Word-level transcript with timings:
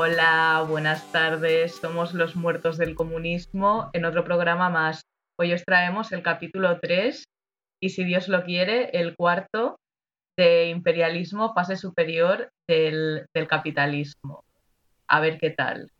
Hola, 0.00 0.64
buenas 0.68 1.10
tardes. 1.10 1.74
Somos 1.74 2.14
los 2.14 2.36
muertos 2.36 2.78
del 2.78 2.94
comunismo 2.94 3.90
en 3.92 4.04
otro 4.04 4.22
programa 4.22 4.70
más. 4.70 5.00
Hoy 5.36 5.52
os 5.52 5.64
traemos 5.64 6.12
el 6.12 6.22
capítulo 6.22 6.78
3 6.78 7.24
y, 7.80 7.88
si 7.88 8.04
Dios 8.04 8.28
lo 8.28 8.44
quiere, 8.44 8.90
el 8.92 9.16
cuarto 9.16 9.80
de 10.36 10.68
imperialismo, 10.68 11.52
fase 11.52 11.74
superior 11.74 12.52
del, 12.68 13.26
capitalismo. 13.48 14.44
A 15.08 15.18
ver 15.18 15.36
qué 15.40 15.50
tal. 15.50 15.90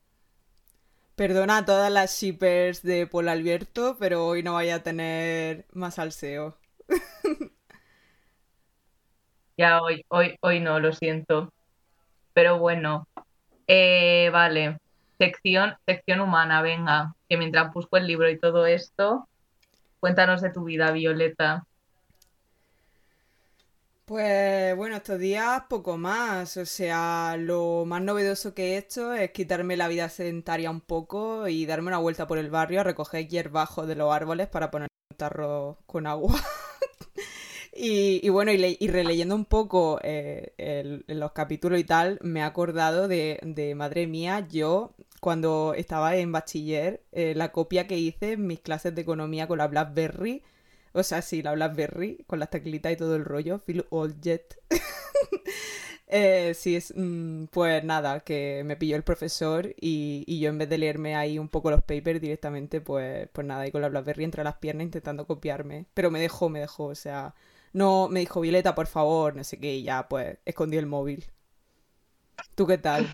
Perdona 1.17 1.57
a 1.57 1.65
todas 1.65 1.91
las 1.91 2.17
shippers 2.21 2.85
de 2.85 3.09
Paul 3.09 3.29
Alberto, 3.29 3.97
pero 3.99 4.29
hoy 4.29 4.45
no 4.45 4.55
vaya 4.55 4.77
a 4.77 4.83
tener 4.85 5.67
más 5.73 5.97
salseo. 5.97 6.57
ya 9.57 9.83
hoy, 9.83 10.05
hoy, 10.07 10.37
hoy 10.41 10.61
no, 10.61 10.79
lo 10.79 10.93
siento. 10.93 11.53
Pero 12.33 12.61
bueno, 12.61 13.09
eh, 13.69 14.31
vale, 14.33 14.79
sección, 15.19 15.77
sección 15.87 16.21
humana, 16.21 16.63
venga, 16.63 17.15
que 17.29 17.37
mientras 17.37 17.73
busco 17.73 17.97
el 17.99 18.07
libro 18.07 18.31
y 18.31 18.39
todo 18.39 18.67
esto, 18.67 19.29
cuéntanos 20.01 20.41
de 20.41 20.51
tu 20.51 20.65
vida, 20.65 20.91
Violeta. 20.91 21.65
Pues 24.09 24.75
bueno, 24.75 24.97
estos 24.97 25.19
días 25.19 25.65
poco 25.69 25.99
más. 25.99 26.57
O 26.57 26.65
sea, 26.65 27.37
lo 27.39 27.85
más 27.87 28.01
novedoso 28.01 28.55
que 28.55 28.73
he 28.73 28.79
hecho 28.79 29.13
es 29.13 29.33
quitarme 29.33 29.77
la 29.77 29.87
vida 29.87 30.09
sedentaria 30.09 30.71
un 30.71 30.81
poco 30.81 31.47
y 31.47 31.67
darme 31.67 31.89
una 31.89 31.99
vuelta 31.99 32.27
por 32.27 32.39
el 32.39 32.49
barrio 32.51 32.81
a 32.81 32.85
recoger 32.85 33.29
hierbajo 33.29 33.87
de 33.87 33.97
los 33.97 34.11
árboles 34.11 34.49
para 34.49 34.71
poner 34.71 34.89
un 35.11 35.17
tarro 35.19 35.79
con 35.87 36.07
agua. 36.07 36.41
Y, 37.81 38.29
bueno, 38.31 38.51
y, 38.51 38.89
releyendo 38.89 39.37
un 39.37 39.45
poco 39.45 40.01
eh, 40.03 41.01
los 41.07 41.31
capítulos 41.31 41.79
y 41.79 41.85
tal, 41.85 42.19
me 42.23 42.41
he 42.41 42.43
acordado 42.43 43.07
de, 43.07 43.73
madre 43.77 44.09
mía, 44.09 44.49
yo 44.51 44.95
cuando 45.21 45.75
estaba 45.77 46.17
en 46.17 46.33
bachiller, 46.33 47.05
eh, 47.13 47.35
la 47.37 47.53
copia 47.53 47.87
que 47.87 47.97
hice 47.97 48.33
en 48.33 48.49
mis 48.49 48.59
clases 48.59 48.97
de 48.97 49.03
economía 49.03 49.47
con 49.47 49.59
la 49.59 49.69
Blackberry, 49.69 50.43
o 50.93 51.05
sea, 51.05 51.23
sí, 51.23 51.41
la 51.41 51.53
Blackberry, 51.53 52.25
con 52.27 52.41
las 52.41 52.51
teclitas 52.51 52.93
y 52.93 52.97
todo 52.97 53.15
el 53.15 53.25
rollo, 53.25 53.61
Phil 53.61 53.87
Oldjet. 53.91 54.59
eh, 56.09 56.55
sí, 56.55 56.75
es, 56.75 56.93
mm, 56.97 57.45
pues 57.47 57.85
nada, 57.85 58.21
que 58.21 58.63
me 58.65 58.77
pilló 58.77 58.97
el 58.97 59.05
profesor 59.05 59.73
y, 59.81 60.25
y, 60.27 60.41
yo 60.41 60.49
en 60.49 60.59
vez 60.59 60.69
de 60.69 60.79
leerme 60.79 61.15
ahí 61.15 61.39
un 61.39 61.49
poco 61.49 61.71
los 61.71 61.83
papers 61.83 62.21
directamente, 62.21 62.81
pues, 62.81 63.29
pues 63.33 63.47
nada, 63.47 63.63
ahí 63.63 63.71
con 63.71 63.83
la 63.83 63.89
Blackberry 63.89 64.25
entre 64.25 64.43
las 64.43 64.57
piernas 64.57 64.85
intentando 64.85 65.29
copiarme. 65.29 65.87
Pero 65.95 66.11
me 66.11 66.19
dejó, 66.21 66.49
me 66.49 66.59
dejó, 66.61 66.87
o 66.87 66.95
sea, 66.97 67.35
no 67.73 68.09
me 68.09 68.21
dijo 68.21 68.41
Violeta, 68.41 68.75
por 68.75 68.87
favor, 68.87 69.37
no 69.37 69.45
sé 69.45 69.59
qué, 69.59 69.75
y 69.75 69.83
ya 69.85 70.09
pues 70.09 70.39
escondí 70.45 70.77
el 70.77 70.87
móvil. 70.87 71.25
¿Tú 72.55 72.67
qué 72.67 72.79
tal? 72.79 73.07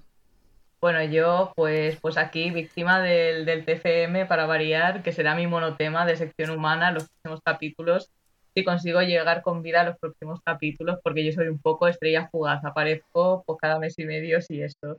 Bueno, 0.80 1.02
yo 1.02 1.52
pues, 1.56 1.98
pues 2.00 2.18
aquí, 2.18 2.50
víctima 2.50 3.00
del, 3.00 3.46
del 3.46 3.64
TFM 3.64 4.26
para 4.26 4.44
variar, 4.44 5.02
que 5.02 5.12
será 5.12 5.34
mi 5.34 5.46
monotema 5.46 6.04
de 6.04 6.16
sección 6.16 6.50
humana, 6.50 6.92
los 6.92 7.08
próximos 7.08 7.40
capítulos, 7.42 8.10
si 8.54 8.64
consigo 8.64 9.00
llegar 9.02 9.42
con 9.42 9.62
vida 9.62 9.80
a 9.80 9.84
los 9.84 9.98
próximos 9.98 10.40
capítulos, 10.44 10.98
porque 11.02 11.24
yo 11.24 11.32
soy 11.32 11.48
un 11.48 11.58
poco 11.58 11.88
estrella 11.88 12.28
fugaz, 12.30 12.64
aparezco 12.64 13.42
pues 13.46 13.58
cada 13.60 13.78
mes 13.78 13.98
y 13.98 14.04
medio, 14.04 14.40
sí, 14.42 14.62
esto. 14.62 14.98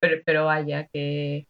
Pero, 0.00 0.22
pero 0.24 0.44
vaya, 0.46 0.86
que, 0.92 1.46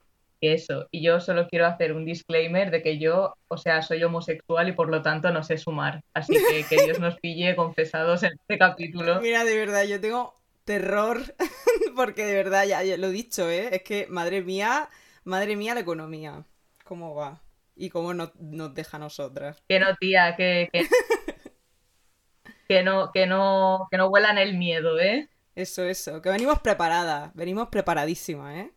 eso. 0.52 0.88
Y 0.90 1.02
yo 1.02 1.20
solo 1.20 1.48
quiero 1.48 1.66
hacer 1.66 1.92
un 1.92 2.04
disclaimer 2.04 2.70
de 2.70 2.82
que 2.82 2.98
yo, 2.98 3.34
o 3.48 3.56
sea, 3.56 3.82
soy 3.82 4.02
homosexual 4.02 4.68
y 4.68 4.72
por 4.72 4.90
lo 4.90 5.02
tanto 5.02 5.30
no 5.30 5.42
sé 5.42 5.58
sumar. 5.58 6.02
Así 6.12 6.34
que 6.34 6.64
que 6.64 6.84
Dios 6.84 7.00
nos 7.00 7.18
pille 7.20 7.56
confesados 7.56 8.22
en 8.22 8.32
este 8.32 8.58
capítulo. 8.58 9.20
Mira, 9.22 9.44
de 9.44 9.56
verdad, 9.56 9.84
yo 9.84 10.00
tengo 10.00 10.34
terror 10.64 11.20
porque 11.96 12.24
de 12.24 12.34
verdad, 12.34 12.64
ya, 12.66 12.82
lo 12.96 13.08
he 13.08 13.12
dicho, 13.12 13.48
¿eh? 13.48 13.70
Es 13.72 13.82
que, 13.82 14.06
madre 14.08 14.42
mía, 14.42 14.88
madre 15.24 15.56
mía 15.56 15.74
la 15.74 15.80
economía. 15.80 16.44
¿Cómo 16.84 17.14
va? 17.14 17.40
Y 17.76 17.90
cómo 17.90 18.14
nos, 18.14 18.32
deja 18.74 18.96
a 18.96 19.00
nosotras. 19.00 19.62
Que 19.68 19.80
no, 19.80 19.94
tía, 19.96 20.36
que, 20.36 20.68
que, 20.72 20.86
que, 22.68 22.82
no, 22.82 23.10
que, 23.12 23.26
no, 23.26 23.88
que 23.90 23.96
no 23.96 24.08
huelan 24.08 24.38
el 24.38 24.56
miedo, 24.56 24.98
¿eh? 25.00 25.28
Eso, 25.54 25.84
eso, 25.84 26.20
que 26.20 26.30
venimos 26.30 26.58
preparadas, 26.60 27.32
venimos 27.34 27.68
preparadísimas, 27.68 28.56
¿eh? 28.56 28.72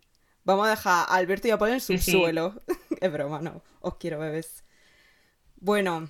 Vamos 0.47 0.66
a 0.66 0.69
dejar 0.69 1.06
a 1.09 1.16
Alberto 1.16 1.50
y 1.50 1.52
a 1.52 1.58
poner 1.58 1.74
en 1.74 1.81
su 1.81 1.97
suelo. 1.97 2.53
es 3.02 3.12
broma, 3.12 3.41
no. 3.41 3.62
Os 3.81 3.96
quiero, 3.96 4.18
bebés. 4.18 4.63
Bueno, 5.58 6.08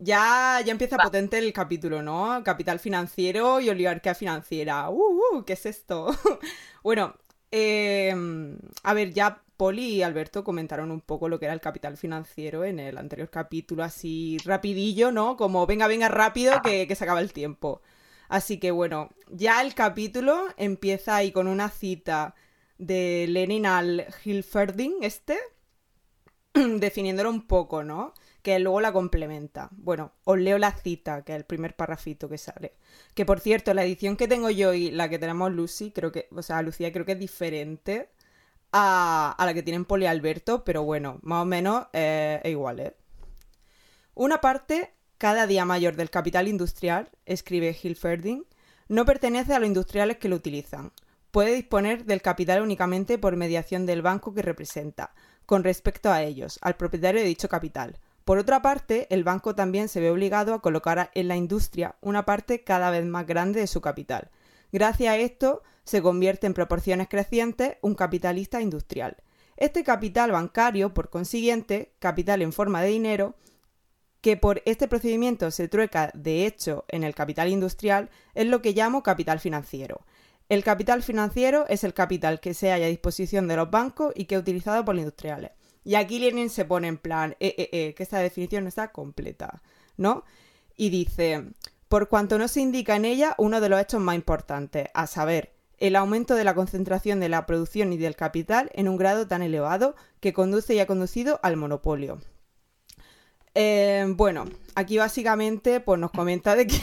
ya, 0.00 0.60
ya 0.66 0.72
empieza 0.72 0.96
potente 0.96 1.38
el 1.38 1.52
capítulo, 1.52 2.02
¿no? 2.02 2.42
Capital 2.42 2.80
financiero 2.80 3.60
y 3.60 3.70
oligarquía 3.70 4.16
financiera. 4.16 4.90
¡Uh, 4.90 5.20
uh! 5.30 5.44
¿Qué 5.44 5.52
es 5.52 5.66
esto? 5.66 6.08
bueno, 6.82 7.14
em, 7.52 8.58
a 8.82 8.92
ver, 8.92 9.12
ya 9.12 9.40
Poli 9.56 9.86
y 9.86 10.02
Alberto 10.02 10.42
comentaron 10.42 10.90
un 10.90 11.00
poco 11.00 11.28
lo 11.28 11.38
que 11.38 11.44
era 11.44 11.54
el 11.54 11.60
capital 11.60 11.96
financiero 11.96 12.64
en 12.64 12.80
el 12.80 12.98
anterior 12.98 13.30
capítulo, 13.30 13.84
así 13.84 14.38
rapidillo, 14.44 15.12
¿no? 15.12 15.36
Como 15.36 15.64
venga, 15.64 15.86
venga 15.86 16.08
rápido 16.08 16.60
que, 16.60 16.88
que 16.88 16.96
se 16.96 17.04
acaba 17.04 17.20
el 17.20 17.32
tiempo. 17.32 17.82
Así 18.28 18.58
que 18.58 18.72
bueno, 18.72 19.10
ya 19.30 19.62
el 19.62 19.76
capítulo 19.76 20.48
empieza 20.56 21.14
ahí 21.14 21.30
con 21.30 21.46
una 21.46 21.68
cita 21.68 22.34
de 22.78 23.26
Lenin 23.28 23.66
al 23.66 24.06
Hilferding, 24.24 25.02
este, 25.02 25.38
definiéndolo 26.54 27.30
un 27.30 27.46
poco, 27.46 27.82
¿no? 27.84 28.14
Que 28.42 28.58
luego 28.58 28.80
la 28.80 28.92
complementa. 28.92 29.68
Bueno, 29.72 30.12
os 30.24 30.38
leo 30.38 30.58
la 30.58 30.72
cita, 30.72 31.22
que 31.22 31.32
es 31.32 31.36
el 31.36 31.44
primer 31.44 31.76
parrafito 31.76 32.28
que 32.28 32.38
sale. 32.38 32.74
Que 33.14 33.24
por 33.26 33.40
cierto, 33.40 33.74
la 33.74 33.84
edición 33.84 34.16
que 34.16 34.28
tengo 34.28 34.50
yo 34.50 34.74
y 34.74 34.90
la 34.90 35.08
que 35.08 35.18
tenemos 35.18 35.52
Lucy, 35.52 35.90
creo 35.90 36.12
que, 36.12 36.28
o 36.34 36.42
sea, 36.42 36.62
Lucía 36.62 36.92
creo 36.92 37.04
que 37.04 37.12
es 37.12 37.18
diferente 37.18 38.10
a, 38.72 39.34
a 39.36 39.46
la 39.46 39.54
que 39.54 39.62
tienen 39.62 39.84
Poli 39.84 40.06
Alberto, 40.06 40.64
pero 40.64 40.82
bueno, 40.84 41.18
más 41.22 41.42
o 41.42 41.46
menos 41.46 41.86
eh, 41.92 42.40
es 42.44 42.50
igual, 42.50 42.80
¿eh? 42.80 42.96
Una 44.14 44.40
parte 44.40 44.94
cada 45.18 45.46
día 45.46 45.64
mayor 45.64 45.96
del 45.96 46.10
capital 46.10 46.48
industrial, 46.48 47.10
escribe 47.24 47.76
Hilferding, 47.80 48.46
no 48.88 49.04
pertenece 49.04 49.54
a 49.54 49.58
los 49.58 49.66
industriales 49.66 50.18
que 50.18 50.28
lo 50.28 50.36
utilizan, 50.36 50.92
puede 51.36 51.54
disponer 51.54 52.06
del 52.06 52.22
capital 52.22 52.62
únicamente 52.62 53.18
por 53.18 53.36
mediación 53.36 53.84
del 53.84 54.00
banco 54.00 54.32
que 54.32 54.40
representa, 54.40 55.14
con 55.44 55.64
respecto 55.64 56.10
a 56.10 56.22
ellos, 56.22 56.58
al 56.62 56.78
propietario 56.78 57.20
de 57.20 57.26
dicho 57.26 57.50
capital. 57.50 57.98
Por 58.24 58.38
otra 58.38 58.62
parte, 58.62 59.06
el 59.10 59.22
banco 59.22 59.54
también 59.54 59.90
se 59.90 60.00
ve 60.00 60.10
obligado 60.10 60.54
a 60.54 60.62
colocar 60.62 61.10
en 61.12 61.28
la 61.28 61.36
industria 61.36 61.96
una 62.00 62.24
parte 62.24 62.64
cada 62.64 62.90
vez 62.90 63.04
más 63.04 63.26
grande 63.26 63.60
de 63.60 63.66
su 63.66 63.82
capital. 63.82 64.30
Gracias 64.72 65.12
a 65.12 65.18
esto, 65.18 65.62
se 65.84 66.00
convierte 66.00 66.46
en 66.46 66.54
proporciones 66.54 67.06
crecientes 67.06 67.76
un 67.82 67.96
capitalista 67.96 68.62
industrial. 68.62 69.18
Este 69.58 69.84
capital 69.84 70.32
bancario, 70.32 70.94
por 70.94 71.10
consiguiente, 71.10 71.92
capital 71.98 72.40
en 72.40 72.54
forma 72.54 72.80
de 72.80 72.88
dinero, 72.88 73.34
que 74.22 74.38
por 74.38 74.62
este 74.64 74.88
procedimiento 74.88 75.50
se 75.50 75.68
trueca 75.68 76.10
de 76.14 76.46
hecho 76.46 76.86
en 76.88 77.04
el 77.04 77.14
capital 77.14 77.50
industrial, 77.50 78.08
es 78.34 78.46
lo 78.46 78.62
que 78.62 78.72
llamo 78.72 79.02
capital 79.02 79.38
financiero. 79.38 80.00
El 80.48 80.62
capital 80.62 81.02
financiero 81.02 81.66
es 81.68 81.82
el 81.82 81.92
capital 81.92 82.38
que 82.38 82.54
se 82.54 82.70
halla 82.70 82.86
a 82.86 82.90
disposición 82.90 83.48
de 83.48 83.56
los 83.56 83.70
bancos 83.70 84.12
y 84.14 84.26
que 84.26 84.36
es 84.36 84.40
utilizado 84.40 84.84
por 84.84 84.94
los 84.94 85.02
industriales. 85.02 85.50
Y 85.82 85.96
aquí 85.96 86.20
Lenin 86.20 86.50
se 86.50 86.64
pone 86.64 86.86
en 86.86 86.98
plan, 86.98 87.36
eh, 87.40 87.54
eh, 87.58 87.68
eh, 87.72 87.94
que 87.94 88.02
esta 88.02 88.18
definición 88.18 88.64
no 88.64 88.68
está 88.68 88.92
completa, 88.92 89.62
¿no? 89.96 90.24
Y 90.76 90.90
dice, 90.90 91.44
por 91.88 92.08
cuanto 92.08 92.38
no 92.38 92.46
se 92.46 92.60
indica 92.60 92.94
en 92.94 93.04
ella 93.04 93.34
uno 93.38 93.60
de 93.60 93.68
los 93.68 93.80
hechos 93.80 94.00
más 94.00 94.14
importantes, 94.14 94.88
a 94.94 95.06
saber, 95.06 95.52
el 95.78 95.96
aumento 95.96 96.34
de 96.34 96.44
la 96.44 96.54
concentración 96.54 97.20
de 97.20 97.28
la 97.28 97.44
producción 97.44 97.92
y 97.92 97.98
del 97.98 98.16
capital 98.16 98.70
en 98.74 98.88
un 98.88 98.96
grado 98.96 99.26
tan 99.26 99.42
elevado 99.42 99.94
que 100.20 100.32
conduce 100.32 100.74
y 100.74 100.80
ha 100.80 100.86
conducido 100.86 101.40
al 101.42 101.56
monopolio. 101.56 102.18
Bueno, 104.14 104.44
aquí 104.74 104.98
básicamente 104.98 105.80
pues 105.80 105.98
nos 105.98 106.10
comenta 106.10 106.54
de 106.54 106.66
que 106.66 106.76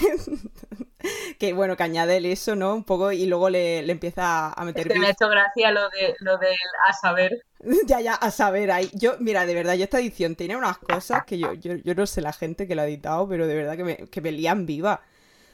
que 1.39 1.53
bueno, 1.53 1.75
que 1.75 1.83
añade 1.83 2.31
eso, 2.31 2.55
¿no? 2.55 2.73
Un 2.73 2.83
poco 2.83 3.11
y 3.11 3.25
luego 3.25 3.49
le, 3.49 3.79
empieza 3.89 4.51
a 4.53 4.65
meter... 4.65 4.91
Es 4.91 4.99
me 4.99 5.07
ha 5.07 5.11
hecho 5.11 5.29
gracia 5.29 5.71
lo 5.71 5.89
de 5.89 6.15
lo 6.19 6.37
del 6.37 6.55
a 6.87 6.93
saber. 6.93 7.43
ya, 7.87 8.01
ya, 8.01 8.13
a 8.13 8.31
saber 8.31 8.71
ahí. 8.71 8.89
Yo, 8.93 9.15
mira, 9.19 9.45
de 9.45 9.53
verdad, 9.53 9.75
yo 9.75 9.83
esta 9.83 9.99
edición 9.99 10.35
tiene 10.35 10.55
unas 10.55 10.77
cosas 10.77 11.25
que 11.25 11.37
yo, 11.37 11.53
yo, 11.53 11.75
yo 11.75 11.95
no 11.95 12.05
sé 12.05 12.21
la 12.21 12.33
gente 12.33 12.67
que 12.67 12.75
lo 12.75 12.81
ha 12.81 12.87
editado, 12.87 13.27
pero 13.27 13.47
de 13.47 13.55
verdad 13.55 13.77
que 13.77 13.83
me, 13.83 13.97
que 14.09 14.21
me 14.21 14.31
lían 14.31 14.65
viva. 14.65 15.01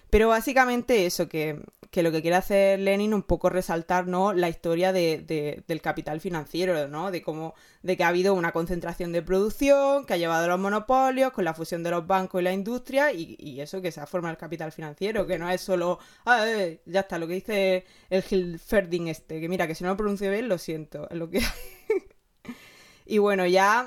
Pero 0.10 0.30
básicamente 0.30 1.06
eso, 1.06 1.30
que, 1.30 1.62
lo 1.94 2.12
que 2.12 2.22
quiere 2.22 2.36
hacer 2.36 2.80
Lenin 2.80 3.14
un 3.14 3.22
poco 3.22 3.50
resaltar, 3.50 4.08
¿no? 4.08 4.34
La 4.34 4.50
historia 4.50 4.92
de, 4.92 5.64
del 5.68 5.82
capital 5.82 6.20
financiero, 6.20 6.88
¿no? 6.88 7.12
De 7.12 7.22
cómo, 7.22 7.54
de 7.84 7.96
que 7.96 8.04
ha 8.04 8.08
habido 8.08 8.34
una 8.34 8.52
concentración 8.52 9.12
de 9.12 9.22
producción, 9.22 10.06
que 10.06 10.14
ha 10.14 10.18
llevado 10.18 10.46
a 10.46 10.48
los 10.48 10.60
monopolios, 10.60 11.32
con 11.32 11.46
la 11.46 11.54
fusión 11.54 11.84
de 11.84 11.92
los 11.92 12.08
bancos 12.08 12.42
y 12.42 12.44
la 12.44 12.54
industria, 12.54 13.12
y, 13.14 13.60
eso 13.62 13.82
que 13.82 13.92
se 13.92 14.02
ha 14.02 14.08
formado 14.08 14.32
el 14.32 14.38
capital 14.38 14.72
financiero, 14.72 15.28
que 15.28 15.38
no 15.38 15.50
es 15.50 15.62
solo, 15.62 16.00
ah, 16.26 16.44
eh, 16.48 16.82
ya 16.86 17.02
está, 17.02 17.20
lo 17.20 17.28
que 17.28 17.34
dice 17.34 17.86
el 18.10 18.24
Hilferding 18.28 19.10
este, 19.10 19.40
que 19.40 19.50
mira, 19.50 19.68
que 19.68 19.76
si 19.76 19.84
no 19.84 19.92
lo 19.92 19.98
pronuncio 19.98 20.32
bien, 20.32 20.48
lo 20.48 20.58
siento, 20.58 21.08
es 21.10 21.18
lo 21.18 21.30
que 21.30 21.42
y 23.06 23.18
bueno, 23.20 23.46
ya 23.46 23.86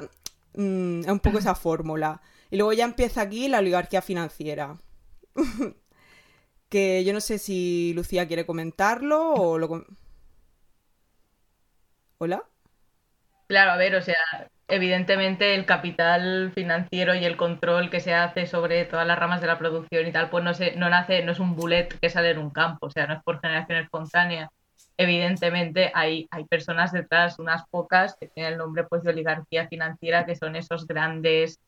mm, 0.55 1.01
es 1.01 1.09
un 1.09 1.21
poco 1.21 1.39
esa 1.39 1.55
fórmula. 1.55 2.21
Y 2.51 2.57
luego 2.57 2.73
ya 2.75 2.85
empieza 2.85 3.23
aquí 3.23 3.49
la 3.49 3.59
oligarquía 3.61 4.03
financiera. 4.03 4.79
que 6.73 7.05
yo 7.05 7.13
no 7.13 7.21
sé 7.21 7.39
si 7.39 7.93
Lucía 7.95 8.27
quiere 8.27 8.47
comentarlo 8.47 9.35
o 9.35 9.59
lo... 9.59 9.85
¿Hola? 12.17 12.43
Claro, 13.47 13.73
a 13.73 13.77
ver, 13.77 13.95
o 13.95 14.01
sea, 14.01 14.17
evidentemente 14.69 15.55
el 15.55 15.67
capital 15.67 16.51
financiero 16.55 17.15
y 17.15 17.27
el 17.27 17.37
control 17.37 17.91
que 17.91 18.01
se 18.01 18.15
hace 18.15 18.47
sobre 18.47 18.87
todas 18.87 19.07
las 19.07 19.19
ramas 19.19 19.43
de 19.43 19.49
la 19.49 19.59
producción 19.59 20.07
y 20.07 20.13
tal, 20.13 20.31
pues 20.31 20.43
no 20.43 20.55
se, 20.55 20.75
no 20.77 20.89
nace, 20.89 21.23
no 21.23 21.33
es 21.33 21.41
un 21.41 21.57
bullet 21.57 21.89
que 22.01 22.09
sale 22.09 22.31
en 22.31 22.39
un 22.39 22.49
campo, 22.49 22.87
o 22.87 22.91
sea, 22.91 23.07
no 23.07 23.13
es 23.13 23.23
por 23.23 23.43
generación 23.43 23.79
espontánea. 23.79 24.51
Evidentemente 24.97 25.93
hay, 25.95 26.27
hay 26.31 26.45
personas 26.45 26.91
detrás, 26.91 27.39
unas 27.39 27.67
pocas, 27.69 28.17
que 28.19 28.29
tienen 28.29 28.55
el 28.55 28.59
nombre 28.59 28.85
pues 28.85 29.03
de 29.03 29.11
oligarquía 29.11 29.69
financiera, 29.69 30.25
que 30.25 30.37
son 30.37 30.57
esos 30.57 30.87
grandes 30.87 31.61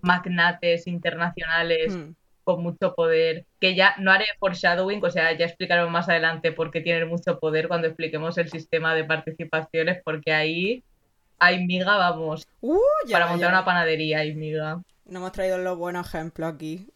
magnates 0.00 0.86
internacionales 0.86 1.94
hmm. 1.94 2.12
Con 2.48 2.62
mucho 2.62 2.94
poder, 2.94 3.44
que 3.60 3.74
ya 3.74 3.94
no 3.98 4.10
haré 4.10 4.24
foreshadowing, 4.38 5.04
o 5.04 5.10
sea, 5.10 5.36
ya 5.36 5.44
explicaremos 5.44 5.92
más 5.92 6.08
adelante 6.08 6.50
por 6.50 6.70
qué 6.70 6.80
tienen 6.80 7.06
mucho 7.06 7.38
poder 7.38 7.68
cuando 7.68 7.88
expliquemos 7.88 8.38
el 8.38 8.48
sistema 8.48 8.94
de 8.94 9.04
participaciones, 9.04 10.00
porque 10.02 10.32
ahí 10.32 10.82
hay 11.38 11.66
miga, 11.66 11.98
vamos, 11.98 12.48
uh, 12.62 12.78
para 13.12 13.26
montar 13.26 13.50
una 13.50 13.66
panadería 13.66 14.20
hay 14.20 14.34
miga. 14.34 14.80
No 15.04 15.18
hemos 15.18 15.32
traído 15.32 15.58
los 15.58 15.76
buenos 15.76 16.06
ejemplos 16.06 16.54
aquí. 16.54 16.88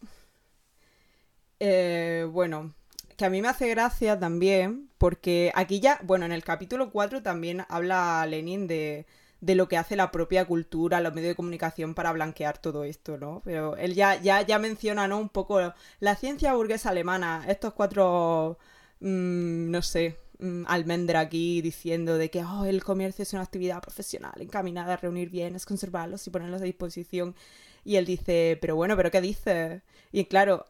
Eh, 1.61 2.27
bueno, 2.31 2.73
que 3.19 3.27
a 3.27 3.29
mí 3.29 3.43
me 3.43 3.49
hace 3.49 3.69
gracia 3.69 4.19
también, 4.19 4.89
porque 4.97 5.53
aquí 5.55 5.81
ya, 5.81 6.01
bueno, 6.03 6.25
en 6.25 6.33
el 6.33 6.45
capítulo 6.45 6.91
4 6.91 7.23
también 7.23 7.67
habla 7.69 8.25
Lenin 8.27 8.67
de, 8.67 9.05
de 9.43 9.57
lo 9.57 9.69
que 9.69 9.77
hace 9.77 9.97
la 9.97 10.13
propia 10.13 10.47
cultura, 10.47 11.01
los 11.01 11.15
medios 11.15 11.31
de 11.33 11.35
comunicación 11.35 11.95
para 11.95 12.13
blanquear 12.13 12.59
todo 12.59 12.85
esto, 12.85 13.19
¿no? 13.19 13.43
Pero 13.45 13.77
él 13.77 13.95
ya, 13.95 14.21
ya, 14.23 14.43
ya 14.43 14.59
menciona, 14.61 15.09
¿no? 15.09 15.19
Un 15.19 15.29
poco 15.29 15.75
la 15.99 16.17
ciencia 16.17 16.55
burguesa 16.55 16.91
alemana, 16.91 17.45
estos 17.49 17.75
cuatro, 17.75 18.59
mm, 19.01 19.71
no 19.71 19.83
sé, 19.83 20.17
mm, 20.39 20.65
almendra 20.69 21.21
aquí 21.21 21.61
diciendo 21.61 22.19
de 22.19 22.31
que 22.31 22.45
oh, 22.45 22.65
el 22.67 22.85
comercio 22.85 23.25
es 23.25 23.33
una 23.33 23.43
actividad 23.43 23.83
profesional 23.83 24.35
encaminada 24.41 24.95
a 24.95 24.97
reunir 24.97 25.29
bienes, 25.31 25.67
conservarlos 25.67 26.25
y 26.27 26.31
ponerlos 26.31 26.63
a 26.63 26.65
disposición. 26.65 27.35
Y 27.85 27.97
él 27.97 28.07
dice, 28.07 28.59
pero 28.61 28.77
bueno, 28.77 28.97
¿pero 28.97 29.11
qué 29.11 29.21
dices? 29.21 29.83
Y 30.13 30.27
claro, 30.27 30.67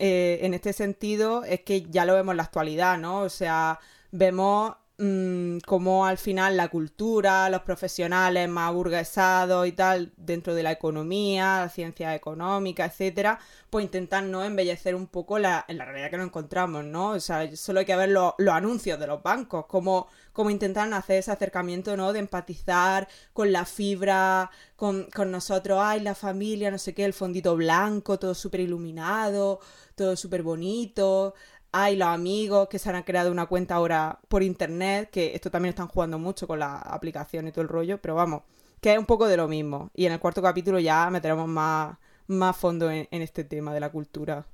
eh, 0.00 0.40
en 0.42 0.54
este 0.54 0.72
sentido 0.72 1.44
es 1.44 1.60
que 1.60 1.82
ya 1.90 2.04
lo 2.04 2.14
vemos 2.14 2.32
en 2.32 2.38
la 2.38 2.42
actualidad, 2.44 2.98
¿no? 2.98 3.20
O 3.20 3.28
sea, 3.28 3.78
vemos 4.10 4.74
Mm, 4.98 5.58
como 5.66 6.06
al 6.06 6.16
final 6.16 6.56
la 6.56 6.68
cultura, 6.68 7.50
los 7.50 7.60
profesionales 7.60 8.48
más 8.48 8.72
burguesados 8.72 9.66
y 9.66 9.72
tal, 9.72 10.10
dentro 10.16 10.54
de 10.54 10.62
la 10.62 10.72
economía, 10.72 11.60
la 11.60 11.68
ciencia 11.68 12.14
económica, 12.14 12.86
etcétera, 12.86 13.38
pues 13.68 13.84
intentan 13.84 14.30
no 14.30 14.42
embellecer 14.42 14.94
un 14.94 15.06
poco 15.06 15.38
la, 15.38 15.66
la 15.68 15.84
realidad 15.84 16.10
que 16.10 16.16
nos 16.16 16.28
encontramos, 16.28 16.82
¿no? 16.86 17.10
O 17.10 17.20
sea, 17.20 17.54
solo 17.56 17.80
hay 17.80 17.86
que 17.86 17.94
ver 17.94 18.08
los 18.08 18.34
anuncios 18.50 18.98
de 18.98 19.06
los 19.06 19.22
bancos, 19.22 19.66
como, 19.66 20.08
como 20.32 20.48
intentan 20.48 20.94
hacer 20.94 21.18
ese 21.18 21.30
acercamiento, 21.30 21.94
¿no? 21.94 22.14
De 22.14 22.20
empatizar 22.20 23.06
con 23.34 23.52
la 23.52 23.66
fibra, 23.66 24.50
con, 24.76 25.04
con 25.14 25.30
nosotros, 25.30 25.78
ay, 25.82 26.00
la 26.00 26.14
familia, 26.14 26.70
no 26.70 26.78
sé 26.78 26.94
qué, 26.94 27.04
el 27.04 27.12
fondito 27.12 27.54
blanco, 27.54 28.18
todo 28.18 28.34
súper 28.34 28.60
iluminado, 28.60 29.60
todo 29.94 30.16
súper 30.16 30.42
bonito 30.42 31.34
hay 31.78 31.96
los 31.96 32.08
amigos 32.08 32.68
que 32.68 32.78
se 32.78 32.88
han 32.88 33.02
creado 33.02 33.30
una 33.30 33.44
cuenta 33.44 33.74
ahora 33.74 34.18
por 34.28 34.42
internet, 34.42 35.10
que 35.10 35.34
esto 35.34 35.50
también 35.50 35.70
están 35.70 35.88
jugando 35.88 36.18
mucho 36.18 36.46
con 36.46 36.58
la 36.58 36.78
aplicación 36.78 37.46
y 37.46 37.52
todo 37.52 37.60
el 37.60 37.68
rollo, 37.68 38.00
pero 38.00 38.14
vamos, 38.14 38.44
que 38.80 38.94
es 38.94 38.98
un 38.98 39.04
poco 39.04 39.28
de 39.28 39.36
lo 39.36 39.46
mismo. 39.46 39.90
Y 39.94 40.06
en 40.06 40.12
el 40.12 40.18
cuarto 40.18 40.40
capítulo 40.40 40.78
ya 40.78 41.10
meteremos 41.10 41.46
más, 41.46 41.98
más 42.28 42.56
fondo 42.56 42.90
en, 42.90 43.06
este 43.10 43.44
tema 43.44 43.74
de 43.74 43.80
la 43.80 43.90
cultura. 43.90 44.46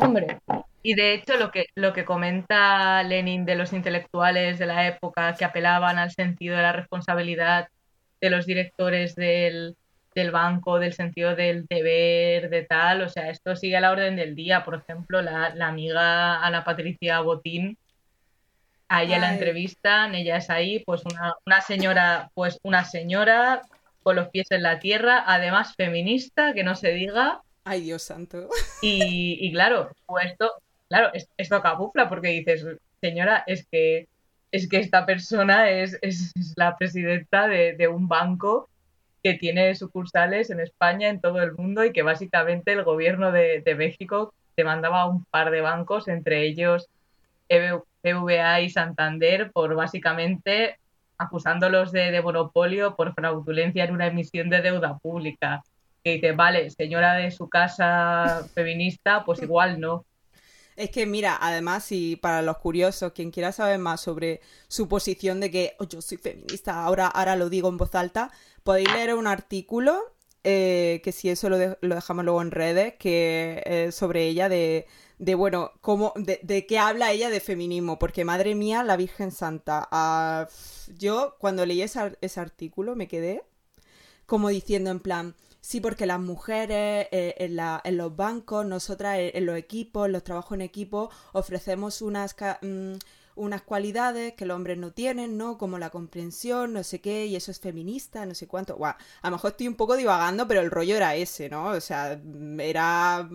Hombre, 0.00 0.40
y 0.82 0.94
de 0.94 1.14
hecho 1.14 1.36
lo 1.36 1.52
que, 1.52 1.66
lo 1.76 1.92
que 1.92 2.04
comenta 2.04 3.04
Lenin 3.04 3.44
de 3.44 3.54
los 3.54 3.72
intelectuales 3.72 4.58
de 4.58 4.66
la 4.66 4.88
época 4.88 5.36
que 5.36 5.44
apelaban 5.44 5.96
al 5.98 6.10
sentido 6.10 6.56
de 6.56 6.62
la 6.62 6.72
responsabilidad 6.72 7.68
de 8.20 8.30
los 8.30 8.46
directores 8.46 9.14
del, 9.14 9.76
del 10.14 10.30
banco, 10.30 10.78
del 10.78 10.92
sentido 10.92 11.36
del 11.36 11.66
deber, 11.66 12.50
de 12.50 12.62
tal. 12.62 13.02
O 13.02 13.08
sea, 13.08 13.30
esto 13.30 13.56
sigue 13.56 13.76
a 13.76 13.80
la 13.80 13.92
orden 13.92 14.16
del 14.16 14.34
día. 14.34 14.64
Por 14.64 14.74
ejemplo, 14.74 15.22
la, 15.22 15.54
amiga 15.60 16.44
Ana 16.44 16.64
Patricia 16.64 17.20
Botín, 17.20 17.78
a 18.88 19.04
ella 19.04 19.18
la 19.18 19.32
entrevistan, 19.32 20.16
ella 20.16 20.38
es 20.38 20.50
ahí, 20.50 20.82
pues 20.84 21.02
una, 21.04 21.34
una 21.46 21.60
señora, 21.60 22.30
pues 22.34 22.58
una 22.64 22.84
señora 22.84 23.62
con 24.02 24.16
los 24.16 24.28
pies 24.30 24.50
en 24.50 24.64
la 24.64 24.80
tierra, 24.80 25.22
además 25.26 25.74
feminista, 25.76 26.54
que 26.54 26.64
no 26.64 26.74
se 26.74 26.90
diga. 26.92 27.42
Ay, 27.64 27.82
Dios 27.82 28.02
santo. 28.02 28.48
Y, 28.82 29.36
y 29.40 29.52
claro, 29.52 29.90
pues 30.06 30.26
esto, 30.26 30.52
claro, 30.88 31.12
esto 31.36 31.62
camufla 31.62 32.08
porque 32.08 32.28
dices, 32.28 32.64
señora, 33.00 33.44
es 33.46 33.66
que 33.70 34.08
es 34.52 34.68
que 34.68 34.78
esta 34.78 35.06
persona 35.06 35.70
es, 35.70 35.98
es, 36.02 36.32
la 36.56 36.76
presidenta 36.76 37.46
de, 37.46 37.74
de, 37.74 37.88
un 37.88 38.08
banco 38.08 38.69
que 39.22 39.34
tiene 39.34 39.74
sucursales 39.74 40.50
en 40.50 40.60
España, 40.60 41.08
en 41.08 41.20
todo 41.20 41.42
el 41.42 41.52
mundo, 41.52 41.84
y 41.84 41.92
que 41.92 42.02
básicamente 42.02 42.72
el 42.72 42.84
gobierno 42.84 43.32
de, 43.32 43.62
México 43.76 44.34
demandaba 44.56 45.06
un 45.06 45.24
par 45.24 45.50
de 45.50 45.60
bancos, 45.60 46.08
entre 46.08 46.42
ellos 46.42 46.88
BVA 48.02 48.60
y 48.60 48.70
Santander, 48.70 49.50
por 49.52 49.74
básicamente 49.74 50.78
acusándolos 51.18 51.92
de, 51.92 52.10
de, 52.10 52.22
monopolio 52.22 52.96
por 52.96 53.14
fraudulencia 53.14 53.84
en 53.84 53.92
una 53.92 54.06
emisión 54.06 54.48
de 54.48 54.62
deuda 54.62 54.98
pública. 54.98 55.62
Que 56.02 56.14
dice, 56.14 56.32
vale, 56.32 56.70
señora 56.70 57.14
de 57.14 57.30
su 57.30 57.48
casa 57.48 58.46
feminista, 58.54 59.24
pues 59.24 59.42
igual 59.42 59.80
no. 59.80 60.06
Es 60.80 60.90
que 60.90 61.04
mira, 61.04 61.36
además, 61.38 61.92
y 61.92 62.16
para 62.16 62.40
los 62.40 62.56
curiosos, 62.56 63.12
quien 63.12 63.30
quiera 63.30 63.52
saber 63.52 63.78
más 63.78 64.00
sobre 64.00 64.40
su 64.66 64.88
posición 64.88 65.38
de 65.38 65.50
que 65.50 65.76
oh, 65.78 65.84
yo 65.84 66.00
soy 66.00 66.16
feminista, 66.16 66.82
ahora, 66.82 67.06
ahora 67.06 67.36
lo 67.36 67.50
digo 67.50 67.68
en 67.68 67.76
voz 67.76 67.94
alta, 67.94 68.30
podéis 68.62 68.90
leer 68.92 69.14
un 69.14 69.26
artículo, 69.26 70.00
eh, 70.42 71.02
que 71.04 71.12
si 71.12 71.28
eso 71.28 71.50
lo, 71.50 71.58
dejamos 71.58 72.24
luego 72.24 72.40
en 72.40 72.50
redes, 72.50 72.94
que 72.98 73.90
sobre 73.92 74.26
ella 74.26 74.48
de, 74.48 74.86
de 75.18 75.34
bueno, 75.34 75.72
cómo, 75.82 76.14
de, 76.16 76.40
de, 76.42 76.64
qué 76.66 76.78
habla 76.78 77.12
ella 77.12 77.28
de 77.28 77.40
feminismo, 77.40 77.98
porque 77.98 78.24
madre 78.24 78.54
mía, 78.54 78.82
la 78.82 78.96
Virgen 78.96 79.32
Santa. 79.32 79.86
Ah, 79.92 80.48
yo 80.96 81.36
cuando 81.38 81.66
leí 81.66 81.82
ese, 81.82 82.16
ese 82.22 82.40
artículo 82.40 82.96
me 82.96 83.06
quedé 83.06 83.42
como 84.24 84.48
diciendo 84.48 84.90
en 84.90 85.00
plan, 85.00 85.34
Sí, 85.60 85.80
porque 85.80 86.06
las 86.06 86.20
mujeres 86.20 87.08
eh, 87.12 87.34
en, 87.38 87.96
los 87.96 88.16
bancos, 88.16 88.64
nosotras 88.64 89.18
eh, 89.18 89.32
en, 89.34 89.46
los 89.46 89.56
equipos, 89.56 90.06
en 90.06 90.12
los 90.12 90.24
trabajos 90.24 90.54
en 90.54 90.62
equipo, 90.62 91.10
ofrecemos 91.32 92.00
unas, 92.00 92.34
mm, 92.62 92.94
unas 93.36 93.62
cualidades 93.62 94.34
que 94.34 94.46
los 94.46 94.56
hombres 94.56 94.78
no 94.78 94.92
tienen, 94.92 95.36
¿no? 95.36 95.58
Como 95.58 95.78
la 95.78 95.90
comprensión, 95.90 96.72
no 96.72 96.82
sé 96.82 97.00
qué, 97.00 97.26
y 97.26 97.36
eso 97.36 97.50
es 97.50 97.60
feminista, 97.60 98.24
no 98.26 98.34
sé 98.34 98.46
cuánto. 98.48 98.76
Buah, 98.76 98.96
a 99.22 99.30
lo 99.30 99.36
mejor 99.36 99.50
estoy 99.52 99.68
un 99.68 99.76
poco 99.76 99.96
divagando, 99.96 100.48
pero 100.48 100.60
el 100.62 100.70
rollo 100.70 100.96
era 100.96 101.14
ese, 101.14 101.48
¿no? 101.50 101.66
O 101.66 101.80
sea, 101.80 102.18
era 102.58 103.28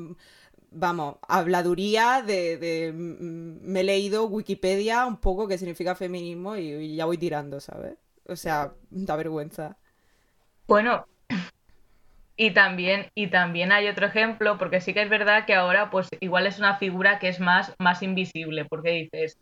vamos, 0.76 1.18
habladuría 1.28 2.22
de, 2.26 2.92
mm, 2.94 3.72
me 3.72 3.82
he 3.82 3.84
leído 3.84 4.26
Wikipedia 4.26 5.06
un 5.06 5.18
poco 5.18 5.48
qué 5.48 5.58
significa 5.58 5.96
feminismo 5.96 6.56
y, 6.58 6.72
y, 6.74 6.96
ya 6.96 7.06
voy 7.06 7.18
tirando, 7.18 7.60
¿sabes? 7.60 7.98
O 8.28 8.36
sea, 8.36 8.74
da 8.90 9.16
vergüenza. 9.16 9.78
Bueno, 10.68 11.06
y 12.38 12.52
también, 12.52 13.12
y 13.16 13.28
también 13.28 13.72
hay 13.72 13.88
otro 13.88 14.08
ejemplo, 14.08 14.58
porque 14.58 14.82
sí 14.82 14.94
que 14.94 15.02
es 15.02 15.10
verdad 15.10 15.46
que 15.46 15.56
ahora, 15.56 15.90
pues 15.90 16.10
igual 16.20 16.48
es 16.48 16.60
una 16.60 16.78
figura 16.78 17.20
que 17.20 17.30
es 17.30 17.40
más, 17.40 17.74
más 17.80 18.04
invisible, 18.04 18.66
porque 18.66 18.92
dices, 18.92 19.38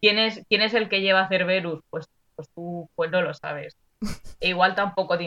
¿quién 0.00 0.18
es, 0.18 0.42
quién 0.48 0.62
es 0.62 0.74
el 0.74 0.88
que 0.88 1.02
lleva 1.02 1.28
Cerberus? 1.28 1.80
Pues, 1.90 2.06
pues 2.36 2.48
tú 2.54 2.88
pues 2.94 3.10
no 3.10 3.20
lo 3.20 3.34
sabes. 3.34 3.76
E 4.40 4.48
igual 4.48 4.74
tampoco, 4.74 5.18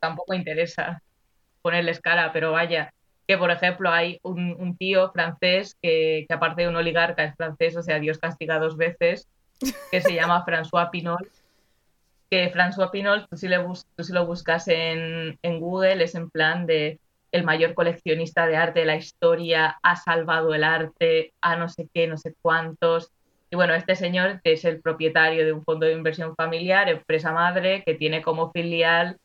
tampoco 0.00 0.34
interesa 0.34 1.00
ponerles 1.62 2.00
cara, 2.00 2.32
pero 2.32 2.50
vaya, 2.50 2.92
que 3.28 3.38
por 3.38 3.50
ejemplo 3.52 3.90
hay 3.90 4.18
un, 4.22 4.56
un 4.58 4.76
tío 4.76 5.12
francés 5.12 5.76
que, 5.80 6.26
que, 6.28 6.34
aparte 6.34 6.62
de 6.62 6.68
un 6.68 6.76
oligarca 6.76 7.24
es 7.24 7.36
francés, 7.36 7.76
o 7.76 7.82
sea, 7.82 8.00
Dios 8.00 8.18
castiga 8.18 8.58
dos 8.58 8.76
veces, 8.76 9.28
que 9.90 10.00
se 10.00 10.14
llama 10.14 10.44
François 10.44 10.90
Pinol, 10.90 11.28
que 12.30 12.52
François 12.52 12.90
Pinol, 12.90 13.26
tú 13.28 13.36
si, 13.36 13.48
le 13.48 13.58
tú 13.58 14.04
si 14.04 14.12
lo 14.12 14.26
buscas 14.26 14.68
en, 14.68 15.38
en, 15.42 15.60
Google, 15.60 16.02
es 16.02 16.14
en 16.14 16.30
plan 16.30 16.66
de 16.66 16.98
el 17.32 17.44
mayor 17.44 17.74
coleccionista 17.74 18.46
de 18.46 18.56
arte 18.56 18.80
de 18.80 18.86
la 18.86 18.96
historia, 18.96 19.78
ha 19.82 19.96
salvado 19.96 20.54
el 20.54 20.64
arte, 20.64 21.32
a 21.40 21.56
no 21.56 21.68
sé 21.68 21.88
qué, 21.92 22.06
no 22.06 22.16
sé 22.16 22.34
cuántos. 22.40 23.10
Y 23.50 23.56
bueno, 23.56 23.74
este 23.74 23.94
señor 23.94 24.40
es 24.44 24.64
el 24.64 24.80
propietario 24.80 25.44
de 25.44 25.52
un 25.52 25.62
fondo 25.62 25.86
de 25.86 25.92
inversión 25.92 26.34
familiar, 26.34 26.88
empresa 26.88 27.32
madre, 27.32 27.82
que 27.84 27.94
tiene 27.94 28.22
como 28.22 28.50
filial 28.52 29.18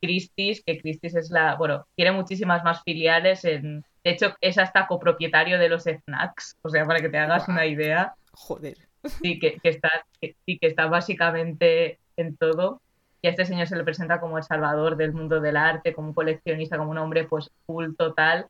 Christie's, 0.00 0.62
que 0.64 0.78
Christie's 0.78 1.14
es 1.14 1.30
la, 1.30 1.56
bueno, 1.56 1.86
tiene 1.94 2.12
muchísimas 2.12 2.64
más 2.64 2.82
filiales, 2.82 3.44
en, 3.44 3.82
de 4.04 4.10
hecho 4.10 4.34
es 4.40 4.58
hasta 4.58 4.86
copropietario 4.86 5.58
de 5.58 5.68
los 5.68 5.84
snacks, 5.84 6.56
o 6.62 6.68
sea, 6.70 6.84
para 6.86 7.00
que 7.00 7.08
te 7.08 7.18
hagas 7.18 7.48
una 7.48 7.66
idea. 7.66 8.14
Joder. 8.32 8.87
Sí, 9.04 9.38
que, 9.38 9.58
que 9.62 9.68
está, 9.68 9.90
que, 10.20 10.34
que 10.46 10.66
está 10.66 10.86
básicamente 10.86 11.98
en 12.16 12.36
todo. 12.36 12.80
Y 13.20 13.26
a 13.26 13.30
este 13.30 13.44
señor 13.44 13.66
se 13.66 13.76
le 13.76 13.84
presenta 13.84 14.20
como 14.20 14.38
el 14.38 14.44
salvador 14.44 14.96
del 14.96 15.12
mundo 15.12 15.40
del 15.40 15.56
arte, 15.56 15.92
como 15.92 16.08
un 16.08 16.14
coleccionista, 16.14 16.78
como 16.78 16.90
un 16.90 16.98
hombre 16.98 17.24
pues 17.24 17.50
full 17.66 17.94
total. 17.96 18.46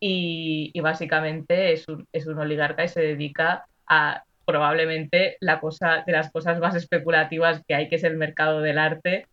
Y, 0.00 0.70
y 0.74 0.80
básicamente 0.80 1.72
es 1.72 1.88
un, 1.88 2.06
es 2.12 2.26
un 2.26 2.38
oligarca 2.38 2.84
y 2.84 2.88
se 2.88 3.00
dedica 3.00 3.66
a 3.86 4.24
probablemente 4.46 5.36
la 5.40 5.60
cosa 5.60 6.04
de 6.06 6.12
las 6.12 6.30
cosas 6.30 6.58
más 6.60 6.74
especulativas 6.74 7.62
que 7.66 7.74
hay, 7.74 7.88
que 7.88 7.96
es 7.96 8.04
el 8.04 8.16
mercado 8.16 8.60
del 8.60 8.78
arte, 8.78 9.26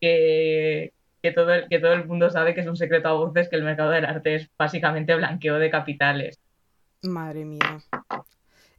que, 0.00 0.92
todo, 1.34 1.52
el, 1.52 1.68
que 1.68 1.78
todo 1.78 1.92
el 1.92 2.06
mundo 2.06 2.30
sabe 2.30 2.54
que 2.54 2.60
es 2.60 2.66
un 2.66 2.76
secreto 2.76 3.08
a 3.08 3.12
voces 3.12 3.48
que 3.48 3.56
el 3.56 3.64
mercado 3.64 3.90
del 3.90 4.04
arte 4.04 4.36
es 4.36 4.50
básicamente 4.56 5.14
blanqueo 5.14 5.58
de 5.58 5.70
capitales. 5.70 6.40
Madre 7.02 7.44
mía. 7.44 7.80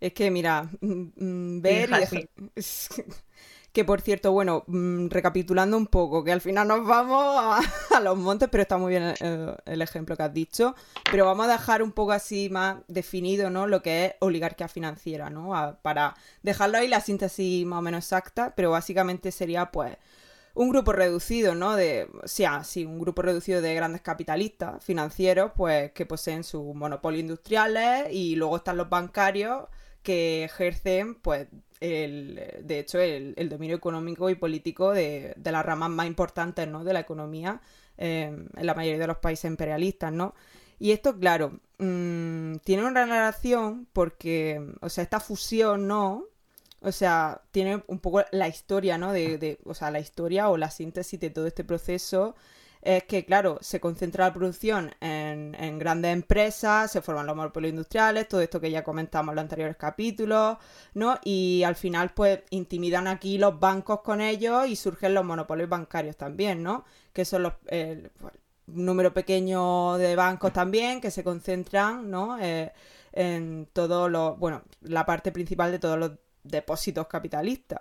Es 0.03 0.11
que, 0.11 0.29
mira, 0.29 0.69
mm, 0.81 1.03
mm, 1.15 1.61
ver 1.61 1.89
Que 3.71 3.85
por 3.85 4.01
cierto, 4.01 4.33
bueno, 4.33 4.65
mm, 4.67 5.07
recapitulando 5.07 5.77
un 5.77 5.87
poco, 5.87 6.25
que 6.25 6.33
al 6.33 6.41
final 6.41 6.67
nos 6.67 6.85
vamos 6.85 7.61
a, 7.89 7.99
los 8.01 8.17
montes, 8.17 8.49
pero 8.51 8.63
está 8.63 8.77
muy 8.77 8.89
bien 8.91 9.13
el, 9.65 9.81
ejemplo 9.81 10.17
que 10.17 10.23
has 10.23 10.33
dicho. 10.33 10.75
Pero 11.09 11.25
vamos 11.25 11.47
a 11.47 11.53
dejar 11.53 11.81
un 11.81 11.93
poco 11.93 12.11
así 12.11 12.49
más 12.49 12.79
definido, 12.89 13.49
¿no? 13.49 13.65
Lo 13.65 13.81
que 13.81 14.05
es 14.05 14.15
oligarquía 14.19 14.67
financiera, 14.67 15.29
¿no? 15.29 15.79
para 15.81 16.15
dejarlo 16.41 16.79
ahí 16.79 16.89
la 16.89 16.99
síntesis 16.99 17.65
más 17.65 17.79
o 17.79 17.81
menos 17.81 18.03
exacta, 18.03 18.53
pero 18.57 18.71
básicamente 18.71 19.31
sería, 19.31 19.71
pues, 19.71 19.95
un 20.53 20.69
grupo 20.69 20.91
reducido, 20.91 21.55
¿no? 21.55 21.77
De, 21.77 22.09
o 22.21 22.27
sea, 22.27 22.65
sí, 22.65 22.83
un 22.83 22.99
grupo 22.99 23.21
reducido 23.21 23.61
de 23.61 23.73
grandes 23.73 24.01
capitalistas 24.01 24.83
financieros, 24.83 25.53
pues, 25.55 25.93
que 25.93 26.05
poseen 26.05 26.43
sus 26.43 26.75
monopolios 26.75 27.21
industriales 27.21 28.09
y 28.11 28.35
luego 28.35 28.57
están 28.57 28.75
los 28.75 28.89
bancarios 28.89 29.69
que 30.03 30.43
ejercen, 30.43 31.15
pues, 31.15 31.47
el, 31.79 32.61
de 32.63 32.79
hecho, 32.79 32.99
el, 32.99 33.49
dominio 33.49 33.75
económico 33.75 34.29
y 34.29 34.35
político 34.35 34.91
de, 34.91 35.35
las 35.43 35.65
ramas 35.65 35.89
más 35.89 36.07
importantes 36.07 36.67
¿no? 36.67 36.83
de 36.83 36.93
la 36.93 37.01
economía 37.01 37.61
em, 37.97 38.47
en 38.55 38.65
la 38.65 38.73
mayoría 38.73 38.99
de 38.99 39.07
los 39.07 39.17
países 39.17 39.49
imperialistas, 39.49 40.11
¿no? 40.11 40.33
Y 40.79 40.91
esto, 40.91 41.17
claro, 41.17 41.59
mm, 41.77 42.55
tiene 42.63 42.85
una 42.85 43.05
relación 43.05 43.87
porque, 43.93 44.61
o 44.81 44.89
sea, 44.89 45.03
esta 45.03 45.19
fusión, 45.19 45.87
¿no? 45.87 46.25
O 46.81 46.91
sea, 46.91 47.41
tiene 47.51 47.83
un 47.87 47.99
poco 47.99 48.23
la 48.31 48.47
historia, 48.47 48.97
¿no? 48.97 49.13
De, 49.13 49.37
de, 49.37 49.59
o 49.65 49.73
sea, 49.73 49.91
la 49.91 49.99
historia 49.99 50.49
o 50.49 50.57
la 50.57 50.71
síntesis 50.71 51.19
de 51.19 51.29
todo 51.29 51.47
este 51.47 51.63
proceso 51.63 52.35
es 52.83 53.03
que, 53.05 53.25
claro, 53.25 53.57
se 53.61 53.79
concentra 53.79 54.25
la 54.25 54.33
producción 54.33 54.93
en, 54.99 55.79
grandes 55.79 56.13
empresas, 56.13 56.91
se 56.91 57.01
forman 57.01 57.25
los 57.25 57.35
monopolios 57.35 57.71
industriales, 57.71 58.27
todo 58.27 58.41
esto 58.41 58.59
que 58.59 58.71
ya 58.71 58.83
comentamos 58.83 59.31
en 59.31 59.35
los 59.37 59.43
anteriores 59.43 59.77
capítulos, 59.77 60.57
¿no? 60.93 61.17
Y 61.23 61.63
al 61.63 61.75
final, 61.75 62.13
pues, 62.13 62.41
intimidan 62.49 63.07
aquí 63.07 63.37
los 63.37 63.59
bancos 63.59 64.01
con 64.01 64.21
ellos 64.21 64.67
y 64.67 64.75
surgen 64.75 65.13
los 65.13 65.23
monopolios 65.23 65.69
bancarios 65.69 66.17
también, 66.17 66.61
¿no? 66.61 66.83
Que 67.13 67.25
son 67.25 67.43
los... 67.43 67.53
un 67.71 68.11
número 68.67 69.13
pequeño 69.13 69.97
de 69.97 70.15
bancos 70.15 70.53
también 70.53 71.01
que 71.01 71.11
se 71.11 71.23
concentran, 71.23 72.09
¿no? 72.09 72.37
Eh, 72.39 72.71
en 73.13 73.67
todo 73.73 74.09
lo, 74.09 74.35
bueno, 74.35 74.63
la 74.81 75.05
parte 75.05 75.31
principal 75.31 75.71
de 75.71 75.79
todos 75.79 75.97
los 75.97 76.11
depósitos 76.43 77.07
capitalistas. 77.07 77.79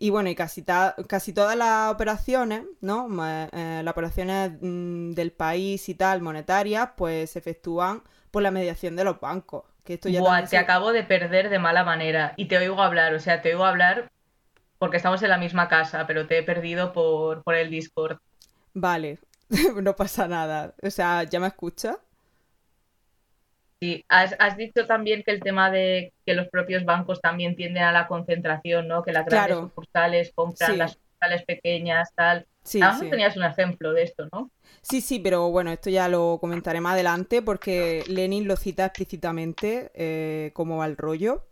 Y 0.00 0.10
bueno, 0.10 0.30
y 0.30 0.36
casi, 0.36 0.64
casi 1.08 1.32
todas 1.32 1.56
las 1.56 1.92
operaciones, 1.92 2.62
¿no? 2.80 3.08
Eh, 3.26 3.80
las 3.82 3.92
operaciones 3.92 4.52
mm, 4.60 5.10
del 5.10 5.32
país 5.32 5.88
y 5.88 5.94
tal, 5.96 6.22
monetarias, 6.22 6.90
pues 6.96 7.32
se 7.32 7.40
efectúan 7.40 8.02
por 8.30 8.42
la 8.44 8.52
mediación 8.52 8.94
de 8.94 9.02
los 9.02 9.18
bancos. 9.18 9.64
Que 9.82 9.94
esto 9.94 10.08
ya 10.08 10.20
Buah, 10.20 10.44
te 10.44 10.56
acabo 10.56 10.92
de 10.92 11.02
perder 11.02 11.50
de 11.50 11.58
mala 11.58 11.82
manera. 11.82 12.34
Y 12.36 12.46
te 12.46 12.58
oigo 12.58 12.80
hablar, 12.80 13.12
o 13.14 13.18
sea, 13.18 13.42
te 13.42 13.52
oigo 13.52 13.64
hablar 13.64 14.08
porque 14.78 14.96
estamos 14.96 15.20
en 15.22 15.30
la 15.30 15.38
misma 15.38 15.68
casa, 15.68 16.06
pero 16.06 16.28
te 16.28 16.38
he 16.38 16.42
perdido 16.44 16.92
por, 16.92 17.42
por 17.42 17.56
el 17.56 17.68
Discord. 17.68 18.18
Vale, 18.74 19.18
no 19.82 19.96
pasa 19.96 20.28
nada. 20.28 20.74
O 20.80 20.90
sea, 20.90 21.24
¿ya 21.24 21.40
me 21.40 21.48
escuchas? 21.48 21.96
Sí, 23.80 24.04
has, 24.08 24.56
dicho 24.56 24.86
también 24.86 25.22
que 25.22 25.30
el 25.30 25.40
tema 25.40 25.70
de 25.70 26.12
que 26.26 26.34
los 26.34 26.48
propios 26.48 26.84
bancos 26.84 27.20
también 27.20 27.54
tienden 27.54 27.84
a 27.84 27.92
la 27.92 28.08
concentración, 28.08 28.88
¿no? 28.88 29.04
Que 29.04 29.12
las 29.12 29.26
grandes 29.26 29.58
sucursales 29.58 30.32
compran 30.34 30.78
las 30.78 30.92
sucursales 30.94 31.44
pequeñas, 31.44 32.12
tal. 32.14 32.46
Sí, 32.64 32.80
tenías 33.08 33.36
un 33.36 33.44
ejemplo 33.44 33.92
de 33.92 34.02
esto, 34.02 34.28
¿no? 34.32 34.50
Sí, 34.82 35.00
sí, 35.00 35.20
pero 35.20 35.50
bueno, 35.50 35.70
esto 35.70 35.90
ya 35.90 36.08
lo 36.08 36.38
comentaré 36.40 36.80
más 36.80 36.94
adelante 36.94 37.40
porque 37.40 38.02
Lenin 38.08 38.48
lo 38.48 38.56
cita 38.56 38.86
explícitamente 38.86 39.92
eh, 39.94 40.50
cómo 40.54 40.78
va 40.78 40.86
el 40.86 40.96
rollo. 40.96 41.44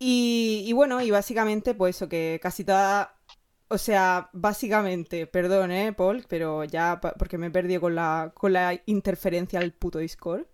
Y, 0.00 0.64
y, 0.66 0.72
bueno, 0.72 1.00
y 1.00 1.10
básicamente, 1.10 1.74
pues 1.74 1.96
eso, 1.96 2.08
que 2.08 2.40
casi 2.42 2.64
toda. 2.64 3.14
O 3.68 3.78
sea, 3.78 4.30
básicamente, 4.32 5.26
perdón, 5.26 5.70
¿eh, 5.70 5.92
Paul? 5.92 6.24
Pero 6.28 6.64
ya, 6.64 7.00
porque 7.00 7.38
me 7.38 7.48
he 7.48 7.50
perdido 7.50 7.80
con 7.80 7.94
la, 7.94 8.32
con 8.34 8.52
la 8.52 8.80
interferencia 8.86 9.60
del 9.60 9.72
puto 9.72 9.98
Discord. 9.98 10.46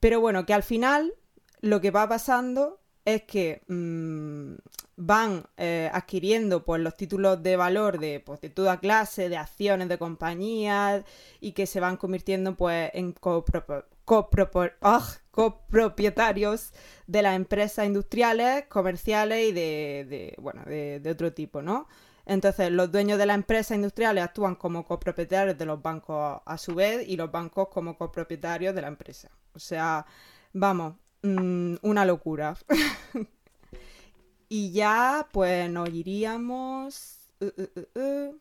Pero 0.00 0.20
bueno, 0.20 0.46
que 0.46 0.54
al 0.54 0.62
final 0.62 1.14
lo 1.60 1.80
que 1.80 1.90
va 1.90 2.08
pasando 2.08 2.80
es 3.04 3.22
que 3.22 3.62
mm, 3.68 4.54
van 4.96 5.44
eh, 5.56 5.88
adquiriendo 5.92 6.64
pues, 6.64 6.80
los 6.82 6.96
títulos 6.96 7.42
de 7.42 7.56
valor 7.56 7.98
de, 7.98 8.20
pues, 8.20 8.40
de 8.40 8.50
toda 8.50 8.80
clase, 8.80 9.28
de 9.28 9.36
acciones 9.36 9.88
de 9.88 9.96
compañías 9.96 11.04
y 11.40 11.52
que 11.52 11.66
se 11.66 11.80
van 11.80 11.96
convirtiendo 11.96 12.56
pues, 12.56 12.90
en 12.92 13.14
copropietarios 14.04 16.72
de 17.06 17.22
las 17.22 17.36
empresas 17.36 17.86
industriales, 17.86 18.66
comerciales 18.66 19.48
y 19.48 19.52
de, 19.52 20.34
bueno, 20.38 20.62
de, 20.66 21.10
otro 21.10 21.32
tipo, 21.32 21.62
¿no? 21.62 21.88
Entonces, 22.28 22.70
los 22.70 22.92
dueños 22.92 23.18
de 23.18 23.24
las 23.24 23.36
empresas 23.36 23.74
industriales 23.74 24.22
actúan 24.22 24.54
como 24.54 24.84
copropietarios 24.84 25.56
de 25.56 25.64
los 25.64 25.80
bancos 25.80 26.42
a 26.44 26.58
su 26.58 26.74
vez 26.74 27.08
y 27.08 27.16
los 27.16 27.32
bancos 27.32 27.68
como 27.68 27.96
copropietarios 27.96 28.74
de 28.74 28.82
la 28.82 28.88
empresa. 28.88 29.30
O 29.54 29.58
sea, 29.58 30.04
vamos, 30.52 30.94
mm, 31.22 31.76
una 31.80 32.04
locura. 32.04 32.54
y 34.50 34.72
ya, 34.72 35.26
pues 35.32 35.70
nos 35.70 35.88
iríamos 35.88 37.18
uh, 37.40 37.46
uh, 37.46 37.98
uh, 37.98 38.38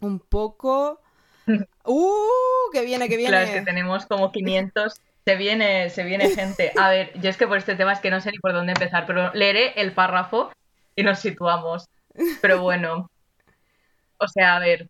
un 0.00 0.20
poco... 0.20 1.00
¡Uh! 1.84 2.70
Que 2.72 2.84
viene, 2.84 3.08
que 3.08 3.16
viene. 3.16 3.32
Claro, 3.32 3.46
es 3.46 3.54
que 3.54 3.62
tenemos 3.62 4.06
como 4.06 4.30
500 4.30 5.00
se 5.24 5.36
viene, 5.36 5.90
se 5.90 6.04
viene 6.04 6.30
gente. 6.30 6.72
A 6.76 6.88
ver, 6.90 7.12
yo 7.20 7.30
es 7.30 7.36
que 7.36 7.46
por 7.46 7.58
este 7.58 7.74
tema 7.74 7.92
es 7.92 8.00
que 8.00 8.10
no 8.10 8.20
sé 8.20 8.30
ni 8.30 8.38
por 8.38 8.52
dónde 8.52 8.72
empezar, 8.72 9.06
pero 9.06 9.32
leeré 9.34 9.80
el 9.80 9.92
párrafo 9.92 10.52
y 10.96 11.02
nos 11.02 11.20
situamos. 11.20 11.88
Pero 12.40 12.60
bueno, 12.60 13.10
o 14.18 14.28
sea, 14.28 14.56
a 14.56 14.60
ver, 14.60 14.88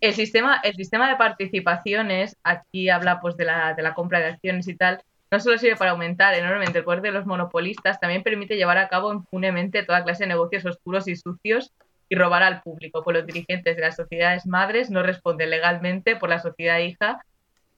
el 0.00 0.14
sistema, 0.14 0.60
el 0.62 0.74
sistema 0.74 1.08
de 1.08 1.16
participaciones, 1.16 2.36
aquí 2.42 2.88
habla 2.88 3.20
pues 3.20 3.36
de 3.36 3.44
la, 3.44 3.74
de 3.74 3.82
la 3.82 3.94
compra 3.94 4.20
de 4.20 4.26
acciones 4.26 4.68
y 4.68 4.76
tal, 4.76 5.02
no 5.30 5.40
solo 5.40 5.58
sirve 5.58 5.76
para 5.76 5.92
aumentar 5.92 6.34
enormemente 6.34 6.78
el 6.78 6.84
poder 6.84 7.02
de 7.02 7.12
los 7.12 7.26
monopolistas, 7.26 8.00
también 8.00 8.22
permite 8.22 8.56
llevar 8.56 8.78
a 8.78 8.88
cabo 8.88 9.12
impunemente 9.12 9.82
toda 9.82 10.04
clase 10.04 10.24
de 10.24 10.28
negocios 10.28 10.64
oscuros 10.64 11.08
y 11.08 11.16
sucios 11.16 11.72
y 12.08 12.14
robar 12.16 12.42
al 12.42 12.62
público, 12.62 13.02
pues 13.02 13.16
los 13.16 13.26
dirigentes 13.26 13.76
de 13.76 13.82
las 13.82 13.96
sociedades 13.96 14.46
madres 14.46 14.90
no 14.90 15.02
responden 15.02 15.50
legalmente 15.50 16.16
por 16.16 16.28
la 16.28 16.38
sociedad 16.40 16.78
hija 16.78 17.24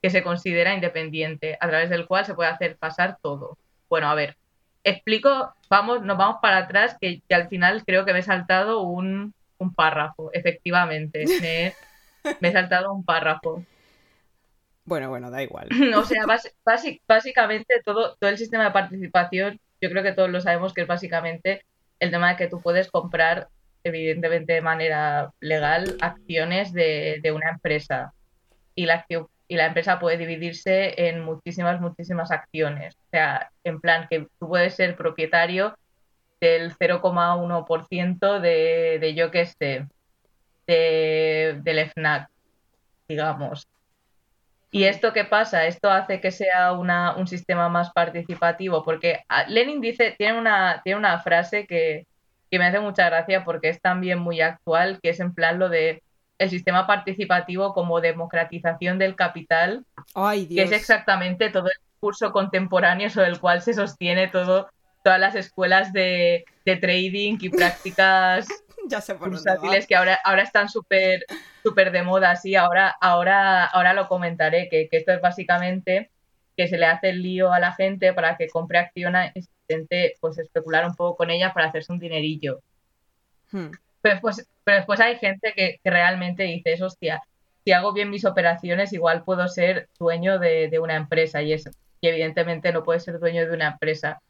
que 0.03 0.11
se 0.11 0.23
considera 0.23 0.75
independiente, 0.75 1.57
a 1.61 1.69
través 1.69 1.91
del 1.91 2.07
cual 2.07 2.27
se 2.27 2.35
puede 2.35 2.51
hacer 2.51 2.77
pasar 2.77 3.19
todo. 3.23 3.57
Bueno, 3.89 4.09
a 4.09 4.15
ver, 4.15 4.37
explico, 4.87 5.53
vamos, 5.69 6.03
nos 6.03 6.17
vamos 6.17 6.37
para 6.41 6.59
atrás, 6.59 6.97
que, 7.01 7.23
al 7.31 7.49
final 7.49 7.85
creo 7.85 8.05
que 8.05 8.13
me 8.13 8.21
he 8.21 8.23
saltado 8.23 8.83
un, 8.83 9.35
párrafo, 9.75 10.31
efectivamente. 10.33 11.25
Me, 12.41 12.49
he 12.49 12.53
saltado 12.53 12.93
un 12.93 13.05
párrafo. 13.05 13.65
Bueno, 14.85 15.09
bueno, 15.09 15.31
da 15.31 15.43
igual. 15.43 15.69
o 15.97 16.05
sea, 16.05 16.25
básicamente 17.07 17.83
todo, 17.85 18.17
todo 18.17 18.31
el 18.31 18.39
sistema 18.39 18.65
de 18.65 18.71
participación, 18.71 19.61
yo 19.81 19.91
creo 19.91 20.03
que 20.03 20.13
todos 20.13 20.31
lo 20.31 20.41
sabemos 20.41 20.73
que 20.73 20.83
es 20.83 20.87
básicamente 20.87 21.65
el 21.99 22.11
tema 22.11 22.31
de 22.31 22.37
que 22.37 22.49
tú 22.49 22.61
puedes 22.61 22.91
comprar, 22.91 23.49
evidentemente 23.83 24.53
de 24.53 24.61
manera 24.61 25.33
legal, 25.41 25.97
acciones 26.01 26.73
de, 26.73 27.19
de 27.23 27.33
una 27.33 27.51
empresa. 27.51 28.13
Y 28.75 28.87
la 28.87 28.95
acción 28.95 29.27
y 29.49 29.57
la 29.57 29.67
empresa 29.67 29.99
puede 29.99 30.17
dividirse 30.17 31.09
en 31.09 31.21
muchísimas, 31.21 31.81
muchísimas 31.81 32.31
acciones. 32.31 32.95
O 32.97 33.11
sea, 33.11 33.51
en 33.65 33.81
plan 33.81 34.07
que 34.11 34.27
tú 34.39 34.49
puedes 34.49 34.75
ser 34.75 34.97
propietario 34.97 35.77
del 36.41 36.77
0,1% 36.77 38.41
de, 38.41 38.99
de, 39.01 39.15
yo 39.15 39.31
qué 39.31 39.47
sé, 39.47 39.87
de, 40.67 41.61
del 41.63 41.91
FNAC, 41.91 42.29
digamos. 43.09 43.67
¿Y 44.71 44.85
esto 44.85 45.13
qué 45.13 45.25
pasa? 45.25 45.67
Esto 45.67 45.91
hace 45.91 46.21
que 46.21 46.33
sea 46.33 46.73
una, 46.73 47.17
un 47.17 47.27
sistema 47.29 47.69
más 47.69 47.93
participativo, 47.93 48.85
porque 48.85 49.21
ah, 49.29 49.45
Lenin 49.49 49.81
dice, 49.81 50.15
tiene 50.19 50.39
una, 50.39 50.83
tiene 50.85 50.99
una 50.99 51.21
frase 51.21 51.67
que, 51.67 52.07
que 52.51 52.59
me 52.59 52.67
hace 52.67 52.81
mucha 52.81 53.09
gracia 53.09 53.45
porque 53.45 53.69
es 53.69 53.81
también 53.81 54.19
muy 54.19 54.41
actual, 54.41 54.99
que 55.03 55.11
es 55.11 55.21
en 55.21 55.33
plan 55.33 55.59
lo 55.59 55.69
de 55.69 56.03
el 56.39 56.51
sistema 56.51 56.87
participativo 56.87 57.73
como 57.73 58.01
democratización 58.01 58.99
del 58.99 59.17
capital, 59.17 59.85
que 60.15 60.63
es 60.63 60.73
exactamente 60.73 61.51
todo 61.51 61.67
el 61.67 61.81
curso 62.01 62.33
contemporáneo 62.33 63.11
sobre 63.11 63.29
el 63.29 63.41
cual 63.41 63.63
se 63.63 63.75
sostiene 63.75 64.29
todo, 64.29 64.69
todas 65.03 65.19
las 65.19 65.35
escuelas 65.35 65.93
de, 65.93 66.45
trading 66.65 67.39
y 67.41 67.49
prácticas 67.49 68.47
ya 68.89 69.01
que 69.87 69.97
ahora, 69.97 70.19
ahora 70.25 70.43
están 70.43 70.69
súper 70.69 71.25
súper 71.67 71.91
de 71.91 72.05
moda, 72.05 72.37
sí, 72.37 72.55
ahora, 72.55 72.95
ahora, 73.01 73.65
ahora 73.65 73.93
lo 73.93 74.07
comentaré, 74.07 74.69
que, 74.69 74.89
esto 74.93 75.13
es 75.13 75.21
básicamente 75.21 76.11
que 76.57 76.69
se 76.69 76.79
le 76.79 76.87
hace 76.87 77.11
el 77.11 77.23
lío 77.23 77.53
a 77.53 77.59
la 77.59 77.73
gente 77.73 78.13
para 78.13 78.37
que 78.37 78.49
compre 78.49 78.79
acciones, 78.79 79.33
intente 79.35 80.15
pues 80.21 80.39
especular 80.39 80.87
un 80.87 80.95
poco 80.95 81.17
con 81.17 81.31
ella 81.31 81.53
para 81.53 81.67
hacerse 81.67 81.93
un 81.93 81.99
dinerillo. 81.99 82.61
Hmm. 83.51 83.71
Pero, 84.07 84.15
después, 84.15 84.49
pero 84.63 84.77
después 84.77 85.01
hay 85.01 85.17
gente 85.17 85.53
que, 85.57 85.81
realmente 85.83 86.45
dice, 86.45 86.81
hostia, 86.81 87.21
si 87.65 87.73
hago 87.73 87.93
bien 87.93 88.09
mis 88.09 88.25
operaciones, 88.25 88.93
igual 88.93 89.25
puedo 89.25 89.49
ser 89.49 89.89
dueño 89.99 90.39
de, 90.39 90.79
una 90.81 90.95
empresa 90.95 91.43
y, 91.43 91.53
es, 91.53 91.69
y 92.01 92.07
evidentemente 92.07 92.71
no 92.71 92.85
puede 92.85 93.01
ser 93.01 93.19
dueño 93.19 93.45
de 93.49 93.53
una 93.53 93.67
empresa 93.67 94.21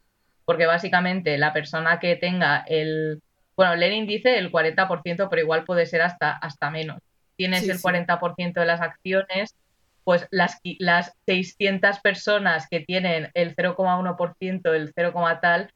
porque 0.46 0.64
básicamente 0.64 1.36
la 1.36 1.52
persona 1.52 1.98
que 1.98 2.16
tenga 2.16 2.64
el, 2.66 3.20
bueno, 3.54 3.76
Lenin 3.76 4.06
dice 4.06 4.38
el 4.38 4.50
40%, 4.50 5.28
pero 5.28 5.42
igual 5.42 5.64
puede 5.64 5.84
ser 5.84 6.00
hasta, 6.00 6.32
hasta 6.32 6.70
menos. 6.70 7.02
Tienes 7.36 7.68
el 7.68 7.78
40% 7.78 8.54
de 8.54 8.64
las 8.64 8.80
acciones, 8.80 9.56
pues 10.04 10.26
las, 10.30 10.58
las 10.78 11.12
600 11.26 12.00
personas 12.00 12.66
que 12.70 12.80
tienen 12.80 13.30
el 13.34 13.54
0,1%, 13.54 14.74
el 14.74 14.92
0, 14.94 15.38
tal, 15.42 15.70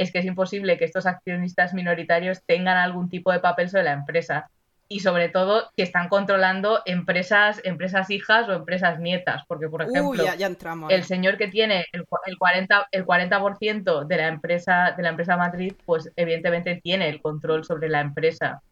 es 0.00 0.10
que 0.10 0.20
es 0.20 0.24
imposible 0.24 0.78
que 0.78 0.86
estos 0.86 1.04
accionistas 1.04 1.74
minoritarios 1.74 2.42
tengan 2.46 2.78
algún 2.78 3.10
tipo 3.10 3.32
de 3.32 3.40
papel 3.40 3.68
sobre 3.68 3.84
la 3.84 3.92
empresa 3.92 4.48
y 4.88 5.00
sobre 5.00 5.28
todo 5.28 5.70
que 5.76 5.82
están 5.82 6.08
controlando 6.08 6.80
empresas, 6.86 7.60
empresas 7.64 8.10
hijas 8.10 8.48
o 8.48 8.54
empresas 8.54 8.98
nietas, 8.98 9.42
porque 9.46 9.68
por 9.68 9.82
ejemplo, 9.82 10.24
el 10.88 11.04
señor 11.04 11.36
que 11.36 11.48
tiene 11.48 11.86
el, 11.92 12.06
el 12.26 12.38
40 12.38 12.88
el 12.90 13.06
40% 13.06 14.06
de 14.06 14.16
la 14.16 14.28
empresa 14.28 14.94
de 14.96 15.02
la 15.02 15.10
empresa 15.10 15.36
matriz, 15.36 15.76
pues 15.84 16.10
evidentemente 16.16 16.80
tiene 16.82 17.10
el 17.10 17.20
control 17.20 17.64
sobre 17.64 17.90
la 17.90 18.00
empresa. 18.00 18.62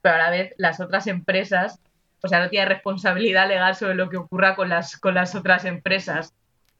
Pero 0.00 0.14
a 0.14 0.18
la 0.18 0.30
vez 0.30 0.54
las 0.56 0.80
otras 0.80 1.06
empresas, 1.06 1.78
o 2.22 2.28
sea, 2.28 2.40
no 2.40 2.48
tiene 2.48 2.66
responsabilidad 2.66 3.46
legal 3.46 3.76
sobre 3.76 3.94
lo 3.94 4.08
que 4.08 4.16
ocurra 4.16 4.56
con 4.56 4.70
las 4.70 4.96
con 4.96 5.14
las 5.14 5.34
otras 5.34 5.66
empresas. 5.66 6.32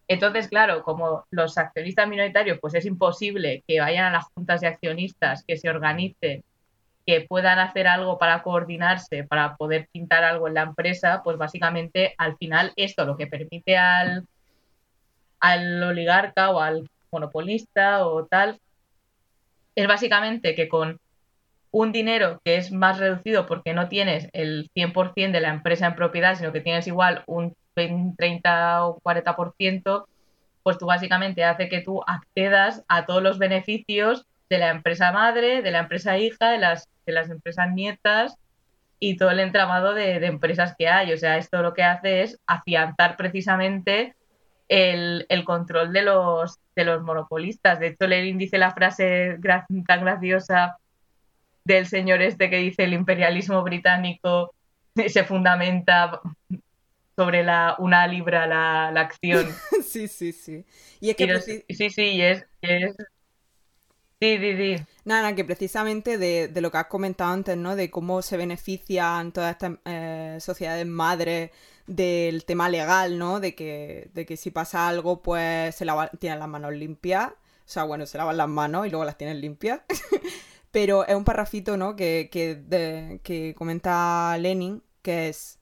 Entonces, 0.09 0.49
claro, 0.49 0.83
como 0.83 1.25
los 1.31 1.57
accionistas 1.59 2.09
minoritarios, 2.09 2.59
pues 2.61 2.75
es 2.75 2.85
imposible 2.85 3.63
que 3.67 3.81
vayan 3.81 4.07
a 4.07 4.11
las 4.11 4.27
juntas 4.35 4.61
de 4.61 4.67
accionistas, 4.67 5.45
que 5.45 5.57
se 5.57 5.71
organicen 5.71 6.43
que 7.07 7.23
puedan 7.23 7.59
hacer 7.59 7.89
algo 7.89 8.19
para 8.19 8.43
coordinarse, 8.43 9.25
para 9.25 9.57
poder 9.57 9.89
pintar 9.93 10.25
algo 10.25 10.47
en 10.49 10.55
la 10.55 10.63
empresa, 10.63 11.23
pues 11.25 11.37
básicamente 11.37 12.15
al 12.17 12.37
final 12.37 12.73
esto 12.77 13.05
lo 13.05 13.17
que 13.17 13.27
permite 13.27 13.77
al, 13.77 14.27
al 15.41 15.83
oligarca 15.83 16.51
o 16.51 16.61
al 16.61 16.89
monopolista 17.11 18.07
o 18.07 18.27
tal, 18.27 18.61
es 19.75 19.87
básicamente 19.89 20.55
que 20.55 20.69
con 20.69 21.01
un 21.71 21.91
dinero 21.91 22.41
que 22.45 22.57
es 22.57 22.71
más 22.71 22.99
reducido 22.99 23.47
porque 23.47 23.73
no 23.73 23.89
tienes 23.89 24.29
el 24.33 24.71
100% 24.75 25.33
de 25.33 25.41
la 25.41 25.49
empresa 25.49 25.87
en 25.87 25.97
propiedad, 25.97 26.37
sino 26.37 26.53
que 26.53 26.61
tienes 26.61 26.87
igual 26.87 27.25
un 27.27 27.57
30 27.75 28.87
o 28.87 29.01
40%, 29.03 30.07
pues 30.63 30.79
tú 30.79 30.87
básicamente 30.87 31.45
hace 31.45 31.69
que 31.69 31.81
tú 31.81 32.03
accedas 32.07 32.85
a 32.89 33.07
todos 33.07 33.23
los 33.23 33.39
beneficios 33.39 34.27
de 34.49 34.59
la 34.59 34.71
empresa 34.71 35.13
madre, 35.13 35.63
de 35.63 35.71
la 35.71 35.81
empresa 35.81 36.19
hija, 36.19 36.51
de 36.51 36.59
las, 36.59 36.89
de 37.07 37.13
las 37.13 37.31
empresas 37.31 37.73
nietas 37.73 38.37
y 38.99 39.17
todo 39.17 39.31
el 39.31 39.41
entramado 39.41 39.95
de, 39.95 40.15
empresas 40.27 40.75
que 40.79 40.89
hay. 40.89 41.13
O 41.13 41.17
sea, 41.17 41.39
esto 41.39 41.63
lo 41.63 41.75
que 41.75 41.83
hace 41.83 42.23
es 42.23 42.39
afianzar 42.47 43.17
precisamente 43.17 44.15
el, 44.69 45.27
control 45.45 45.93
de 45.93 46.03
los, 46.03 46.59
de 46.77 46.85
los 46.85 47.03
monopolistas. 47.03 47.81
De 47.81 47.89
hecho, 47.89 48.07
Lenin 48.07 48.39
dice 48.39 48.59
la 48.59 48.73
frase 48.73 49.39
tan 49.87 50.05
graciosa 50.05 50.77
del 51.65 51.87
señor 51.87 52.23
este 52.23 52.51
que 52.51 52.57
dice 52.57 52.85
el 52.85 52.93
imperialismo 52.93 53.63
británico 53.63 54.55
se 55.09 55.25
fundamenta 55.25 56.21
sobre 57.17 57.43
la 57.43 57.77
una 57.79 58.07
libra 58.07 58.47
la, 58.47 58.89
acción. 59.01 59.47
Sí, 59.85 60.09
sí, 60.09 60.33
sí. 60.33 60.65
Y 61.01 61.11
es 61.11 61.17
que 61.17 61.41
sí, 61.69 61.91
sí, 61.91 62.03
y 62.03 62.23
es, 62.23 62.47
es 62.63 62.97
Sí, 64.23 64.39
sí, 64.39 64.57
sí. 64.57 64.85
Nada, 65.05 65.35
que 65.35 65.45
precisamente 65.45 66.17
de, 66.17 66.49
lo 66.61 66.71
que 66.71 66.79
has 66.79 66.87
comentado 66.87 67.33
antes, 67.33 67.57
¿no? 67.57 67.75
De 67.75 67.91
cómo 67.91 68.23
se 68.23 68.37
benefician 68.37 69.33
todas 69.33 69.51
estas 69.51 69.73
eh, 69.85 70.39
sociedades 70.41 70.87
madres 70.87 71.51
del 71.89 72.45
tema 72.45 72.69
legal, 72.69 73.19
¿no? 73.19 73.41
De 73.41 73.57
que, 73.57 74.11
de 74.15 74.25
que 74.25 74.37
si 74.37 74.53
pasa 74.53 74.87
algo, 74.87 75.23
pues 75.23 75.75
se 75.75 75.85
tienen 76.21 76.39
las 76.39 76.49
manos 76.49 76.73
limpias. 76.73 77.31
O 77.31 77.35
sea, 77.65 77.83
bueno, 77.83 78.07
se 78.07 78.17
lavan 78.17 78.37
las 78.37 78.49
manos 78.49 78.87
y 78.87 78.91
luego 78.91 79.05
las 79.05 79.19
tienen 79.19 79.41
limpias. 79.41 79.81
Pero 80.71 81.05
es 81.05 81.17
un 81.17 81.25
parrafito, 81.25 81.77
¿no? 81.77 81.97
Que, 81.97 82.29
que, 82.31 83.21
que 83.25 83.55
comenta 83.57 84.39
Lenin, 84.39 84.85
que 85.03 85.31
es... 85.31 85.59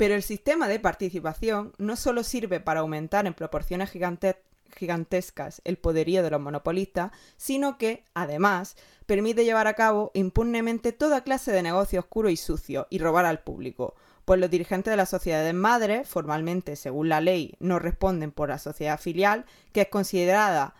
Pero 0.00 0.14
el 0.14 0.22
sistema 0.22 0.66
de 0.66 0.80
participación 0.80 1.74
no 1.76 1.94
solo 1.94 2.24
sirve 2.24 2.58
para 2.58 2.80
aumentar 2.80 3.26
en 3.26 3.34
proporciones 3.34 3.90
gigantes 3.90 4.36
gigantescas 4.74 5.60
el 5.64 5.76
poderío 5.76 6.22
de 6.22 6.30
los 6.30 6.40
monopolistas, 6.40 7.12
sino 7.36 7.76
que, 7.76 8.04
además, 8.14 8.76
permite 9.04 9.44
llevar 9.44 9.66
a 9.66 9.74
cabo 9.74 10.10
impunemente 10.14 10.92
toda 10.92 11.22
clase 11.22 11.52
de 11.52 11.62
negocio 11.62 12.00
oscuro 12.00 12.30
y 12.30 12.38
sucio 12.38 12.86
y 12.88 12.96
robar 12.98 13.26
al 13.26 13.42
público, 13.42 13.94
pues 14.24 14.40
los 14.40 14.48
dirigentes 14.48 14.90
de 14.90 14.96
las 14.96 15.10
sociedades 15.10 15.52
madres, 15.52 16.08
formalmente, 16.08 16.76
según 16.76 17.10
la 17.10 17.20
ley, 17.20 17.54
no 17.60 17.78
responden 17.78 18.32
por 18.32 18.48
la 18.48 18.56
sociedad 18.56 18.98
filial, 18.98 19.44
que 19.74 19.82
es 19.82 19.88
considerada 19.88 20.72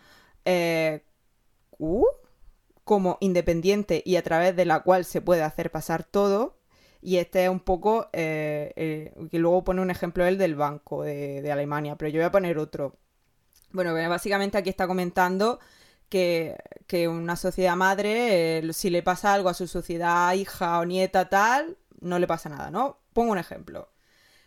eh, 0.45 1.03
como 2.85 3.19
independiente 3.21 4.01
y 4.03 4.15
a 4.15 4.23
través 4.23 4.55
de 4.55 4.65
la 4.65 4.79
cual 4.79 5.05
se 5.05 5.21
puede 5.21 5.43
hacer 5.43 5.69
pasar 5.69 6.03
todo. 6.05 6.60
Y 7.01 7.17
este 7.17 7.45
es 7.45 7.49
un 7.49 7.59
poco, 7.59 8.09
eh, 8.13 8.73
eh, 8.75 9.27
que 9.31 9.39
luego 9.39 9.63
pone 9.63 9.81
un 9.81 9.89
ejemplo 9.89 10.25
el 10.25 10.37
del 10.37 10.55
banco 10.55 11.03
de, 11.03 11.51
Alemania, 11.51 11.95
pero 11.97 12.09
yo 12.09 12.19
voy 12.19 12.25
a 12.25 12.31
poner 12.31 12.57
otro 12.57 12.95
bueno, 13.73 13.93
básicamente 14.09 14.57
aquí 14.57 14.69
está 14.69 14.87
comentando 14.87 15.59
que, 16.09 16.57
una 17.09 17.35
sociedad 17.37 17.75
madre, 17.75 18.59
eh, 18.59 18.73
si 18.73 18.89
le 18.89 19.01
pasa 19.03 19.33
algo 19.33 19.49
a 19.49 19.53
su 19.53 19.67
sociedad 19.67 20.33
hija 20.33 20.79
o 20.79 20.85
nieta 20.85 21.29
tal, 21.29 21.77
no 22.01 22.19
le 22.19 22.27
pasa 22.27 22.49
nada, 22.49 22.69
¿no? 22.71 22.99
Pongo 23.13 23.31
un 23.31 23.37
ejemplo. 23.37 23.89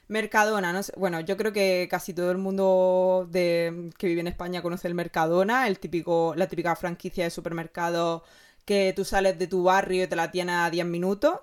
Mercadona, 0.09 0.73
no 0.73 0.81
bueno, 0.97 1.21
yo 1.21 1.37
creo 1.39 1.53
que 1.53 1.89
casi 1.91 2.13
todo 2.13 2.31
el 2.31 2.39
mundo 2.39 3.27
de, 3.31 3.91
que 3.99 4.07
vive 4.07 4.21
en 4.21 4.27
España 4.29 4.63
conoce 4.63 4.89
el 4.89 4.95
Mercadona, 4.95 5.67
el 5.67 5.79
típico, 5.79 6.35
la 6.37 6.49
típica 6.49 6.77
franquicia 6.77 7.25
de 7.25 7.31
supermercado 7.31 8.23
que 8.67 8.93
tú 8.95 9.05
sales 9.05 9.39
de 9.39 9.47
tu 9.47 9.63
barrio 9.65 10.05
y 10.05 10.07
te 10.07 10.17
la 10.17 10.31
tienes 10.31 10.57
a 10.57 10.71
10 10.71 10.87
minutos, 10.87 11.41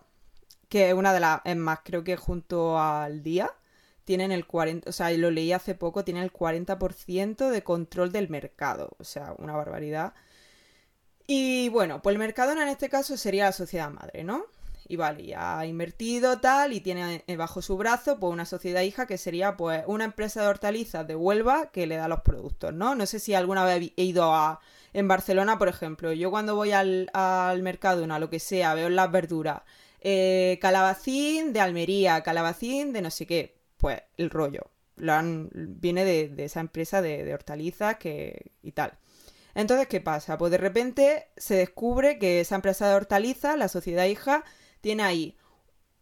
que 0.71 0.87
es 0.87 0.93
una 0.93 1.13
de 1.13 1.19
las, 1.19 1.41
es 1.43 1.57
más, 1.57 1.79
creo 1.83 2.01
que 2.05 2.15
junto 2.15 2.79
al 2.79 3.23
día 3.23 3.51
tienen 4.05 4.31
el 4.31 4.47
40, 4.47 4.89
o 4.89 4.93
sea, 4.93 5.11
lo 5.11 5.29
leí 5.29 5.51
hace 5.51 5.75
poco, 5.75 6.05
tienen 6.05 6.23
el 6.23 6.31
40% 6.31 7.49
de 7.49 7.61
control 7.61 8.13
del 8.13 8.29
mercado, 8.29 8.91
o 8.97 9.03
sea, 9.03 9.35
una 9.37 9.53
barbaridad. 9.53 10.13
Y 11.27 11.67
bueno, 11.69 12.01
pues 12.01 12.13
el 12.13 12.19
Mercadona 12.19 12.63
en 12.63 12.69
este 12.69 12.87
caso 12.87 13.17
sería 13.17 13.45
la 13.45 13.51
sociedad 13.51 13.89
madre, 13.89 14.23
¿no? 14.23 14.45
Y 14.87 14.95
vale, 14.95 15.25
ya 15.25 15.59
ha 15.59 15.65
invertido 15.65 16.39
tal 16.39 16.71
y 16.71 16.79
tiene 16.79 17.25
eh, 17.27 17.35
bajo 17.35 17.61
su 17.61 17.75
brazo 17.77 18.17
pues 18.19 18.31
una 18.31 18.45
sociedad 18.45 18.81
hija 18.81 19.05
que 19.07 19.17
sería 19.17 19.57
pues 19.57 19.83
una 19.87 20.05
empresa 20.05 20.41
de 20.41 20.47
hortalizas 20.47 21.05
de 21.05 21.15
Huelva 21.17 21.69
que 21.71 21.85
le 21.85 21.97
da 21.97 22.07
los 22.07 22.21
productos, 22.21 22.73
¿no? 22.73 22.95
No 22.95 23.05
sé 23.05 23.19
si 23.19 23.33
alguna 23.33 23.65
vez 23.65 23.91
he 23.97 24.03
ido 24.03 24.33
a 24.33 24.61
en 24.93 25.07
Barcelona, 25.09 25.57
por 25.57 25.67
ejemplo, 25.67 26.13
yo 26.13 26.31
cuando 26.31 26.55
voy 26.55 26.71
al, 26.71 27.09
al 27.13 27.61
Mercadona, 27.61 28.19
lo 28.19 28.29
que 28.29 28.39
sea, 28.39 28.73
veo 28.73 28.89
las 28.89 29.11
verduras, 29.11 29.61
eh, 30.01 30.57
calabacín 30.61 31.53
de 31.53 31.61
Almería, 31.61 32.21
calabacín 32.23 32.93
de 32.93 33.01
no 33.01 33.11
sé 33.11 33.25
qué, 33.25 33.57
pues 33.77 34.01
el 34.17 34.29
rollo. 34.29 34.71
Viene 34.97 36.05
de, 36.05 36.33
esa 36.43 36.59
empresa 36.59 37.01
de, 37.01 37.33
hortalizas 37.33 37.97
que, 37.97 38.51
y 38.61 38.71
tal. 38.71 38.97
Entonces, 39.55 39.87
¿qué 39.87 40.01
pasa? 40.01 40.37
Pues 40.37 40.51
de 40.51 40.57
repente 40.57 41.27
se 41.37 41.55
descubre 41.55 42.19
que 42.19 42.41
esa 42.41 42.55
empresa 42.55 42.87
de 42.87 42.95
hortalizas, 42.95 43.57
la 43.57 43.67
sociedad 43.67 44.05
hija, 44.05 44.43
tiene 44.81 45.03
ahí 45.03 45.37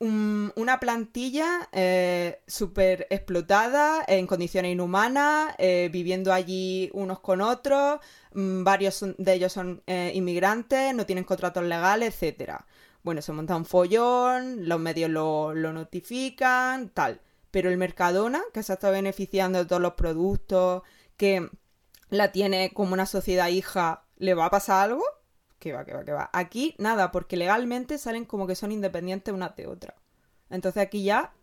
una 0.01 0.79
plantilla 0.79 1.67
eh, 1.73 2.41
súper 2.47 3.05
explotada, 3.09 4.03
en 4.07 4.27
condiciones 4.27 4.71
inhumanas, 4.71 5.53
eh, 5.57 5.89
viviendo 5.91 6.31
allí 6.31 6.89
unos 6.93 7.19
con 7.19 7.41
otros, 7.41 7.99
mm, 8.33 8.63
varios 8.63 9.05
de 9.17 9.33
ellos 9.33 9.51
son 9.51 9.83
eh, 9.87 10.11
inmigrantes, 10.15 10.95
no 10.95 11.05
tienen 11.05 11.25
contratos 11.25 11.63
legales, 11.65 12.13
etcétera. 12.13 12.65
Bueno, 13.03 13.21
se 13.21 13.31
monta 13.31 13.55
un 13.55 13.65
follón, 13.65 14.67
los 14.67 14.79
medios 14.79 15.09
lo, 15.09 15.53
lo 15.53 15.73
notifican, 15.73 16.89
tal. 16.89 17.21
Pero 17.51 17.69
el 17.69 17.77
Mercadona, 17.77 18.41
que 18.53 18.63
se 18.63 18.73
está 18.73 18.91
beneficiando 18.91 19.59
de 19.59 19.65
todos 19.65 19.81
los 19.81 19.93
productos, 19.93 20.83
que 21.17 21.49
la 22.09 22.31
tiene 22.31 22.71
como 22.73 22.93
una 22.93 23.05
sociedad 23.05 23.47
hija, 23.49 24.03
¿le 24.17 24.33
va 24.33 24.45
a 24.45 24.49
pasar 24.51 24.85
algo? 24.89 25.03
Que 25.59 25.73
va, 25.73 25.85
que 25.85 25.93
va, 25.93 26.03
que 26.05 26.11
va. 26.11 26.29
Aquí 26.33 26.75
nada, 26.77 27.11
porque 27.11 27.37
legalmente 27.37 27.97
salen 27.97 28.25
como 28.25 28.47
que 28.47 28.55
son 28.55 28.71
independientes 28.71 29.33
una 29.33 29.49
de 29.49 29.67
otra. 29.67 29.95
Entonces 30.49 30.81
aquí 30.81 31.03
ya... 31.03 31.33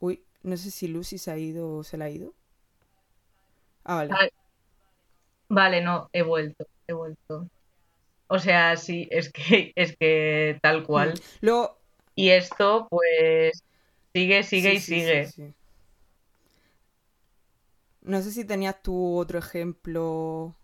Uy, 0.00 0.22
no 0.42 0.56
sé 0.56 0.70
si 0.70 0.88
Lucy 0.88 1.18
se 1.18 1.30
ha 1.30 1.38
ido 1.38 1.76
o 1.76 1.84
se 1.84 1.96
la 1.98 2.06
ha 2.06 2.10
ido. 2.10 2.32
Ah, 3.84 3.96
vale. 3.96 4.32
Vale, 5.48 5.80
no, 5.80 6.10
he 6.12 6.22
vuelto, 6.22 6.66
he 6.86 6.92
vuelto. 6.92 7.48
O 8.28 8.38
sea, 8.38 8.76
sí, 8.76 9.08
es 9.10 9.32
que, 9.32 9.72
es 9.76 9.96
que 9.96 10.58
tal 10.62 10.84
cual. 10.84 11.14
Mm. 11.40 11.48
Y 12.14 12.30
esto, 12.30 12.88
pues, 12.90 13.62
sigue, 14.12 14.42
sigue 14.42 14.74
y 14.74 14.80
sigue. 14.80 15.54
No 18.02 18.22
sé 18.22 18.30
si 18.30 18.44
tenías 18.44 18.82
tú 18.82 19.16
otro 19.16 19.38
ejemplo. 19.38 20.54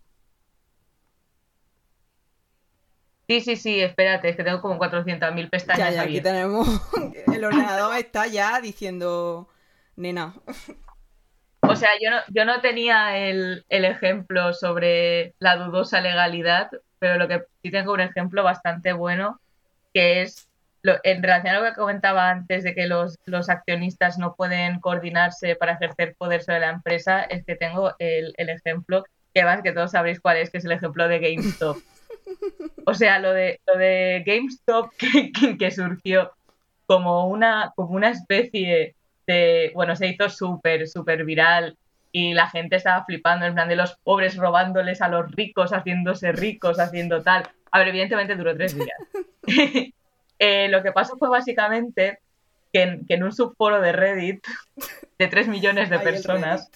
Sí, 3.27 3.41
sí, 3.41 3.55
sí, 3.55 3.79
espérate, 3.79 4.29
es 4.29 4.35
que 4.35 4.43
tengo 4.43 4.61
como 4.61 4.77
400.000 4.77 5.49
pestañas. 5.49 5.89
Ya, 5.89 5.95
ya, 5.95 6.01
aquí 6.03 6.21
tenemos. 6.21 6.67
El 7.33 7.43
ordenador 7.43 7.95
está 7.95 8.27
ya 8.27 8.59
diciendo, 8.61 9.49
nena. 9.95 10.35
O 11.67 11.75
sea, 11.75 11.89
yo 12.01 12.11
no, 12.11 12.17
yo 12.29 12.45
no 12.45 12.61
tenía 12.61 13.17
el, 13.17 13.65
el, 13.69 13.85
ejemplo 13.85 14.53
sobre 14.53 15.33
la 15.39 15.55
dudosa 15.57 16.01
legalidad, 16.01 16.69
pero 16.99 17.17
lo 17.17 17.27
que 17.27 17.43
sí 17.63 17.71
tengo 17.71 17.93
un 17.93 18.01
ejemplo 18.01 18.43
bastante 18.43 18.93
bueno, 18.93 19.39
que 19.93 20.21
es 20.21 20.47
en 21.03 21.23
relación 21.23 21.55
a 21.55 21.59
lo 21.59 21.65
que 21.65 21.73
comentaba 21.73 22.29
antes 22.29 22.63
de 22.63 22.75
que 22.75 22.87
los, 22.87 23.17
los, 23.25 23.49
accionistas 23.49 24.17
no 24.17 24.35
pueden 24.35 24.79
coordinarse 24.79 25.55
para 25.55 25.73
ejercer 25.73 26.15
poder 26.15 26.43
sobre 26.43 26.59
la 26.59 26.69
empresa, 26.69 27.23
es 27.23 27.43
que 27.43 27.55
tengo 27.55 27.93
el, 27.99 28.33
el 28.37 28.49
ejemplo 28.49 29.03
que 29.33 29.43
más 29.43 29.61
que 29.61 29.71
todos 29.71 29.91
sabréis 29.91 30.19
cuál 30.19 30.37
es, 30.37 30.49
que 30.49 30.59
es 30.59 30.65
el 30.65 30.71
ejemplo 30.71 31.07
de 31.07 31.19
GameStop. 31.19 31.77
O 32.85 32.93
sea, 32.93 33.19
lo 33.19 33.33
de, 33.33 33.59
lo 33.65 33.77
de 33.77 34.23
GameStop 34.25 34.91
que, 34.97 35.31
que, 35.31 35.57
que 35.57 35.71
surgió 35.71 36.31
como 36.85 37.27
una, 37.27 37.73
como 37.75 37.95
una 37.95 38.09
especie 38.09 38.95
de, 39.27 39.71
bueno, 39.73 39.95
se 39.95 40.07
hizo 40.07 40.29
súper, 40.29 40.87
súper 40.87 41.25
viral 41.25 41.77
y 42.11 42.33
la 42.33 42.49
gente 42.49 42.77
estaba 42.77 43.03
flipando, 43.03 43.45
en 43.45 43.55
plan 43.55 43.67
de 43.67 43.75
los 43.75 43.97
pobres 43.97 44.37
robándoles 44.37 45.01
a 45.01 45.09
los 45.09 45.29
ricos, 45.31 45.71
haciéndose 45.71 46.31
ricos, 46.31 46.79
haciendo 46.79 47.21
tal. 47.21 47.49
A 47.71 47.79
ver, 47.79 47.89
evidentemente 47.89 48.35
duró 48.35 48.55
tres 48.55 48.75
días. 48.75 48.97
Eh, 50.37 50.67
lo 50.67 50.83
que 50.83 50.91
pasó 50.91 51.15
fue 51.15 51.29
básicamente 51.29 52.19
que 52.73 52.81
en, 52.81 53.05
que 53.05 53.13
en, 53.13 53.23
un 53.23 53.31
subforo 53.31 53.79
de 53.79 53.93
Reddit 53.93 54.45
de 55.17 55.27
3 55.27 55.47
millones 55.47 55.89
de 55.89 55.97
personas 55.99 56.69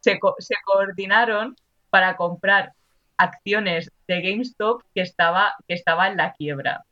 se, 0.00 0.18
co 0.18 0.34
se, 0.38 0.54
coordinaron 0.64 1.54
para 1.90 2.16
comprar 2.16 2.72
acciones 3.18 3.90
de 4.08 4.22
GameStop 4.22 4.82
que 4.94 5.02
estaba, 5.02 5.54
que 5.68 5.74
estaba 5.74 6.08
en 6.08 6.16
la 6.16 6.32
quiebra. 6.32 6.84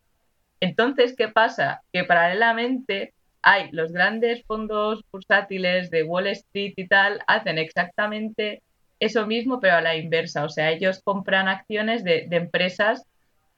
Entonces, 0.61 1.15
¿qué 1.17 1.29
pasa? 1.29 1.81
Que 1.93 2.05
paralelamente 2.05 3.15
hay 3.43 3.71
los 3.73 3.93
grandes 3.93 4.45
fondos 4.45 5.03
bursátiles 5.11 5.91
de 5.91 6.03
Wall 6.03 6.27
Street 6.29 6.75
y 6.77 6.87
tal, 6.87 7.21
hacen 7.27 7.59
exactamente 7.59 8.63
eso 8.99 9.27
mismo, 9.27 9.61
pero 9.61 9.77
a 9.77 9.81
la 9.81 9.97
inversa. 9.97 10.45
O 10.45 10.49
sea, 10.49 10.71
ellos 10.71 11.01
compran 11.03 11.49
acciones 11.49 12.05
de, 12.05 12.29
empresas 12.31 13.05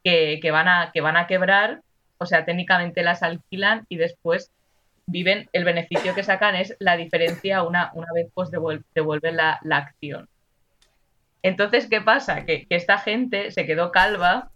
que, 0.05 0.41
van 0.51 0.69
a, 0.69 0.91
que 0.93 1.01
van 1.01 1.17
a 1.17 1.27
quebrar 1.27 1.81
o 2.23 2.27
sea, 2.27 2.45
técnicamente 2.45 3.03
las 3.03 3.23
alquilan 3.23 3.85
y 3.89 3.97
después 3.97 4.53
viven, 5.07 5.49
el 5.53 5.65
beneficio 5.65 6.15
que 6.15 6.23
sacan 6.23 6.55
es 6.55 6.77
la 6.79 6.97
diferencia 6.97 7.65
una, 7.65 7.91
una 7.95 8.07
vez 8.15 8.29
pues 8.33 8.51
devuelven, 8.51 8.87
devuelve 8.95 9.33
la, 9.33 9.59
la, 9.65 9.79
acción. 9.79 10.29
Entonces, 11.43 11.89
¿qué 11.89 12.01
pasa? 12.01 12.47
Que, 12.47 12.67
que, 12.67 12.77
esta 12.77 12.99
gente 12.99 13.51
se 13.51 13.67
quedó 13.67 13.91
calva 13.91 14.51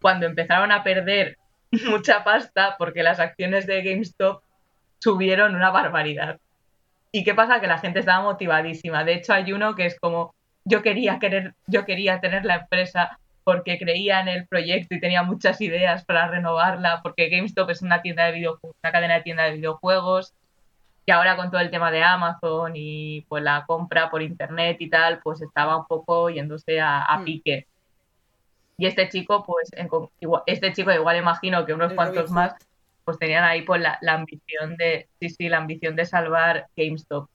cuando 0.00 0.24
empezaron 0.24 0.72
a 0.72 0.82
perder 0.82 1.36
mucha 1.86 2.24
pasta 2.24 2.76
porque 2.78 3.02
las 3.02 3.20
acciones 3.20 3.66
de 3.66 3.82
GameStop 3.82 4.42
subieron 5.02 5.56
una 5.56 5.70
barbaridad. 5.70 6.38
¿Y 7.10 7.24
qué 7.24 7.34
pasa? 7.34 7.60
Que 7.60 7.66
la 7.66 7.78
gente 7.78 7.98
estaba 7.98 8.22
motivadísima. 8.22 9.04
De 9.04 9.14
hecho, 9.14 9.32
hay 9.32 9.52
uno 9.52 9.74
que 9.74 9.86
es 9.86 9.98
como, 9.98 10.34
yo 10.64 10.82
quería 10.82 11.18
querer, 11.18 11.54
yo 11.66 11.84
quería 11.84 12.20
tener 12.20 12.44
la 12.44 12.56
empresa 12.56 13.18
porque 13.44 13.78
creía 13.78 14.20
en 14.20 14.28
el 14.28 14.46
proyecto 14.46 14.94
y 14.94 15.00
tenía 15.00 15.24
muchas 15.24 15.60
ideas 15.60 16.04
para 16.04 16.28
renovarla, 16.28 17.00
porque 17.02 17.28
GameStop 17.28 17.70
es 17.70 17.82
una 17.82 18.00
tienda 18.00 18.26
de 18.26 18.32
videojuegos, 18.32 18.76
una 18.82 18.92
cadena 18.92 19.14
de 19.14 19.22
tienda 19.22 19.42
de 19.44 19.56
videojuegos, 19.56 20.32
y 21.04 21.10
ahora 21.10 21.34
con 21.36 21.50
todo 21.50 21.60
el 21.60 21.70
tema 21.70 21.90
de 21.90 22.04
Amazon 22.04 22.74
y 22.76 23.22
pues 23.22 23.42
la 23.42 23.64
compra 23.66 24.08
por 24.08 24.22
internet 24.22 24.76
y 24.78 24.88
tal, 24.88 25.18
pues 25.18 25.42
estaba 25.42 25.76
un 25.76 25.86
poco 25.86 26.30
yéndose 26.30 26.80
a, 26.80 27.02
a 27.02 27.24
pique. 27.24 27.66
Y 28.78 28.86
este 28.86 29.08
chico, 29.08 29.44
pues, 29.44 29.68
en, 29.72 29.88
igual, 30.20 30.42
este 30.46 30.72
chico 30.72 30.92
igual 30.92 31.16
imagino 31.16 31.66
que 31.66 31.74
unos 31.74 31.92
cuantos 31.94 32.30
más, 32.30 32.54
pues 33.04 33.18
tenían 33.18 33.44
ahí 33.44 33.62
pues 33.62 33.80
la, 33.80 33.98
la, 34.00 34.14
ambición 34.14 34.76
de, 34.76 35.08
sí, 35.20 35.30
sí, 35.30 35.48
la 35.48 35.58
ambición 35.58 35.96
de 35.96 36.06
salvar 36.06 36.66
GameStop. 36.76 37.28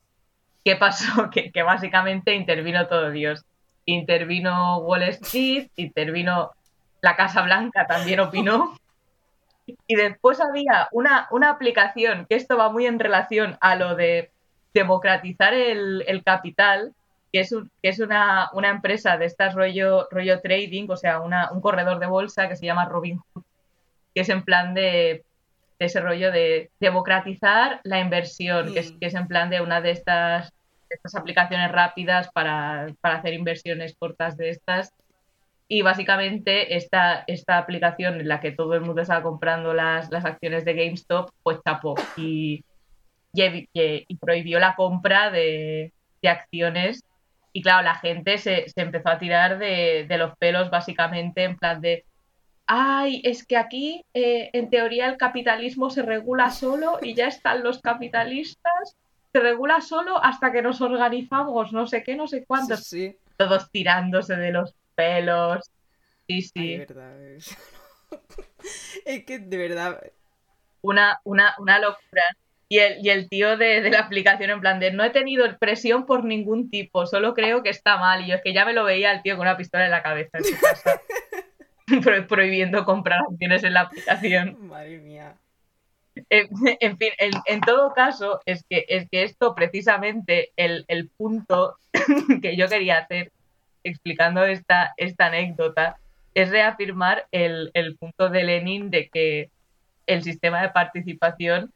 ¿Qué 0.64 0.76
pasó? 0.76 1.28
Que, 1.30 1.50
que 1.52 1.62
básicamente 1.62 2.34
intervino 2.34 2.86
todo 2.86 3.10
Dios 3.10 3.44
intervino 3.88 4.78
Wall 4.78 5.02
Street, 5.04 5.70
intervino 5.76 6.52
la 7.00 7.16
Casa 7.16 7.42
Blanca, 7.42 7.86
también 7.86 8.20
opinó. 8.20 8.76
Y 9.86 9.96
después 9.96 10.40
había 10.40 10.88
una, 10.92 11.28
una 11.30 11.50
aplicación, 11.50 12.26
que 12.28 12.36
esto 12.36 12.56
va 12.56 12.70
muy 12.70 12.86
en 12.86 12.98
relación 12.98 13.56
a 13.60 13.76
lo 13.76 13.96
de 13.96 14.30
democratizar 14.74 15.54
el, 15.54 16.04
el 16.06 16.22
capital, 16.22 16.94
que 17.32 17.40
es, 17.40 17.52
un, 17.52 17.70
que 17.82 17.90
es 17.90 17.98
una, 17.98 18.50
una, 18.52 18.70
empresa 18.70 19.18
de 19.18 19.26
estas 19.26 19.54
rollo, 19.54 20.08
rollo 20.10 20.40
trading, 20.40 20.86
o 20.88 20.96
sea, 20.96 21.20
una, 21.20 21.50
un 21.52 21.60
corredor 21.60 21.98
de 21.98 22.06
bolsa 22.06 22.48
que 22.48 22.56
se 22.56 22.66
llama 22.66 22.86
Robinhood, 22.86 23.42
que 24.14 24.22
es 24.22 24.28
en 24.30 24.42
plan 24.42 24.72
de, 24.72 25.24
de 25.78 25.86
ese 25.86 26.00
rollo 26.00 26.32
de 26.32 26.70
democratizar 26.80 27.80
la 27.84 28.00
inversión, 28.00 28.70
mm. 28.70 28.74
que, 28.74 28.80
es, 28.80 28.92
que 28.92 29.06
es 29.06 29.14
en 29.14 29.28
plan 29.28 29.50
de 29.50 29.60
una 29.60 29.80
de 29.80 29.92
estas 29.92 30.52
estas 30.90 31.14
aplicaciones 31.14 31.70
rápidas 31.70 32.30
para, 32.32 32.86
para, 33.00 33.16
hacer 33.16 33.34
inversiones 33.34 33.94
cortas 33.98 34.36
de 34.36 34.50
estas. 34.50 34.92
Y 35.68 35.82
básicamente 35.82 36.76
esta, 36.76 37.24
esta 37.26 37.58
aplicación 37.58 38.20
en 38.20 38.28
la 38.28 38.40
que 38.40 38.52
todo 38.52 38.74
el 38.74 38.80
mundo 38.80 39.02
estaba 39.02 39.22
comprando 39.22 39.74
las, 39.74 40.10
las 40.10 40.24
acciones 40.24 40.64
de 40.64 40.74
GameStop, 40.74 41.30
pues 41.42 41.58
tapó 41.62 41.94
y, 42.16 42.64
y, 43.34 43.68
y 43.72 44.16
prohibió 44.16 44.58
la 44.58 44.74
compra 44.76 45.30
de, 45.30 45.92
de, 46.22 46.28
acciones. 46.28 47.04
Y 47.52 47.60
claro, 47.60 47.82
la 47.82 47.96
gente 47.96 48.38
se, 48.38 48.68
se 48.68 48.80
empezó 48.80 49.10
a 49.10 49.18
tirar 49.18 49.58
de, 49.58 50.06
de, 50.08 50.18
los 50.18 50.36
pelos 50.38 50.70
básicamente 50.70 51.44
en 51.44 51.56
plan 51.56 51.82
de, 51.82 52.04
ay, 52.68 53.22
es 53.24 53.44
que 53.44 53.56
aquí 53.56 54.04
eh, 54.14 54.50
en 54.52 54.70
teoría 54.70 55.06
el 55.08 55.16
capitalismo 55.16 55.90
se 55.90 56.02
regula 56.02 56.50
solo 56.50 56.98
y 57.02 57.14
ya 57.14 57.26
están 57.26 57.64
los 57.64 57.80
capitalistas 57.80 58.96
se 59.32 59.40
regula 59.40 59.80
solo 59.80 60.22
hasta 60.22 60.52
que 60.52 60.62
nos 60.62 60.80
organizamos, 60.80 61.72
no 61.72 61.86
sé 61.86 62.02
qué, 62.02 62.14
no 62.14 62.26
sé 62.26 62.44
cuántos. 62.46 62.84
Sí, 62.84 63.10
sí. 63.10 63.16
Todos 63.36 63.70
tirándose 63.70 64.36
de 64.36 64.52
los 64.52 64.74
pelos. 64.94 65.70
Sí, 66.26 66.42
sí. 66.42 66.52
Ay, 66.56 66.78
verdad. 66.78 67.22
Es... 67.22 67.56
es 69.04 69.24
que 69.24 69.38
de 69.38 69.56
verdad. 69.56 70.00
Una, 70.80 71.20
una, 71.24 71.54
una 71.58 71.78
locura. 71.78 72.22
Y 72.70 72.78
el, 72.78 73.04
y 73.04 73.08
el 73.08 73.28
tío 73.30 73.56
de, 73.56 73.80
de, 73.80 73.90
la 73.90 74.00
aplicación 74.00 74.50
en 74.50 74.60
plan 74.60 74.78
de 74.78 74.92
no 74.92 75.02
he 75.02 75.10
tenido 75.10 75.46
presión 75.58 76.04
por 76.04 76.24
ningún 76.24 76.68
tipo, 76.68 77.06
solo 77.06 77.32
creo 77.32 77.62
que 77.62 77.70
está 77.70 77.96
mal. 77.96 78.22
Y 78.22 78.28
yo 78.28 78.34
es 78.34 78.42
que 78.42 78.52
ya 78.52 78.66
me 78.66 78.74
lo 78.74 78.84
veía 78.84 79.12
el 79.12 79.22
tío 79.22 79.36
con 79.36 79.46
una 79.46 79.56
pistola 79.56 79.86
en 79.86 79.90
la 79.90 80.02
cabeza 80.02 80.38
en 80.38 80.44
su 80.44 80.60
casa. 80.60 81.00
Pro 82.02 82.26
prohibiendo 82.26 82.84
comprar 82.84 83.20
acciones 83.30 83.64
en 83.64 83.74
la 83.74 83.82
aplicación. 83.82 84.68
Madre 84.68 84.98
mía. 84.98 85.34
En, 86.30 86.48
en 86.80 86.98
fin, 86.98 87.10
en, 87.18 87.30
en, 87.46 87.60
todo 87.60 87.92
caso, 87.94 88.40
es 88.44 88.64
que, 88.68 88.84
es 88.88 89.08
que 89.08 89.22
esto 89.22 89.54
precisamente, 89.54 90.50
el, 90.56 90.84
el 90.88 91.08
punto 91.08 91.76
que 92.42 92.56
yo 92.56 92.68
quería 92.68 92.98
hacer 92.98 93.30
explicando 93.84 94.44
esta, 94.44 94.94
esta 94.96 95.26
anécdota, 95.26 95.96
es 96.34 96.50
reafirmar 96.50 97.26
el, 97.32 97.70
el 97.74 97.96
punto 97.96 98.28
de 98.28 98.44
Lenin 98.44 98.90
de 98.90 99.08
que 99.08 99.50
el 100.06 100.22
sistema 100.22 100.62
de 100.62 100.70
participación 100.70 101.72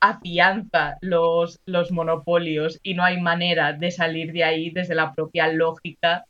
afianza 0.00 0.98
los, 1.00 1.60
los 1.64 1.90
monopolios 1.90 2.78
y 2.82 2.94
no 2.94 3.04
hay 3.04 3.20
manera 3.20 3.72
de 3.72 3.90
salir 3.90 4.32
de 4.32 4.44
ahí 4.44 4.70
desde 4.70 4.94
la 4.94 5.14
propia 5.14 5.48
lógica 5.48 6.26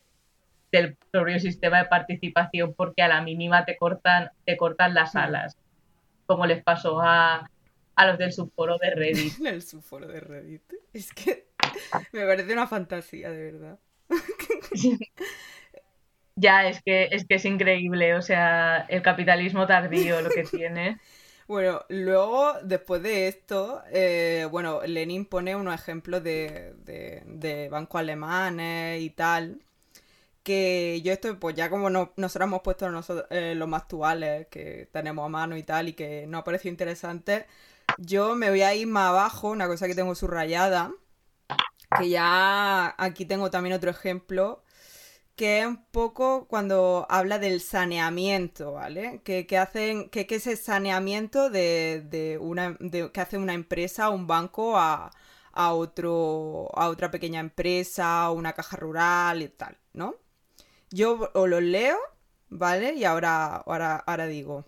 del 0.78 0.96
propio 1.10 1.38
sistema 1.38 1.78
de 1.78 1.84
participación 1.84 2.74
porque 2.74 3.02
a 3.02 3.08
la 3.08 3.22
mínima 3.22 3.64
te 3.64 3.76
cortan, 3.76 4.30
te 4.44 4.56
cortan 4.56 4.94
las 4.94 5.14
alas 5.14 5.56
como 6.26 6.46
les 6.46 6.62
pasó 6.62 7.00
a, 7.00 7.50
a 7.94 8.06
los 8.06 8.18
del 8.18 8.32
subforo 8.32 8.78
de 8.78 8.90
Reddit. 8.90 9.34
el 9.46 9.62
subforo 9.62 10.06
de 10.06 10.20
Reddit. 10.20 10.62
Es 10.92 11.12
que 11.12 11.48
me 12.12 12.26
parece 12.26 12.52
una 12.52 12.66
fantasía, 12.66 13.30
de 13.30 13.52
verdad. 13.52 13.78
ya, 16.37 16.66
es 16.66 16.82
que, 16.82 17.08
es 17.10 17.26
que 17.26 17.37
es 17.37 17.44
increíble, 17.44 18.14
o 18.14 18.22
sea, 18.22 18.87
el 18.88 19.02
capitalismo 19.02 19.66
tardío 19.66 20.20
lo 20.20 20.30
que 20.30 20.44
tiene. 20.44 20.98
Bueno, 21.46 21.84
luego, 21.90 22.54
después 22.62 23.02
de 23.02 23.28
esto, 23.28 23.82
eh, 23.92 24.48
bueno, 24.50 24.80
Lenin 24.87 25.26
pone 25.26 25.54
unos 25.54 25.74
ejemplos 25.74 26.24
de, 26.24 26.72
de, 26.84 27.22
de 27.26 27.68
bancos 27.68 28.00
alemanes 28.00 29.02
y 29.02 29.10
tal, 29.10 29.60
que 30.44 31.00
yo 31.04 31.12
estoy, 31.12 31.35
pues 31.37 31.57
ya 31.57 31.70
como 31.70 31.90
no, 31.90 32.12
nosotros 32.16 32.48
hemos 32.48 32.62
puesto 32.62 32.87
eh, 33.30 33.54
los 33.57 33.68
más 33.68 33.83
actuales 33.83 34.48
que 34.48 34.88
tenemos 34.92 35.26
a 35.26 35.28
mano 35.28 35.57
y 35.57 35.64
tal, 35.64 35.88
y 35.88 35.94
que 35.94 36.26
nos 36.28 36.42
ha 36.42 36.44
parecido 36.44 36.70
interesante, 36.72 37.46
yo 37.98 38.37
me 38.37 38.50
voy 38.50 38.62
a 38.62 38.74
ir 38.74 38.87
más 38.88 39.11
abajo, 39.11 39.50
una 39.50 39.66
cosa 39.68 39.87
que 39.88 39.94
tengo 39.96 40.14
subrayada, 40.14 40.92
que 41.98 42.09
ya 42.11 42.94
aquí 42.98 43.24
tengo 43.26 43.50
también 43.50 43.74
otro 43.74 43.90
ejemplo, 43.90 44.64
que 45.37 45.61
es 45.61 45.66
un 45.66 45.85
poco 45.87 46.46
cuando 46.48 47.07
habla 47.11 47.38
del 47.38 47.61
saneamiento, 47.61 48.72
¿vale? 48.72 49.20
Que, 49.24 49.46
que 49.46 49.59
hacen, 49.59 50.09
que, 50.11 50.26
que 50.26 50.37
ese 50.37 50.57
saneamiento 50.57 51.50
de, 51.50 52.02
de 52.09 52.38
una, 52.38 52.76
que 53.12 53.20
hace 53.20 53.38
una 53.38 53.54
empresa, 53.54 54.11
un 54.11 54.26
banco 54.26 54.78
a, 54.78 55.11
a 55.52 55.72
otro 55.74 56.68
a 56.74 56.88
otra 56.88 57.11
pequeña 57.11 57.40
empresa, 57.40 58.30
una 58.30 58.52
caja 58.54 58.76
rural 58.76 59.42
y 59.42 59.48
tal, 59.48 59.78
¿no? 59.92 60.16
Yo 60.94 61.28
os 61.35 61.48
los 61.48 61.61
leo, 61.61 61.98
¿vale? 62.50 62.94
Y 62.94 63.02
ahora, 63.02 63.57
ahora, 63.57 63.96
ahora 63.96 64.28
digo. 64.28 64.64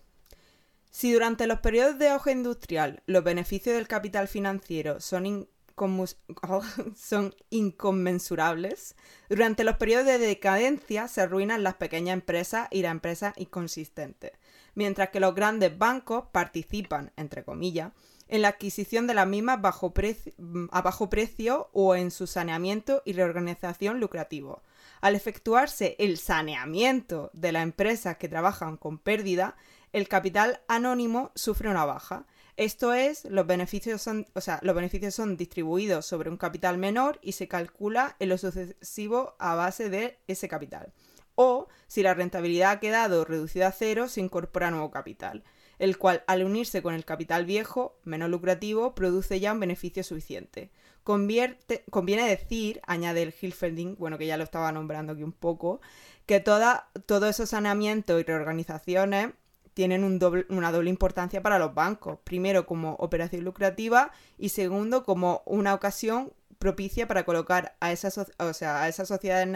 Si 0.91 1.13
durante 1.13 1.47
los 1.47 1.61
periodos 1.61 1.97
de 1.99 2.09
auge 2.09 2.33
industrial 2.33 3.01
los 3.05 3.23
beneficios 3.23 3.75
del 3.75 3.87
capital 3.87 4.27
financiero 4.27 4.99
son, 4.99 5.47
son 6.97 7.33
inconmensurables, 7.49 8.97
durante 9.29 9.63
los 9.63 9.77
periodos 9.77 10.07
de 10.07 10.17
decadencia 10.17 11.07
se 11.07 11.21
arruinan 11.21 11.63
las 11.63 11.75
pequeñas 11.75 12.15
empresas 12.15 12.67
y 12.71 12.81
las 12.81 12.91
empresas 12.91 13.33
inconsistentes, 13.37 14.33
mientras 14.75 15.11
que 15.11 15.21
los 15.21 15.33
grandes 15.33 15.77
bancos 15.77 16.25
participan, 16.33 17.13
entre 17.15 17.45
comillas, 17.45 17.93
en 18.27 18.41
la 18.41 18.49
adquisición 18.49 19.07
de 19.07 19.13
las 19.13 19.27
mismas 19.27 19.59
a 19.59 20.81
bajo 20.81 21.09
precio 21.09 21.69
o 21.71 21.95
en 21.95 22.11
su 22.11 22.27
saneamiento 22.27 23.01
y 23.05 23.13
reorganización 23.13 24.01
lucrativo. 24.01 24.61
Al 25.01 25.15
efectuarse 25.15 25.95
el 25.99 26.17
saneamiento 26.17 27.29
de 27.33 27.51
las 27.51 27.63
empresas 27.63 28.17
que 28.17 28.29
trabajan 28.29 28.77
con 28.77 28.97
pérdida, 28.97 29.55
el 29.93 30.07
capital 30.07 30.61
anónimo 30.67 31.31
sufre 31.35 31.69
una 31.69 31.85
baja. 31.85 32.25
Esto 32.57 32.93
es, 32.93 33.25
los 33.25 33.45
beneficios 33.45 34.01
son, 34.01 34.25
o 34.33 34.41
sea, 34.41 34.59
los 34.63 34.75
beneficios 34.75 35.13
son 35.13 35.37
distribuidos 35.37 36.05
sobre 36.05 36.29
un 36.29 36.37
capital 36.37 36.77
menor 36.77 37.19
y 37.21 37.33
se 37.33 37.47
calcula 37.47 38.15
en 38.19 38.29
lo 38.29 38.37
sucesivo 38.37 39.35
a 39.37 39.53
base 39.53 39.89
de 39.89 40.17
ese 40.27 40.47
capital. 40.47 40.91
O, 41.35 41.67
si 41.85 42.01
la 42.01 42.15
rentabilidad 42.15 42.71
ha 42.71 42.79
quedado 42.79 43.23
reducida 43.23 43.67
a 43.67 43.71
cero, 43.71 44.07
se 44.07 44.21
incorpora 44.21 44.71
nuevo 44.71 44.89
capital, 44.89 45.43
el 45.77 45.99
cual, 45.99 46.23
al 46.25 46.43
unirse 46.43 46.81
con 46.81 46.95
el 46.95 47.05
capital 47.05 47.45
viejo, 47.45 47.99
menos 48.03 48.31
lucrativo, 48.31 48.95
produce 48.95 49.39
ya 49.39 49.53
un 49.53 49.59
beneficio 49.59 50.03
suficiente. 50.03 50.71
Convierte, 51.07 51.85
conviene 51.89 52.27
decir, 52.27 52.81
añade 52.85 53.23
el 53.23 53.33
Hilferding, 53.33 53.95
bueno, 53.97 54.17
que 54.17 54.27
ya 54.27 54.35
lo 54.35 54.43
estaba 54.43 54.73
nombrando 54.73 55.13
aquí 55.13 55.23
un 55.23 55.31
poco, 55.31 55.79
que 56.25 56.41
toda, 56.41 56.89
todo 57.05 57.29
esos 57.29 57.51
saneamientos 57.51 58.19
y 58.19 58.25
reorganizaciones 58.25 59.29
tienen 59.73 60.03
una 60.03 60.71
doble 60.73 60.89
importancia 60.89 61.41
para 61.41 61.59
los 61.59 61.73
bancos. 61.73 62.19
Primero, 62.25 62.65
como 62.65 62.95
operación 62.95 63.45
lucrativa 63.45 64.11
y 64.37 64.49
segundo, 64.49 65.05
como 65.05 65.43
una 65.45 65.73
ocasión 65.73 66.33
propicia 66.59 67.07
para 67.07 67.23
colocar 67.23 67.77
a 67.79 67.93
esas, 67.93 68.17
o 68.17 68.53
sea, 68.53 68.91
sociedades 68.91 69.47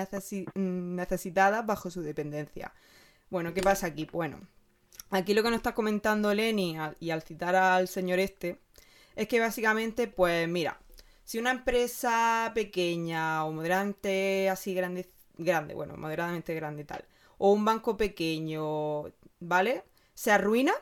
necesitadas 0.56 1.66
bajo 1.66 1.90
su 1.90 2.02
dependencia. 2.02 2.74
Bueno, 3.30 3.54
¿qué 3.54 3.62
pasa 3.62 3.88
aquí? 3.88 4.08
Bueno, 4.10 4.40
aquí 5.10 5.34
lo 5.34 5.44
que 5.44 5.50
nos 5.50 5.58
está 5.58 5.74
comentando 5.74 6.34
Lenny 6.34 6.78
y 7.02 7.10
al 7.10 7.24
citar 7.24 7.58
al 7.58 7.90
señor 7.90 8.20
este 8.20 8.62
es 9.18 9.28
que 9.28 9.42
básicamente, 9.42 10.08
pues 10.08 10.48
mira, 10.48 10.80
si 11.32 11.40
una 11.40 11.52
empresa 11.52 12.52
pequeña 12.54 13.46
o 13.46 13.54
moderadamente 13.54 14.50
así 14.50 14.74
grande, 14.74 15.10
grande, 15.38 15.74
bueno, 15.74 15.96
moderadamente 15.96 16.54
grande 16.54 16.82
y 16.82 16.86
tal, 16.86 17.06
o 17.38 17.54
un 17.54 17.64
banco 17.64 17.96
pequeño, 17.96 19.04
¿vale? 19.40 19.86
se 20.14 20.34
arruina, 20.34 20.74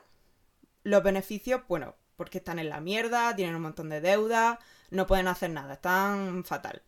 los 0.82 1.04
beneficios, 1.04 1.62
bueno, 1.68 1.94
porque 2.16 2.40
están 2.40 2.58
en 2.58 2.70
la 2.70 2.82
mierda, 2.82 3.36
tienen 3.36 3.58
un 3.58 3.62
montón 3.62 3.90
de 3.90 4.02
deuda, 4.02 4.58
no 4.90 5.06
pueden 5.06 5.28
hacer 5.28 5.52
nada, 5.52 5.74
están 5.74 6.44
fatal. 6.44 6.82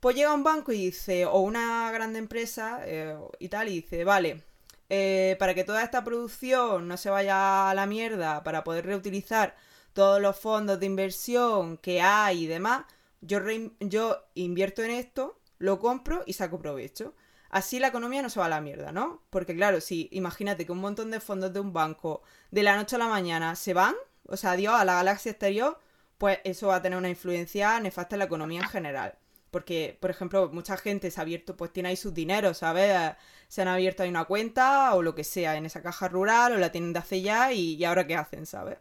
Pues 0.00 0.14
llega 0.14 0.34
un 0.34 0.44
banco 0.44 0.72
y 0.72 0.84
dice, 0.84 1.24
o 1.24 1.38
una 1.38 1.90
grande 1.90 2.18
empresa 2.18 2.80
eh, 2.84 3.16
y 3.38 3.48
tal, 3.48 3.70
y 3.70 3.80
dice, 3.80 4.04
vale, 4.04 4.42
eh, 4.90 5.34
para 5.38 5.54
que 5.54 5.64
toda 5.64 5.82
esta 5.82 6.04
producción 6.04 6.86
no 6.86 6.98
se 6.98 7.08
vaya 7.08 7.70
a 7.70 7.74
la 7.74 7.86
mierda, 7.86 8.42
para 8.42 8.64
poder 8.64 8.84
reutilizar 8.84 9.56
todos 9.94 10.20
los 10.20 10.38
fondos 10.38 10.78
de 10.78 10.84
inversión 10.84 11.78
que 11.78 12.02
hay 12.02 12.44
y 12.44 12.46
demás, 12.46 12.84
yo, 13.20 13.40
yo 13.80 14.18
invierto 14.34 14.82
en 14.82 14.90
esto, 14.90 15.38
lo 15.58 15.78
compro 15.78 16.22
y 16.26 16.34
saco 16.34 16.58
provecho. 16.58 17.14
Así 17.50 17.78
la 17.78 17.88
economía 17.88 18.22
no 18.22 18.30
se 18.30 18.40
va 18.40 18.46
a 18.46 18.50
la 18.50 18.60
mierda, 18.60 18.92
¿no? 18.92 19.22
Porque 19.30 19.54
claro, 19.56 19.80
si 19.80 20.08
imagínate 20.12 20.66
que 20.66 20.72
un 20.72 20.80
montón 20.80 21.10
de 21.10 21.20
fondos 21.20 21.52
de 21.52 21.60
un 21.60 21.72
banco 21.72 22.22
de 22.50 22.62
la 22.62 22.76
noche 22.76 22.96
a 22.96 22.98
la 22.98 23.08
mañana 23.08 23.56
se 23.56 23.72
van, 23.72 23.94
o 24.26 24.36
sea, 24.36 24.52
adiós 24.52 24.74
a 24.74 24.84
la 24.84 24.94
galaxia 24.96 25.30
exterior, 25.30 25.78
pues 26.18 26.40
eso 26.44 26.68
va 26.68 26.76
a 26.76 26.82
tener 26.82 26.98
una 26.98 27.08
influencia 27.08 27.80
nefasta 27.80 28.16
en 28.16 28.20
la 28.20 28.26
economía 28.26 28.60
en 28.60 28.68
general. 28.68 29.18
Porque, 29.50 29.96
por 30.00 30.10
ejemplo, 30.10 30.50
mucha 30.52 30.76
gente 30.76 31.10
se 31.10 31.20
ha 31.20 31.22
abierto, 31.22 31.56
pues 31.56 31.72
tiene 31.72 31.88
ahí 31.90 31.96
sus 31.96 32.12
dineros, 32.12 32.58
¿sabes? 32.58 33.16
Se 33.48 33.62
han 33.62 33.68
abierto 33.68 34.02
ahí 34.02 34.10
una 34.10 34.26
cuenta 34.26 34.94
o 34.94 35.02
lo 35.02 35.14
que 35.14 35.24
sea 35.24 35.56
en 35.56 35.64
esa 35.64 35.82
caja 35.82 36.08
rural 36.08 36.52
o 36.52 36.56
la 36.58 36.70
tienen 36.70 36.92
de 36.92 36.98
hace 36.98 37.22
ya 37.22 37.52
y, 37.52 37.76
y 37.76 37.84
ahora 37.84 38.06
qué 38.06 38.14
hacen, 38.16 38.44
¿sabes? 38.46 38.78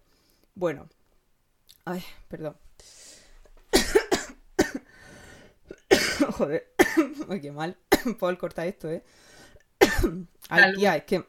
Bueno. 0.56 0.89
Ay, 1.86 2.04
perdón. 2.28 2.58
Joder. 6.38 6.67
Ay, 7.30 7.41
qué 7.41 7.52
mal. 7.52 7.78
Paul, 8.19 8.38
corta 8.38 8.65
esto, 8.65 8.89
¿eh? 8.89 9.04
Ay, 10.50 10.73
tía, 10.76 10.95
es 10.97 11.04
que... 11.04 11.23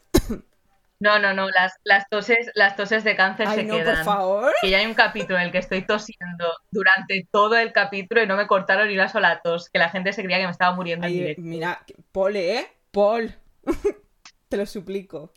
No, 1.01 1.21
no, 1.21 1.33
no, 1.33 1.49
las, 1.51 1.75
las, 1.85 2.09
toses, 2.09 2.51
las 2.55 2.75
toses 2.75 3.05
de 3.05 3.14
cáncer 3.14 3.47
Ay, 3.47 3.59
se 3.59 3.64
no, 3.64 3.77
quedan. 3.77 3.97
por 3.97 4.05
favor. 4.05 4.53
Que 4.61 4.71
ya 4.71 4.79
hay 4.79 4.87
un 4.87 4.94
capítulo 4.94 5.38
en 5.38 5.44
el 5.44 5.53
que 5.53 5.59
estoy 5.59 5.87
tosiendo 5.87 6.53
durante 6.73 7.29
todo 7.31 7.57
el 7.57 7.73
capítulo 7.73 8.21
y 8.21 8.27
no 8.27 8.37
me 8.37 8.49
cortaron 8.49 8.88
ni 8.88 8.94
una 8.94 9.09
sola 9.09 9.40
tos, 9.40 9.71
que 9.71 9.79
la 9.79 9.90
gente 9.90 10.12
se 10.12 10.25
creía 10.25 10.38
que 10.38 10.47
me 10.47 10.51
estaba 10.51 10.75
muriendo 10.75 11.07
en 11.07 11.12
Ay, 11.12 11.18
directo. 11.21 11.42
mira, 11.42 11.85
Paul, 12.11 12.35
¿eh? 12.37 12.66
Paul. 12.90 13.33
Te 14.49 14.57
lo 14.57 14.66
suplico. 14.66 15.33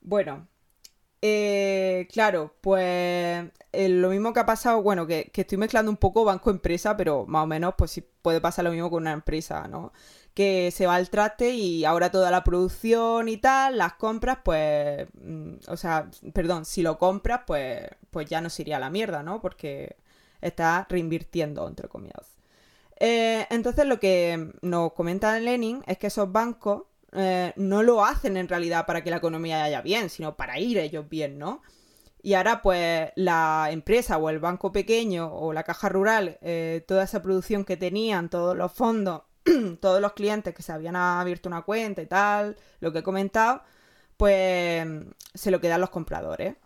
Bueno, 0.00 0.48
eh, 1.20 2.06
claro, 2.12 2.54
pues 2.60 3.44
eh, 3.72 3.88
lo 3.88 4.10
mismo 4.10 4.32
que 4.32 4.40
ha 4.40 4.46
pasado, 4.46 4.82
bueno, 4.82 5.06
que, 5.06 5.30
estoy 5.34 5.58
mezclando 5.58 5.90
un 5.90 5.96
poco 5.96 6.24
banco-empresa, 6.24 6.96
pero 6.96 7.26
más 7.26 7.44
o 7.44 7.46
menos 7.46 7.74
pues 7.76 7.90
sí 7.90 8.02
puede 8.22 8.40
pasar 8.40 8.64
lo 8.64 8.72
mismo 8.72 8.90
con 8.90 9.02
una 9.02 9.12
empresa, 9.12 9.66
¿no? 9.68 9.92
Que 10.34 10.70
se 10.70 10.86
va 10.86 10.94
al 10.96 11.10
traste 11.10 11.50
y 11.54 11.84
ahora 11.84 12.10
toda 12.10 12.30
la 12.30 12.44
producción 12.44 13.28
y 13.28 13.38
tal, 13.38 13.78
las 13.78 13.94
compras, 13.94 14.38
pues, 14.44 15.08
mm, 15.20 15.54
o 15.68 15.76
sea, 15.76 16.10
perdón, 16.32 16.64
si 16.64 16.82
lo 16.82 16.98
compras, 16.98 17.42
pues, 17.46 17.88
pues 18.10 18.28
ya 18.28 18.40
no 18.40 18.50
se 18.50 18.62
iría 18.62 18.78
la 18.78 18.90
mierda, 18.90 19.22
¿no? 19.22 19.40
Porque 19.40 19.96
está 20.40 20.86
reinvirtiendo, 20.88 21.66
entre 21.68 21.88
comillas. 21.88 22.36
Eh, 23.00 23.46
entonces 23.50 23.86
lo 23.86 24.00
que 24.00 24.52
nos 24.62 24.92
comenta 24.92 25.38
Lenin 25.38 25.82
es 25.86 25.98
que 25.98 26.08
esos 26.08 26.30
bancos 26.32 26.82
eh, 27.12 27.52
no 27.56 27.82
lo 27.82 28.04
hacen 28.04 28.36
en 28.36 28.48
realidad 28.48 28.86
para 28.86 29.02
que 29.02 29.10
la 29.10 29.16
economía 29.16 29.60
vaya 29.60 29.80
bien, 29.80 30.10
sino 30.10 30.36
para 30.36 30.58
ir 30.58 30.78
ellos 30.78 31.08
bien, 31.08 31.38
¿no? 31.38 31.62
Y 32.22 32.34
ahora, 32.34 32.62
pues, 32.62 33.10
la 33.16 33.68
empresa 33.70 34.18
o 34.18 34.28
el 34.28 34.40
banco 34.40 34.72
pequeño 34.72 35.32
o 35.32 35.52
la 35.52 35.62
caja 35.62 35.88
rural, 35.88 36.38
eh, 36.42 36.84
toda 36.86 37.04
esa 37.04 37.22
producción 37.22 37.64
que 37.64 37.76
tenían, 37.76 38.28
todos 38.28 38.56
los 38.56 38.72
fondos, 38.72 39.22
todos 39.80 40.00
los 40.00 40.12
clientes 40.12 40.54
que 40.54 40.62
se 40.62 40.72
habían 40.72 40.96
abierto 40.96 41.48
una 41.48 41.62
cuenta 41.62 42.02
y 42.02 42.06
tal, 42.06 42.56
lo 42.80 42.92
que 42.92 42.98
he 43.00 43.02
comentado, 43.02 43.62
pues 44.16 44.86
se 45.34 45.50
lo 45.50 45.60
quedan 45.60 45.80
los 45.80 45.90
compradores. 45.90 46.56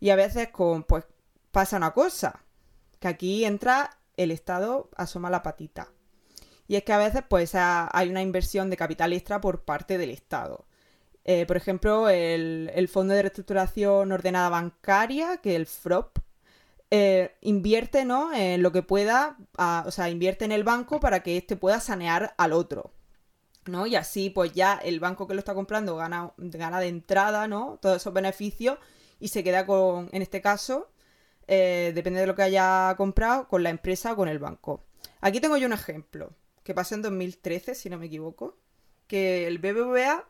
Y 0.00 0.10
a 0.10 0.16
veces, 0.16 0.48
con, 0.48 0.84
pues, 0.84 1.04
pasa 1.52 1.76
una 1.76 1.92
cosa, 1.92 2.42
que 2.98 3.08
aquí 3.08 3.44
entra 3.44 3.98
el 4.16 4.30
Estado, 4.30 4.90
asoma 4.96 5.30
la 5.30 5.42
patita. 5.42 5.91
Y 6.72 6.76
es 6.76 6.84
que 6.84 6.94
a 6.94 6.98
veces, 6.98 7.22
pues, 7.28 7.52
hay 7.54 8.08
una 8.08 8.22
inversión 8.22 8.70
de 8.70 8.78
capital 8.78 9.12
extra 9.12 9.42
por 9.42 9.62
parte 9.62 9.98
del 9.98 10.08
Estado. 10.08 10.64
Eh, 11.22 11.44
por 11.44 11.58
ejemplo, 11.58 12.08
el, 12.08 12.88
Fondo 12.90 13.12
de 13.12 13.20
Reestructuración 13.20 14.10
Ordenada 14.10 14.48
Bancaria, 14.48 15.36
que 15.36 15.54
el 15.54 15.66
FROP, 15.66 16.16
eh, 16.90 17.36
invierte 17.42 18.06
¿no? 18.06 18.32
en 18.32 18.62
lo 18.62 18.72
que 18.72 18.82
pueda, 18.82 19.36
o 19.84 19.90
sea, 19.90 20.08
invierte 20.08 20.46
en 20.46 20.52
el 20.52 20.64
banco 20.64 20.98
para 20.98 21.22
que 21.22 21.36
éste 21.36 21.56
pueda 21.56 21.78
sanear 21.78 22.34
al 22.38 22.54
otro. 22.54 22.94
¿no? 23.66 23.86
Y 23.86 23.94
así, 23.94 24.30
pues 24.30 24.54
ya 24.54 24.80
el 24.82 24.98
banco 24.98 25.26
que 25.28 25.34
lo 25.34 25.40
está 25.40 25.52
comprando 25.52 25.96
gana, 25.96 26.32
gana 26.38 26.80
de 26.80 26.88
entrada, 26.88 27.48
¿no? 27.48 27.80
Todos 27.82 27.98
esos 27.98 28.14
beneficios 28.14 28.78
y 29.20 29.28
se 29.28 29.44
queda 29.44 29.66
con, 29.66 30.08
en 30.10 30.22
este 30.22 30.40
caso, 30.40 30.88
eh, 31.48 31.92
depende 31.94 32.20
de 32.20 32.26
lo 32.26 32.34
que 32.34 32.44
haya 32.44 32.94
comprado, 32.96 33.46
con 33.48 33.62
la 33.62 33.68
empresa 33.68 34.14
o 34.14 34.16
con 34.16 34.28
el 34.28 34.38
banco. 34.38 34.86
Aquí 35.20 35.40
tengo 35.40 35.56
yo 35.56 35.66
un 35.66 35.74
ejemplo, 35.74 36.32
que 36.62 36.74
pasó 36.74 36.94
en 36.94 37.02
2013, 37.02 37.74
si 37.74 37.90
no 37.90 37.98
me 37.98 38.06
equivoco, 38.06 38.58
que 39.06 39.46
el 39.46 39.58
BBVA 39.58 40.26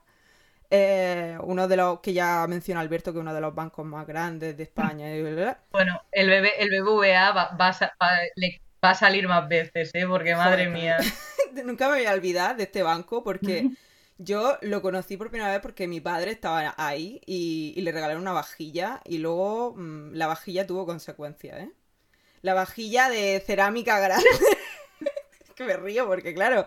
eh, 0.75 1.37
uno 1.43 1.69
de 1.69 1.77
los 1.77 2.01
que 2.01 2.15
ya 2.15 2.47
menciona 2.49 2.81
Alberto, 2.81 3.13
que 3.13 3.19
es 3.19 3.21
uno 3.21 3.35
de 3.35 3.43
los 3.43 3.55
bancos 3.55 3.85
más 3.85 4.07
grandes 4.07 4.57
de 4.57 4.63
España. 4.63 5.07
Bueno, 5.71 6.01
el, 6.11 6.31
el 6.31 6.83
BBVA 6.83 7.31
va, 7.33 7.69
a, 8.81 8.95
salir 8.95 9.29
más 9.29 9.47
veces, 9.47 9.91
¿eh? 9.93 10.07
porque 10.09 10.35
madre 10.35 10.71
mía. 10.71 10.97
Nunca 11.67 11.91
me 11.91 11.99
voy 11.99 12.07
a 12.07 12.15
olvidar 12.15 12.57
de 12.57 12.63
este 12.63 12.83
banco 12.83 13.23
porque 13.23 13.69
yo 14.17 14.57
lo 14.63 14.81
conocí 14.81 15.19
por 15.19 15.29
primera 15.29 15.53
vez 15.53 15.61
porque 15.61 15.87
mi 15.87 16.01
padre 16.01 16.31
estaba 16.31 16.75
ahí 16.79 17.21
y, 17.27 17.79
le 17.79 17.93
regalaron 17.93 18.23
una 18.23 18.33
vajilla 18.33 19.03
y 19.05 19.19
luego 19.19 19.75
mm, 19.77 20.15
la 20.15 20.27
vajilla 20.27 20.67
tuvo 20.67 20.87
consecuencias, 20.87 21.61
¿eh? 21.61 21.71
La 22.41 22.55
vajilla 22.55 23.11
de 23.11 23.43
cerámica 23.45 24.01
grande. 24.01 24.25
que 25.63 25.69
me 25.69 25.77
río 25.77 26.07
porque, 26.07 26.35
claro, 26.35 26.67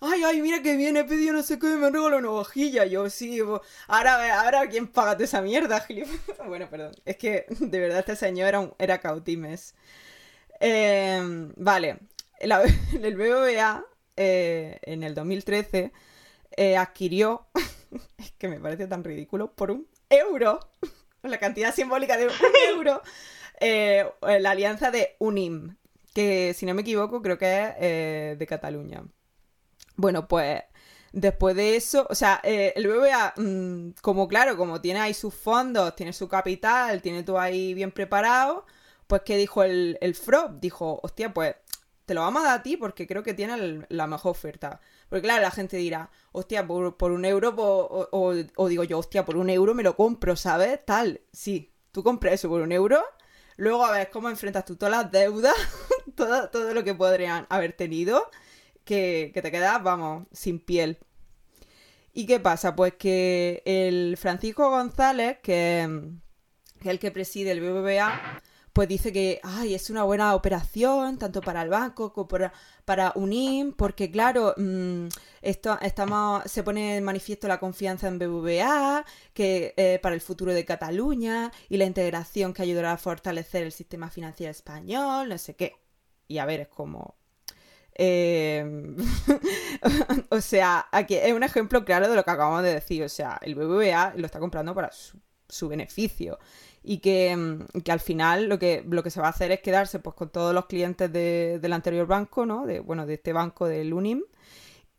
ay, 0.00 0.22
ay, 0.24 0.40
mira 0.42 0.62
que 0.62 0.76
viene, 0.76 1.00
he 1.00 1.04
pedido 1.04 1.32
no 1.32 1.42
sé 1.42 1.58
qué, 1.58 1.66
me 1.66 1.90
regalado 1.90 2.18
una 2.18 2.30
vajilla. 2.30 2.86
Yo, 2.86 3.08
sí, 3.10 3.38
ahora, 3.86 4.40
ahora, 4.40 4.68
¿quién 4.68 4.88
paga 4.88 5.14
toda 5.14 5.24
esa 5.24 5.42
mierda, 5.42 5.86
bueno, 6.46 6.68
perdón, 6.70 6.92
es 7.04 7.16
que 7.16 7.46
de 7.48 7.78
verdad 7.78 8.00
este 8.00 8.16
señor 8.16 8.48
era, 8.48 8.60
un, 8.60 8.74
era 8.78 8.98
cautimes. 9.00 9.74
Em, 10.60 11.52
vale, 11.56 11.98
el 12.40 13.16
BBVA 13.16 13.84
eh, 14.16 14.78
en 14.82 15.02
el 15.02 15.14
2013 15.14 15.92
eh, 16.56 16.76
adquirió, 16.76 17.46
es 18.18 18.32
que 18.32 18.48
me 18.48 18.60
parece 18.60 18.86
tan 18.86 19.04
ridículo, 19.04 19.52
por 19.52 19.70
un 19.70 19.86
euro, 20.08 20.60
la 21.22 21.38
cantidad 21.38 21.74
simbólica 21.74 22.16
de 22.16 22.26
un 22.26 22.32
euro, 22.68 23.02
eh, 23.60 24.06
la 24.22 24.50
alianza 24.50 24.90
de 24.90 25.16
UNIM, 25.18 25.76
que 26.14 26.54
si 26.54 26.66
no 26.66 26.74
me 26.74 26.82
equivoco 26.82 27.22
creo 27.22 27.38
que 27.38 27.74
es 27.78 28.38
de 28.38 28.46
Cataluña. 28.46 29.04
Bueno, 29.96 30.28
pues 30.28 30.62
después 31.12 31.56
de 31.56 31.76
eso, 31.76 32.06
o 32.08 32.14
sea, 32.14 32.40
el 32.42 32.86
BBVA, 32.86 33.34
mm, 33.36 33.90
como 34.02 34.28
claro, 34.28 34.56
como 34.56 34.80
tiene 34.80 35.00
ahí 35.00 35.14
sus 35.14 35.34
fondos, 35.34 35.94
tiene 35.96 36.12
su 36.12 36.28
capital, 36.28 37.02
tiene 37.02 37.22
todo 37.22 37.38
ahí 37.38 37.74
bien 37.74 37.92
preparado, 37.92 38.66
pues 39.06 39.22
¿qué 39.24 39.36
dijo 39.36 39.62
el, 39.62 39.98
el? 40.00 40.16
Dijo, 40.60 41.00
hostia, 41.02 41.34
pues 41.34 41.56
te 42.10 42.14
lo 42.14 42.22
vamos 42.22 42.42
a 42.42 42.46
dar 42.46 42.58
a 42.58 42.62
ti 42.64 42.76
porque 42.76 43.06
creo 43.06 43.22
que 43.22 43.34
tiene 43.34 43.86
la 43.88 44.06
mejor 44.08 44.32
oferta. 44.32 44.80
Porque 45.08 45.22
claro, 45.22 45.42
la 45.42 45.52
gente 45.52 45.76
dirá, 45.76 46.10
hostia, 46.32 46.66
por, 46.66 47.12
un 47.12 47.24
euro, 47.24 47.54
o, 47.56 48.68
digo 48.68 48.82
yo, 48.84 48.98
hostia, 48.98 49.24
por 49.24 49.36
un 49.36 49.48
euro 49.48 49.74
me 49.74 49.84
lo 49.84 49.94
compro, 49.94 50.34
¿sabes? 50.34 50.84
Tal, 50.84 51.20
sí, 51.32 51.72
tú 51.92 52.02
compras 52.02 52.34
eso 52.34 52.48
por 52.48 52.62
un 52.62 52.72
euro, 52.72 53.00
luego 53.60 53.84
a 53.84 53.92
ver 53.92 54.10
cómo 54.10 54.30
enfrentas 54.30 54.64
tú 54.64 54.76
todas 54.76 55.02
las 55.02 55.12
deudas, 55.12 55.54
todo, 56.16 56.48
todo 56.48 56.72
lo 56.72 56.82
que 56.82 56.94
podrían 56.94 57.46
haber 57.50 57.74
tenido, 57.74 58.30
que, 58.84 59.32
te 59.34 59.50
quedas, 59.50 59.82
vamos, 59.82 60.26
sin 60.32 60.58
piel. 60.58 60.98
¿Y 62.14 62.26
qué 62.26 62.40
pasa? 62.40 62.74
Pues 62.74 62.94
que 62.94 63.62
el 63.66 64.16
Francisco 64.16 64.70
González, 64.70 65.38
que, 65.42 65.86
que 66.80 66.88
es 66.88 66.90
el 66.90 66.98
que 66.98 67.10
preside 67.10 67.52
el 67.52 67.60
BBVA, 67.60 68.42
pues 68.72 68.88
dice 68.88 69.12
que 69.12 69.40
ay, 69.42 69.74
es 69.74 69.90
una 69.90 70.04
buena 70.04 70.34
operación, 70.34 71.18
tanto 71.18 71.40
para 71.40 71.62
el 71.62 71.68
banco 71.68 72.12
como 72.12 72.28
para, 72.84 73.12
UNIM, 73.14 73.72
porque 73.72 74.10
claro, 74.10 74.54
mm, 74.56 75.08
esto, 75.42 75.78
estamos, 75.80 76.42
se 76.50 76.62
pone 76.62 76.96
en 76.96 77.04
manifiesto 77.04 77.48
la 77.48 77.58
confianza 77.58 78.08
en 78.08 78.18
BBVA, 78.18 79.04
que 79.34 79.74
eh, 79.76 79.98
para 80.02 80.14
el 80.14 80.20
futuro 80.20 80.52
de 80.52 80.64
Cataluña 80.64 81.52
y 81.68 81.76
la 81.76 81.84
integración 81.84 82.52
que 82.52 82.62
ayudará 82.62 82.92
a 82.92 82.96
fortalecer 82.96 83.64
el 83.64 83.72
sistema 83.72 84.10
financiero 84.10 84.50
español, 84.50 85.28
no 85.28 85.38
sé 85.38 85.54
qué. 85.56 85.74
Y 86.28 86.38
a 86.38 86.46
ver, 86.46 86.60
es 86.60 86.68
como... 86.68 87.16
Eh, 87.94 88.64
o 90.30 90.40
sea, 90.40 90.86
aquí 90.90 91.16
es 91.16 91.32
un 91.34 91.42
ejemplo 91.42 91.84
claro 91.84 92.08
de 92.08 92.16
lo 92.16 92.24
que 92.24 92.30
acabamos 92.30 92.62
de 92.62 92.74
decir. 92.74 93.02
O 93.02 93.08
sea, 93.08 93.38
el 93.42 93.54
BBVA 93.54 94.14
lo 94.16 94.26
está 94.26 94.38
comprando 94.38 94.74
para 94.74 94.90
su 95.48 95.68
beneficio 95.68 96.38
y 96.82 96.98
que, 96.98 97.36
mm, 97.36 97.80
que, 97.82 97.92
al 97.92 98.00
final 98.00 98.46
lo 98.46 98.58
que, 98.58 98.84
lo 98.88 99.02
que 99.02 99.10
se 99.10 99.20
va 99.20 99.26
a 99.26 99.30
hacer 99.30 99.52
es 99.52 99.60
quedarse 99.60 99.98
pues 99.98 100.16
con 100.16 100.30
todos 100.30 100.54
los 100.54 100.66
clientes 100.66 101.12
de, 101.12 101.58
del 101.60 101.72
anterior 101.72 102.06
banco, 102.06 102.46
¿no? 102.46 102.66
De, 102.66 102.80
bueno, 102.80 103.06
de 103.06 103.14
este 103.14 103.32
banco 103.32 103.66
del 103.66 103.92
UNIM. 103.92 104.22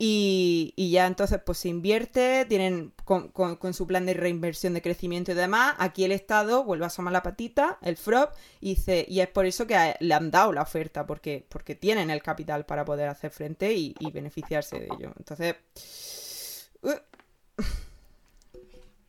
Y, 0.04 0.74
y, 0.76 0.90
ya 0.90 1.06
entonces 1.06 1.40
pues 1.46 1.60
se 1.60 1.70
invierte, 1.70 2.48
tienen 2.50 2.92
con, 3.06 3.28
con, 3.28 3.74
su 3.76 3.86
plan 3.86 4.08
de 4.08 4.16
reinversión 4.16 4.74
de 4.74 4.82
crecimiento 4.82 5.32
y 5.32 5.36
demás, 5.36 5.76
aquí 5.78 6.04
el 6.04 6.12
Estado 6.12 6.64
vuelve 6.64 6.86
a 6.86 6.88
asomar 6.88 7.14
la 7.14 7.22
patita, 7.22 7.78
el 7.84 7.98
FROP, 7.98 8.32
y, 8.62 8.70
dice, 8.70 9.06
y 9.08 9.20
es 9.20 9.28
por 9.28 9.46
eso 9.46 9.68
que 9.68 9.96
le 10.00 10.14
han 10.16 10.32
dado 10.32 10.54
la 10.54 10.64
oferta, 10.64 11.06
porque, 11.06 11.46
porque 11.48 11.76
tienen 11.76 12.10
el 12.10 12.24
capital 12.24 12.66
para 12.66 12.84
poder 12.84 13.10
hacer 13.10 13.30
frente 13.30 13.74
y, 13.74 13.94
y 14.00 14.12
beneficiarse 14.12 14.80
de 14.80 14.86
ello. 14.86 15.14
Entonces... 15.20 15.56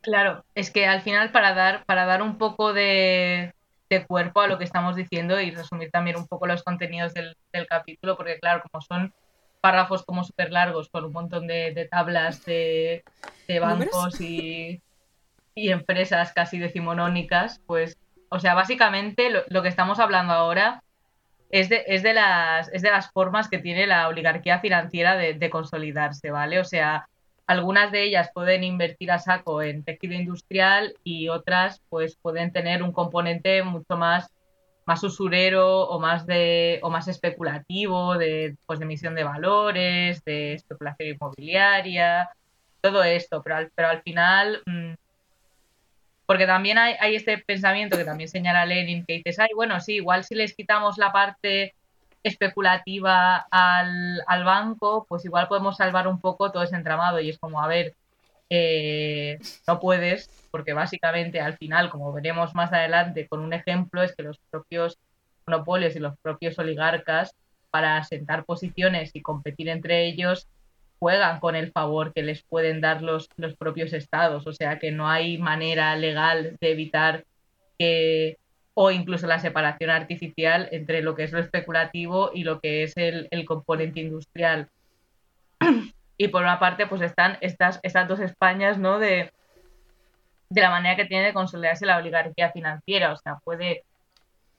Claro, 0.03 0.43
es 0.53 0.69
que 0.69 0.85
al 0.85 1.01
final 1.01 1.31
para 1.31 1.53
dar, 1.53 1.85
para 1.85 2.05
dar 2.05 2.21
un 2.21 2.37
poco 2.37 2.73
de, 2.73 3.53
cuerpo 4.07 4.41
a 4.41 4.47
lo 4.47 4.57
que 4.57 4.63
estamos 4.63 4.95
diciendo 4.95 5.39
y 5.39 5.51
resumir 5.51 5.91
también 5.91 6.17
un 6.17 6.27
poco 6.27 6.47
los 6.47 6.63
contenidos 6.63 7.13
del, 7.13 7.37
capítulo, 7.69 8.17
porque 8.17 8.39
claro, 8.39 8.63
como 8.69 8.81
son 8.81 9.13
párrafos 9.61 10.03
como 10.03 10.23
súper 10.23 10.51
largos 10.51 10.89
con 10.89 11.05
un 11.05 11.13
montón 11.13 11.47
de, 11.47 11.87
tablas 11.89 12.43
de, 12.43 13.03
bancos 13.61 14.19
y, 14.19 14.81
empresas 15.55 16.33
casi 16.33 16.57
decimonónicas, 16.59 17.61
pues, 17.65 17.97
o 18.29 18.39
sea, 18.39 18.55
básicamente 18.55 19.29
lo, 19.29 19.61
que 19.61 19.69
estamos 19.69 19.99
hablando 19.99 20.33
ahora 20.33 20.83
es 21.49 21.69
de, 21.69 21.83
es, 21.87 22.03
de 22.03 22.15
las, 22.15 22.67
es 22.73 22.81
de 22.81 22.91
las 22.91 23.11
formas 23.11 23.47
que 23.47 23.59
tiene 23.59 23.87
la 23.87 24.09
oligarquía 24.09 24.59
financiera 24.59 25.15
de, 25.15 25.35
de 25.35 25.49
consolidarse, 25.49 26.31
¿vale? 26.31 26.59
O 26.59 26.65
sea, 26.65 27.07
algunas 27.47 27.91
de 27.91 28.03
ellas 28.03 28.31
pueden 28.33 28.63
invertir 28.63 29.11
a 29.11 29.19
saco 29.19 29.61
en 29.61 29.83
tejido 29.83 30.13
industrial 30.13 30.95
y 31.03 31.29
otras 31.29 31.81
pues 31.89 32.15
pueden 32.15 32.51
tener 32.51 32.83
un 32.83 32.91
componente 32.91 33.63
mucho 33.63 33.97
más 33.97 34.31
más 34.85 35.01
usurero 35.03 35.83
o 35.83 35.99
más 35.99 36.25
de 36.25 36.79
o 36.83 36.89
más 36.89 37.07
especulativo 37.07 38.17
de 38.17 38.57
pues 38.65 38.79
de 38.79 38.85
emisión 38.85 39.15
de 39.15 39.23
valores 39.23 40.23
de 40.25 40.53
especulación 40.53 41.09
inmobiliaria 41.09 42.29
todo 42.81 43.03
esto. 43.03 43.41
Pero 43.43 43.55
al, 43.55 43.71
pero 43.75 43.89
al 43.89 44.01
final 44.01 44.61
mm, 44.65 44.93
porque 46.25 46.45
también 46.45 46.77
hay, 46.77 46.95
hay 46.99 47.15
este 47.15 47.37
pensamiento 47.37 47.97
que 47.97 48.05
también 48.05 48.29
señala 48.29 48.65
Lenin 48.65 49.05
que 49.05 49.15
dices 49.15 49.39
ay 49.39 49.49
bueno 49.55 49.79
sí 49.79 49.95
igual 49.95 50.23
si 50.23 50.35
les 50.35 50.55
quitamos 50.55 50.97
la 50.97 51.11
parte 51.11 51.75
especulativa 52.23 53.45
al, 53.51 54.21
al, 54.27 54.43
banco, 54.43 55.05
pues 55.07 55.25
igual 55.25 55.47
podemos 55.47 55.77
salvar 55.77 56.07
un 56.07 56.19
poco 56.21 56.51
todo 56.51 56.63
ese 56.63 56.75
entramado. 56.75 57.19
Y 57.19 57.29
es 57.29 57.37
como, 57.37 57.61
a 57.61 57.67
ver, 57.67 57.95
eh, 58.49 59.39
no 59.67 59.79
puedes, 59.79 60.29
porque 60.51 60.73
básicamente 60.73 61.41
al 61.41 61.57
final, 61.57 61.89
como 61.89 62.13
veremos 62.13 62.55
más 62.55 62.71
adelante 62.71 63.27
con 63.27 63.39
un 63.41 63.53
ejemplo, 63.53 64.03
es 64.03 64.15
que 64.15 64.23
los 64.23 64.39
propios 64.49 64.97
monopolios 65.47 65.95
y 65.95 65.99
los 65.99 66.17
propios 66.19 66.57
oligarcas, 66.59 67.35
para 67.71 67.97
asentar 67.97 68.45
posiciones 68.45 69.09
y 69.15 69.21
competir 69.23 69.67
entre 69.69 70.05
ellos, 70.05 70.47
juegan 70.99 71.39
con 71.39 71.55
el 71.55 71.71
favor 71.71 72.13
que 72.13 72.21
les 72.21 72.43
pueden 72.43 72.79
dar 72.79 73.01
los, 73.01 73.27
los 73.35 73.55
propios 73.55 73.91
estados. 73.93 74.45
O 74.45 74.53
sea 74.53 74.77
que 74.77 74.91
no 74.91 75.09
hay 75.09 75.39
manera 75.39 75.95
legal 75.95 76.55
de 76.61 76.71
evitar 76.71 77.25
que 77.79 78.37
o 78.75 78.91
incluso 78.91 79.27
la 79.27 79.39
separación 79.39 79.89
artificial 79.89 80.67
entre 80.71 81.01
lo 81.01 81.15
que 81.15 81.23
es 81.23 81.31
lo 81.31 81.39
especulativo 81.39 82.31
y 82.33 82.43
lo 82.43 82.59
que 82.59 82.83
es 82.83 82.93
el, 82.95 83.45
componente 83.45 84.01
industrial. 84.01 84.69
Y 86.15 86.27
por 86.27 86.43
una 86.43 86.59
parte, 86.59 86.85
pues 86.85 87.01
están 87.01 87.39
estas, 87.41 87.79
estas 87.81 88.07
dos 88.07 88.19
Españas, 88.19 88.77
¿no? 88.77 88.99
De, 88.99 89.31
de 90.47 90.61
la 90.61 90.69
manera 90.69 90.95
que 90.95 91.05
tiene 91.05 91.25
de 91.25 91.33
consolidarse 91.33 91.87
la 91.87 91.97
oligarquía 91.97 92.51
financiera. 92.51 93.11
O 93.11 93.17
sea, 93.17 93.39
puede, 93.43 93.83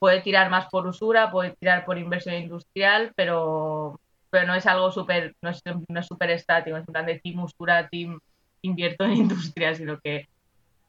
puede 0.01 0.21
tirar 0.21 0.51
más 0.51 0.67
por 0.67 0.85
usura, 0.85 1.31
puede 1.31 1.53
tirar 1.53 1.85
por 1.85 1.97
inversión 1.97 2.35
industrial, 2.35 3.13
pero, 3.15 4.01
pero 4.31 4.49
no 4.49 4.55
es 4.57 4.67
algo 4.67 4.91
súper, 4.91 5.37
no 5.41 5.51
es, 5.51 5.63
no 5.89 6.01
es 6.01 6.07
súper 6.07 6.31
estático, 6.31 6.77
es 6.77 6.87
un 6.87 6.93
plan 6.93 7.07
de 7.07 7.21
team 7.21 7.45
usura, 7.45 7.89
team 7.89 8.19
invierto 8.63 9.05
en 9.05 9.13
industria, 9.17 9.75
sino 9.77 10.01
que 10.01 10.27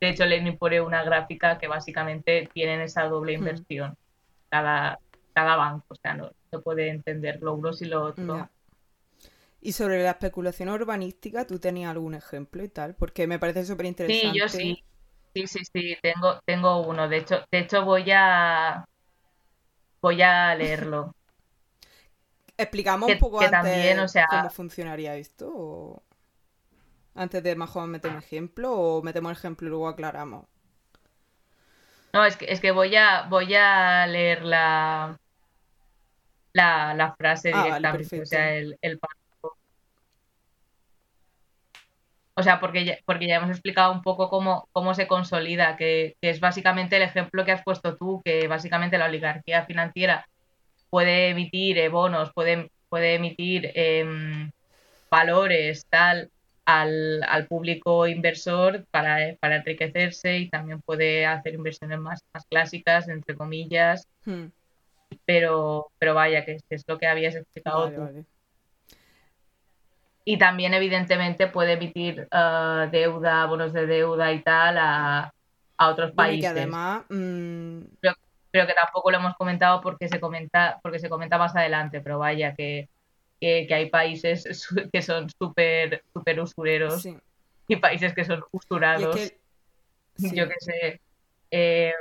de 0.06 0.12
hecho, 0.12 0.26
Lenin 0.26 0.58
pone 0.58 0.82
una 0.82 1.04
gráfica 1.04 1.58
que 1.58 1.68
básicamente 1.68 2.50
tienen 2.54 2.82
esa 2.82 3.04
doble 3.04 3.34
hmm. 3.34 3.40
inversión 3.40 3.98
cada, 4.50 5.00
cada 5.34 5.56
banco. 5.56 5.86
O 5.90 5.96
sea, 5.96 6.14
no 6.14 6.32
se 6.50 6.60
puede 6.60 6.90
entender 6.90 7.40
lo 7.42 7.54
uno 7.54 7.72
y 7.80 7.86
lo 7.86 8.04
otro. 8.04 8.50
Y 9.62 9.72
sobre 9.72 10.04
la 10.04 10.12
especulación 10.12 10.70
urbanística, 10.70 11.48
¿tú 11.48 11.60
tenías 11.60 11.90
algún 11.90 12.14
ejemplo 12.14 12.64
y 12.64 12.70
tal? 12.70 12.94
Porque 12.96 13.26
me 13.26 13.40
parece 13.40 13.66
súper 13.66 13.88
interesante. 13.88 14.32
Sí, 14.32 14.40
yo 14.40 14.48
sí. 14.48 14.84
Sí, 15.34 15.48
sí, 15.48 15.60
sí, 15.66 15.98
tengo, 16.02 16.40
tengo 16.46 16.88
uno. 16.88 17.10
De 17.10 17.18
hecho, 17.18 17.44
de 17.52 17.60
hecho 17.60 17.84
voy 17.84 18.10
a 18.12 18.86
voy 20.02 20.22
a 20.22 20.56
leerlo. 20.56 21.14
Explicamos 22.58 23.12
un 23.12 23.18
poco 23.18 23.42
antes 23.42 24.14
cómo 24.30 24.50
funcionaría 24.50 25.16
esto. 25.18 25.52
¿o? 25.54 26.04
Antes 27.16 27.42
de 27.44 27.56
mejor 27.56 27.88
meter 27.88 28.12
un 28.12 28.18
ejemplo 28.18 28.72
o 28.74 29.02
metemos 29.02 29.32
el 29.32 29.38
ejemplo 29.38 29.68
y 29.68 29.70
luego 29.70 29.88
aclaramos. 29.88 30.46
No, 32.14 32.26
es 32.26 32.38
que, 32.38 32.46
es 32.46 32.62
que 32.62 32.72
voy 32.72 32.96
a 32.96 33.24
voy 33.30 33.56
a 33.56 34.06
leer 34.08 34.44
la 34.44 35.18
la, 36.54 37.16
frase 37.18 37.52
ah, 37.54 37.64
directamente, 37.64 38.22
o 38.22 38.26
sea, 38.26 38.54
el, 38.56 38.78
el 38.82 39.00
O 42.38 42.44
sea, 42.44 42.60
porque 42.60 42.84
ya, 42.84 42.98
porque 43.06 43.28
ya 43.28 43.38
hemos 43.38 43.50
explicado 43.50 43.94
un 43.94 44.02
poco 44.02 44.30
cómo, 44.30 44.68
cómo 44.74 44.94
se 44.94 45.08
consolida, 45.08 45.78
que, 45.78 46.18
es 46.22 46.40
básicamente 46.42 46.98
el 46.98 47.04
ejemplo 47.04 47.46
que 47.46 47.54
has 47.54 47.64
puesto 47.64 47.96
tú, 47.96 48.22
que 48.26 48.48
básicamente 48.48 48.98
la 48.98 49.06
oligarquía 49.06 49.66
financiera 49.66 50.28
puede 50.90 51.30
emitir 51.30 51.78
eh, 51.78 51.88
bonos, 51.90 52.34
puede, 52.34 52.72
puede 52.90 53.16
emitir 53.16 53.72
em, 53.74 54.52
valores, 55.10 55.86
tal, 55.90 56.30
al, 56.66 57.24
al 57.24 57.48
público 57.48 58.08
inversor 58.08 58.86
para, 58.92 59.36
para, 59.40 59.58
enriquecerse 59.58 60.40
y 60.40 60.50
también 60.50 60.82
puede 60.82 61.26
hacer 61.26 61.54
inversiones 61.54 62.00
más, 62.00 62.22
más 62.34 62.46
clásicas, 62.48 63.08
entre 63.08 63.36
comillas. 63.36 64.08
Hmm. 64.26 64.48
Pero, 65.26 65.92
pero 66.00 66.16
vaya, 66.16 66.44
que 66.44 66.60
es 66.70 66.84
lo 66.88 66.98
que 66.98 67.08
habías 67.08 67.36
explicado 67.36 67.92
tú. 67.92 68.26
Y 70.28 70.40
también, 70.40 70.74
evidentemente, 70.74 71.48
puede 71.48 71.74
emitir 71.74 72.28
uh, 72.34 72.90
deuda, 72.90 73.46
bonos 73.46 73.72
de 73.72 73.86
deuda 73.86 74.34
y 74.34 74.42
tal 74.42 74.78
a, 74.80 75.32
a 75.78 75.90
otros 75.90 76.12
países. 76.14 76.50
además. 76.50 77.04
Mm, 77.10 77.82
pero, 78.00 78.16
pero 78.50 78.66
que 78.66 78.74
tampoco 78.74 79.12
lo 79.12 79.18
hemos 79.18 79.36
comentado 79.36 79.82
porque 79.82 80.10
se 80.10 80.20
comenta, 80.20 80.80
porque 80.82 80.98
se 80.98 81.10
comenta 81.10 81.38
más 81.38 81.56
adelante, 81.56 82.02
pero 82.02 82.18
vaya 82.18 82.56
que, 82.56 82.90
que, 83.68 83.74
hay 83.74 83.90
países 83.90 84.68
que 84.94 85.02
son 85.02 85.30
súper 85.30 86.04
super 86.14 86.40
usureros 86.40 87.08
y 87.68 87.76
países 87.78 88.14
que 88.14 88.26
son 88.26 88.44
usurados. 88.52 89.34
Yo 90.18 90.48
qué 90.48 90.56
sé, 90.60 91.02
eh, 91.52 91.94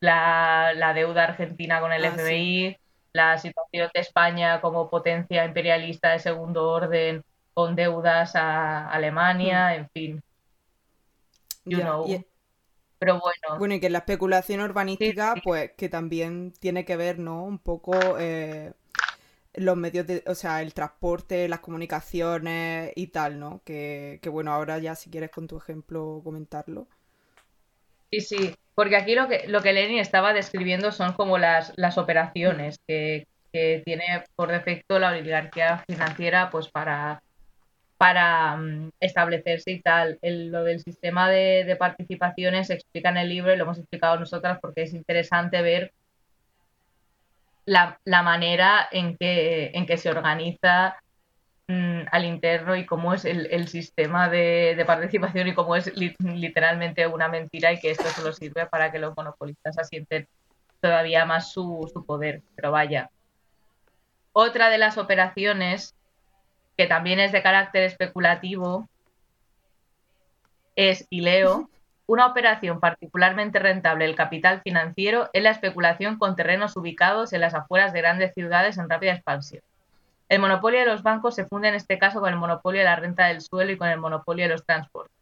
la, 0.00 0.92
deuda 0.94 1.24
argentina 1.24 1.80
con 1.80 1.92
el 1.92 2.04
ah, 2.04 2.12
FBI, 2.12 2.76
la 3.12 3.36
situación 3.38 3.90
de 3.92 4.00
España 4.00 4.60
como 4.60 4.88
potencia 4.88 5.44
imperialista 5.44 6.10
de 6.10 6.20
segundo 6.20 6.68
orden 6.68 7.24
con 7.52 7.74
deudas 7.74 8.36
a 8.36 8.88
Alemania, 8.88 9.70
hmm. 9.70 9.74
en 9.74 9.88
fin. 9.90 10.22
You 11.64 11.80
know. 11.80 12.06
Pero 13.00 13.20
bueno. 13.20 13.58
Bueno, 13.58 13.74
y 13.74 13.80
que 13.80 13.90
la 13.90 13.98
especulación 13.98 14.60
urbanística, 14.60 15.34
pues 15.44 15.72
que 15.76 15.88
también 15.88 16.52
tiene 16.60 16.84
que 16.84 16.96
ver, 16.96 17.18
¿no? 17.18 17.44
Un 17.44 17.58
poco 17.58 18.18
eh, 18.18 18.72
los 19.58 19.76
medios 19.76 20.06
de, 20.06 20.22
o 20.26 20.34
sea, 20.34 20.62
el 20.62 20.74
transporte, 20.74 21.48
las 21.48 21.60
comunicaciones 21.60 22.92
y 22.96 23.08
tal, 23.08 23.38
¿no? 23.38 23.62
Que, 23.64 24.18
que 24.22 24.28
bueno, 24.28 24.52
ahora 24.52 24.78
ya 24.78 24.94
si 24.94 25.10
quieres 25.10 25.30
con 25.30 25.46
tu 25.46 25.56
ejemplo 25.56 26.20
comentarlo. 26.24 26.88
Sí, 28.10 28.20
sí, 28.20 28.54
porque 28.74 28.96
aquí 28.96 29.14
lo 29.14 29.28
que, 29.28 29.48
lo 29.48 29.60
que 29.60 29.72
Lenin 29.72 29.98
estaba 29.98 30.32
describiendo 30.32 30.92
son 30.92 31.12
como 31.12 31.36
las, 31.36 31.72
las 31.76 31.98
operaciones 31.98 32.78
que, 32.86 33.26
tiene 33.50 34.22
por 34.36 34.52
defecto 34.52 35.00
la 35.00 35.08
oligarquía 35.08 35.82
financiera 35.88 36.48
pues 36.48 36.68
para, 36.68 37.24
para 37.96 38.56
mm, 38.56 38.90
establecerse 39.00 39.72
y 39.72 39.80
tal. 39.80 40.16
lo 40.22 40.62
del 40.62 40.78
sistema 40.78 41.28
de, 41.28 41.74
participaciones 41.76 42.68
se 42.68 42.74
explica 42.74 43.08
en 43.08 43.16
el 43.16 43.30
libro 43.30 43.52
y 43.52 43.56
lo 43.56 43.64
hemos 43.64 43.78
explicado 43.78 44.20
nosotras 44.20 44.60
porque 44.62 44.82
es 44.82 44.94
interesante 44.94 45.60
ver 45.60 45.92
la, 47.68 48.00
la 48.04 48.22
manera 48.22 48.88
en 48.90 49.16
que, 49.16 49.70
en 49.74 49.86
que 49.86 49.96
se 49.96 50.10
organiza 50.10 50.96
Mm, 51.70 52.06
al 52.10 52.24
interno 52.24 52.76
y 52.76 52.86
cómo 52.86 53.12
es 53.12 53.26
el, 53.26 53.68
sistema 53.68 54.30
de, 54.30 54.82
participación 54.86 55.48
y 55.48 55.54
cómo 55.54 55.76
es 55.76 55.92
literalmente 55.94 57.06
una 57.06 57.28
mentira 57.28 57.70
y 57.70 57.78
que 57.78 57.90
esto 57.90 58.04
solo 58.04 58.32
sirve 58.32 58.64
para 58.64 58.90
que 58.90 58.98
los 58.98 59.14
monopolistas 59.14 59.78
asienten 59.78 60.26
todavía 60.80 61.26
más 61.26 61.52
su, 61.52 61.92
poder. 62.06 62.40
Pero 62.56 62.70
vaya. 62.70 63.10
Otra 64.32 64.70
de 64.70 64.78
las 64.78 64.96
operaciones 64.96 65.94
que 66.78 66.86
también 66.86 67.20
es 67.20 67.32
de 67.32 67.42
carácter 67.42 67.82
especulativo 67.82 68.88
es, 70.74 71.06
y 71.10 71.20
leo, 71.20 71.68
una 72.08 72.26
operación 72.26 72.80
particularmente 72.80 73.58
rentable 73.58 74.06
del 74.06 74.16
capital 74.16 74.62
financiero 74.62 75.28
es 75.34 75.42
la 75.42 75.50
especulación 75.50 76.18
con 76.18 76.36
terrenos 76.36 76.74
ubicados 76.74 77.34
en 77.34 77.42
las 77.42 77.52
afueras 77.52 77.92
de 77.92 78.00
grandes 78.00 78.32
ciudades 78.32 78.78
en 78.78 78.88
rápida 78.88 79.12
expansión. 79.12 79.62
El 80.30 80.40
monopolio 80.40 80.80
de 80.80 80.86
los 80.86 81.02
bancos 81.02 81.34
se 81.34 81.44
funde 81.44 81.68
en 81.68 81.74
este 81.74 81.98
caso 81.98 82.20
con 82.20 82.30
el 82.30 82.38
monopolio 82.38 82.80
de 82.80 82.86
la 82.86 82.96
renta 82.96 83.26
del 83.26 83.42
suelo 83.42 83.72
y 83.72 83.76
con 83.76 83.88
el 83.88 84.00
monopolio 84.00 84.46
de 84.46 84.52
los 84.52 84.64
transportes. 84.64 85.14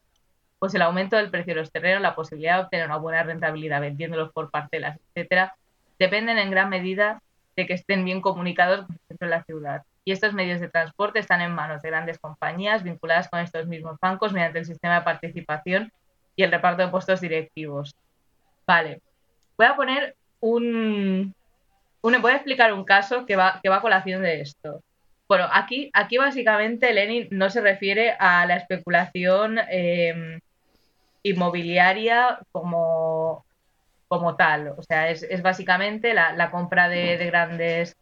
Pues 0.60 0.74
el 0.74 0.82
aumento 0.82 1.16
del 1.16 1.28
precio 1.28 1.54
de 1.54 1.60
los 1.60 1.72
terrenos, 1.72 2.02
la 2.02 2.14
posibilidad 2.14 2.58
de 2.58 2.62
obtener 2.62 2.86
una 2.86 2.98
buena 2.98 3.24
rentabilidad 3.24 3.80
vendiéndolos 3.80 4.30
por 4.30 4.52
parcelas, 4.52 4.96
etcétera, 5.08 5.56
dependen 5.98 6.38
en 6.38 6.52
gran 6.52 6.68
medida 6.68 7.20
de 7.56 7.66
que 7.66 7.74
estén 7.74 8.04
bien 8.04 8.20
comunicados 8.20 8.86
centro 9.08 9.26
de 9.26 9.36
la 9.36 9.42
ciudad. 9.42 9.82
Y 10.04 10.12
estos 10.12 10.34
medios 10.34 10.60
de 10.60 10.68
transporte 10.68 11.18
están 11.18 11.40
en 11.40 11.52
manos 11.52 11.82
de 11.82 11.90
grandes 11.90 12.20
compañías 12.20 12.84
vinculadas 12.84 13.28
con 13.28 13.40
estos 13.40 13.66
mismos 13.66 13.98
bancos 14.00 14.32
mediante 14.32 14.60
el 14.60 14.66
sistema 14.66 15.00
de 15.00 15.02
participación 15.02 15.90
y 16.36 16.42
el 16.42 16.52
reparto 16.52 16.82
de 16.82 16.88
puestos 16.88 17.20
directivos. 17.20 17.94
Vale. 18.66 19.00
Voy 19.56 19.66
a 19.66 19.74
poner 19.76 20.14
un, 20.40 21.34
voy 22.02 22.32
a 22.32 22.36
explicar 22.36 22.72
un 22.72 22.84
caso 22.84 23.26
que 23.26 23.36
va, 23.36 23.58
que 23.62 23.68
va 23.68 23.76
a 23.76 23.80
colación 23.80 24.22
de 24.22 24.42
esto. 24.42 24.82
Bueno, 25.28 25.48
aquí, 25.52 25.90
aquí 25.92 26.18
básicamente 26.18 26.92
Lenin 26.92 27.26
no 27.32 27.50
se 27.50 27.60
refiere 27.60 28.14
a 28.18 28.46
la 28.46 28.56
especulación 28.56 29.58
em, 29.68 30.38
inmobiliaria 31.24 32.38
como, 32.52 33.44
como 34.06 34.36
tal. 34.36 34.74
O 34.76 34.82
sea, 34.82 35.10
es, 35.10 35.42
básicamente 35.42 36.14
la, 36.14 36.50
compra 36.50 36.88
de, 36.88 37.16
grandes 37.26 37.96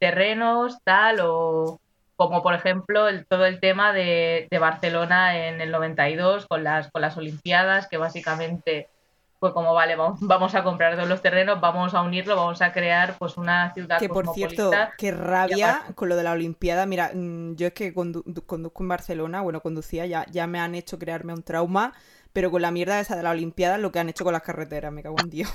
terrenos, 0.00 0.78
tal, 0.82 1.20
o 1.22 1.78
como 2.16 2.42
por 2.42 2.54
ejemplo 2.54 3.08
el, 3.08 3.26
todo 3.26 3.46
el 3.46 3.60
tema 3.60 3.92
de, 3.92 4.46
de 4.50 4.58
Barcelona 4.58 5.46
en 5.46 5.60
el 5.60 5.70
92 5.70 6.46
con 6.46 6.64
las, 6.64 6.90
con 6.90 7.02
las 7.02 7.16
Olimpiadas, 7.16 7.88
que 7.88 7.96
básicamente 7.96 8.88
fue 9.44 9.52
como, 9.52 9.74
vale, 9.74 9.94
vamos, 9.94 10.54
a 10.54 10.64
comprar 10.64 10.94
todos 10.94 11.06
los 11.06 11.20
terrenos, 11.20 11.60
vamos 11.60 11.92
a 11.92 12.00
unirlo, 12.00 12.34
vamos 12.34 12.62
a 12.62 12.72
crear 12.72 13.14
pues 13.18 13.36
una 13.36 13.74
ciudad 13.74 13.98
Que 13.98 14.08
por 14.08 14.32
cierto, 14.32 14.70
qué 14.96 15.10
rabia 15.10 15.82
con 15.94 16.08
lo 16.08 16.16
de 16.16 16.22
la 16.22 16.32
Olimpiada. 16.32 16.86
Mira, 16.86 17.10
mm, 17.12 17.54
yo 17.54 17.66
es 17.66 17.74
que 17.74 17.92
conduzco 17.92 18.82
en 18.82 18.88
Barcelona, 18.88 19.42
bueno, 19.42 19.60
conducía, 19.60 20.06
ya, 20.06 20.24
ya 20.30 20.46
me 20.46 20.60
han 20.60 20.74
hecho 20.74 20.98
crearme 20.98 21.34
un 21.34 21.42
trauma, 21.42 21.92
pero 22.32 22.50
con 22.50 22.62
la 22.62 22.70
mierda 22.70 23.00
esa 23.00 23.16
de 23.16 23.22
la 23.22 23.32
Olimpiada, 23.32 23.76
lo 23.76 23.92
que 23.92 23.98
han 23.98 24.08
hecho 24.08 24.24
con 24.24 24.32
las 24.32 24.40
carreteras, 24.40 24.90
me 24.90 25.02
cago 25.02 25.16
en 25.22 25.28
Dios. 25.28 25.52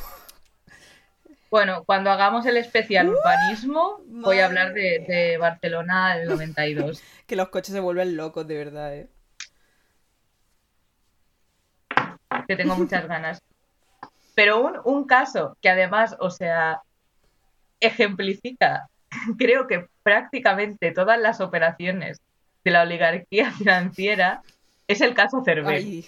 Bueno, 1.49 1.83
cuando 1.85 2.11
hagamos 2.11 2.45
el 2.45 2.57
especial 2.57 3.09
¡Uh! 3.09 3.13
urbanismo, 3.13 4.01
voy 4.05 4.39
a 4.39 4.45
hablar 4.45 4.73
de, 4.73 5.05
de 5.07 5.37
Barcelona 5.37 6.17
del 6.17 6.29
92. 6.29 7.01
que 7.27 7.35
los 7.35 7.49
coches 7.49 7.73
se 7.73 7.79
vuelven 7.79 8.15
locos, 8.15 8.47
de 8.47 8.57
verdad, 8.57 8.95
¿eh? 8.95 9.09
Que 12.47 12.55
tengo 12.55 12.75
muchas 12.75 13.07
ganas. 13.07 13.41
Pero 14.35 14.59
un, 14.59 14.79
un 14.83 15.05
caso 15.05 15.57
que 15.61 15.69
además, 15.69 16.15
o 16.19 16.29
sea, 16.29 16.81
ejemplifica, 17.79 18.87
creo 19.37 19.67
que 19.67 19.87
prácticamente 20.03 20.91
todas 20.91 21.19
las 21.19 21.41
operaciones 21.41 22.21
de 22.63 22.71
la 22.71 22.83
oligarquía 22.83 23.51
financiera 23.57 24.41
es 24.87 25.01
el 25.01 25.13
caso 25.13 25.43
Cerberus. 25.43 26.05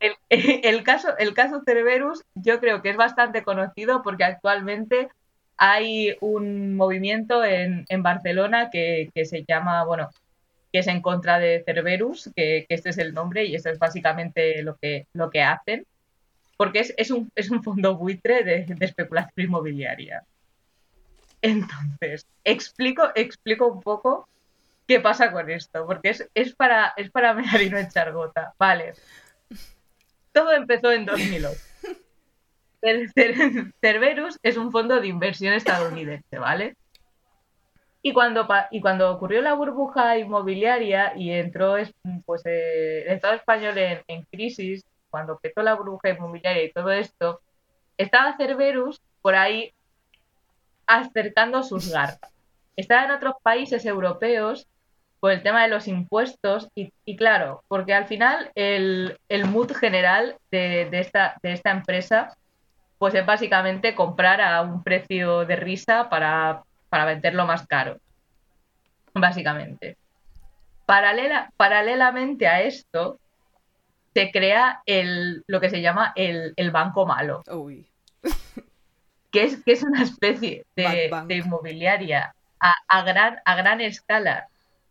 El, 0.28 0.82
caso, 0.82 1.16
el 1.18 1.32
caso 1.34 1.62
Cerberus 1.64 2.24
yo 2.34 2.60
creo 2.60 2.82
que 2.82 2.90
es 2.90 2.96
bastante 2.96 3.42
conocido 3.42 4.02
porque 4.02 4.24
actualmente 4.24 5.08
hay 5.56 6.16
un 6.20 6.76
movimiento 6.76 7.44
en, 7.44 7.86
en 7.88 8.02
Barcelona 8.02 8.70
que, 8.70 9.10
que, 9.14 9.24
se 9.24 9.44
llama, 9.46 9.84
bueno, 9.84 10.10
que 10.72 10.80
es 10.80 10.88
en 10.88 11.00
contra 11.00 11.38
de 11.38 11.62
Cerberus, 11.64 12.30
que, 12.36 12.66
que, 12.68 12.74
este 12.74 12.90
es 12.90 12.98
el 12.98 13.14
nombre 13.14 13.44
y 13.44 13.54
esto 13.54 13.70
es 13.70 13.78
básicamente 13.78 14.62
lo 14.62 14.76
que, 14.76 15.06
lo 15.14 15.30
que 15.30 15.42
hacen 15.42 15.86
porque 16.56 16.80
es, 16.80 16.94
es, 16.96 17.10
un, 17.10 17.30
es 17.34 17.50
un 17.50 17.62
fondo 17.62 17.96
buitre 17.96 18.44
de, 18.44 18.64
de, 18.64 18.84
especulación 18.84 19.46
inmobiliaria. 19.46 20.24
Entonces, 21.42 22.26
explico, 22.44 23.10
explico 23.14 23.66
un 23.66 23.82
poco 23.82 24.28
qué 24.86 25.00
pasa 25.00 25.32
con 25.32 25.50
esto, 25.50 25.86
porque 25.86 26.10
es, 26.10 26.28
es 26.34 26.54
para, 26.54 26.94
es 26.96 27.10
para 27.10 27.34
mirar 27.34 27.60
y 27.60 27.70
no 27.70 27.78
echar 27.78 28.12
gota. 28.12 28.54
Vale. 28.58 28.94
Todo 30.34 30.52
empezó 30.52 30.90
en 30.90 31.06
2008. 31.06 31.54
Cerberus 33.80 34.38
es 34.42 34.56
un 34.56 34.72
fondo 34.72 35.00
de 35.00 35.06
inversión 35.06 35.54
estadounidense, 35.54 36.38
¿vale? 36.38 36.76
Y 38.02 38.12
cuando, 38.12 38.46
y 38.72 38.80
cuando 38.80 39.12
ocurrió 39.12 39.40
la 39.40 39.54
burbuja 39.54 40.18
inmobiliaria 40.18 41.14
y 41.16 41.30
entró 41.30 41.76
pues, 42.26 42.44
eh, 42.44 43.04
el 43.06 43.12
Estado 43.14 43.34
español 43.34 43.78
en, 43.78 44.02
en 44.08 44.24
crisis, 44.24 44.84
cuando 45.08 45.38
petó 45.38 45.62
la 45.62 45.76
bruja 45.76 46.10
inmobiliaria 46.10 46.64
y 46.64 46.72
todo 46.72 46.90
esto, 46.90 47.40
estaba 47.96 48.36
Cerberus 48.36 49.00
por 49.22 49.36
ahí 49.36 49.72
acercando 50.86 51.62
sus 51.62 51.90
garras. 51.90 52.34
Estaba 52.76 53.04
en 53.04 53.12
otros 53.12 53.36
países 53.40 53.86
europeos 53.86 54.66
por 55.24 55.32
el 55.32 55.42
tema 55.42 55.62
de 55.62 55.68
los 55.68 55.88
impuestos 55.88 56.68
y, 56.74 57.16
claro, 57.16 57.64
porque 57.66 57.94
al 57.94 58.06
final 58.06 58.50
el, 58.54 59.16
mood 59.46 59.72
general 59.72 60.36
de, 60.50 60.86
esta, 60.92 61.38
de 61.42 61.54
esta 61.54 61.70
empresa 61.70 62.36
pues 62.98 63.14
es 63.14 63.24
básicamente 63.24 63.94
comprar 63.94 64.42
a 64.42 64.60
un 64.60 64.82
precio 64.82 65.46
de 65.46 65.56
risa 65.56 66.10
para, 66.10 66.64
para 66.90 67.06
venderlo 67.06 67.46
más 67.46 67.66
caro, 67.66 67.96
básicamente. 69.14 69.96
Paralela, 70.84 71.50
paralelamente 71.56 72.46
a 72.46 72.60
esto, 72.60 73.18
se 74.12 74.30
crea 74.30 74.82
el, 74.84 75.42
lo 75.46 75.58
que 75.58 75.70
se 75.70 75.80
llama 75.80 76.12
el, 76.16 76.52
banco 76.70 77.06
malo. 77.06 77.42
Que 79.30 79.44
es, 79.44 79.64
que 79.64 79.72
es 79.72 79.82
una 79.82 80.02
especie 80.02 80.66
de, 80.76 81.10
inmobiliaria 81.30 82.34
a, 82.60 83.02
gran, 83.04 83.38
a 83.46 83.56
gran 83.56 83.80
escala, 83.80 84.48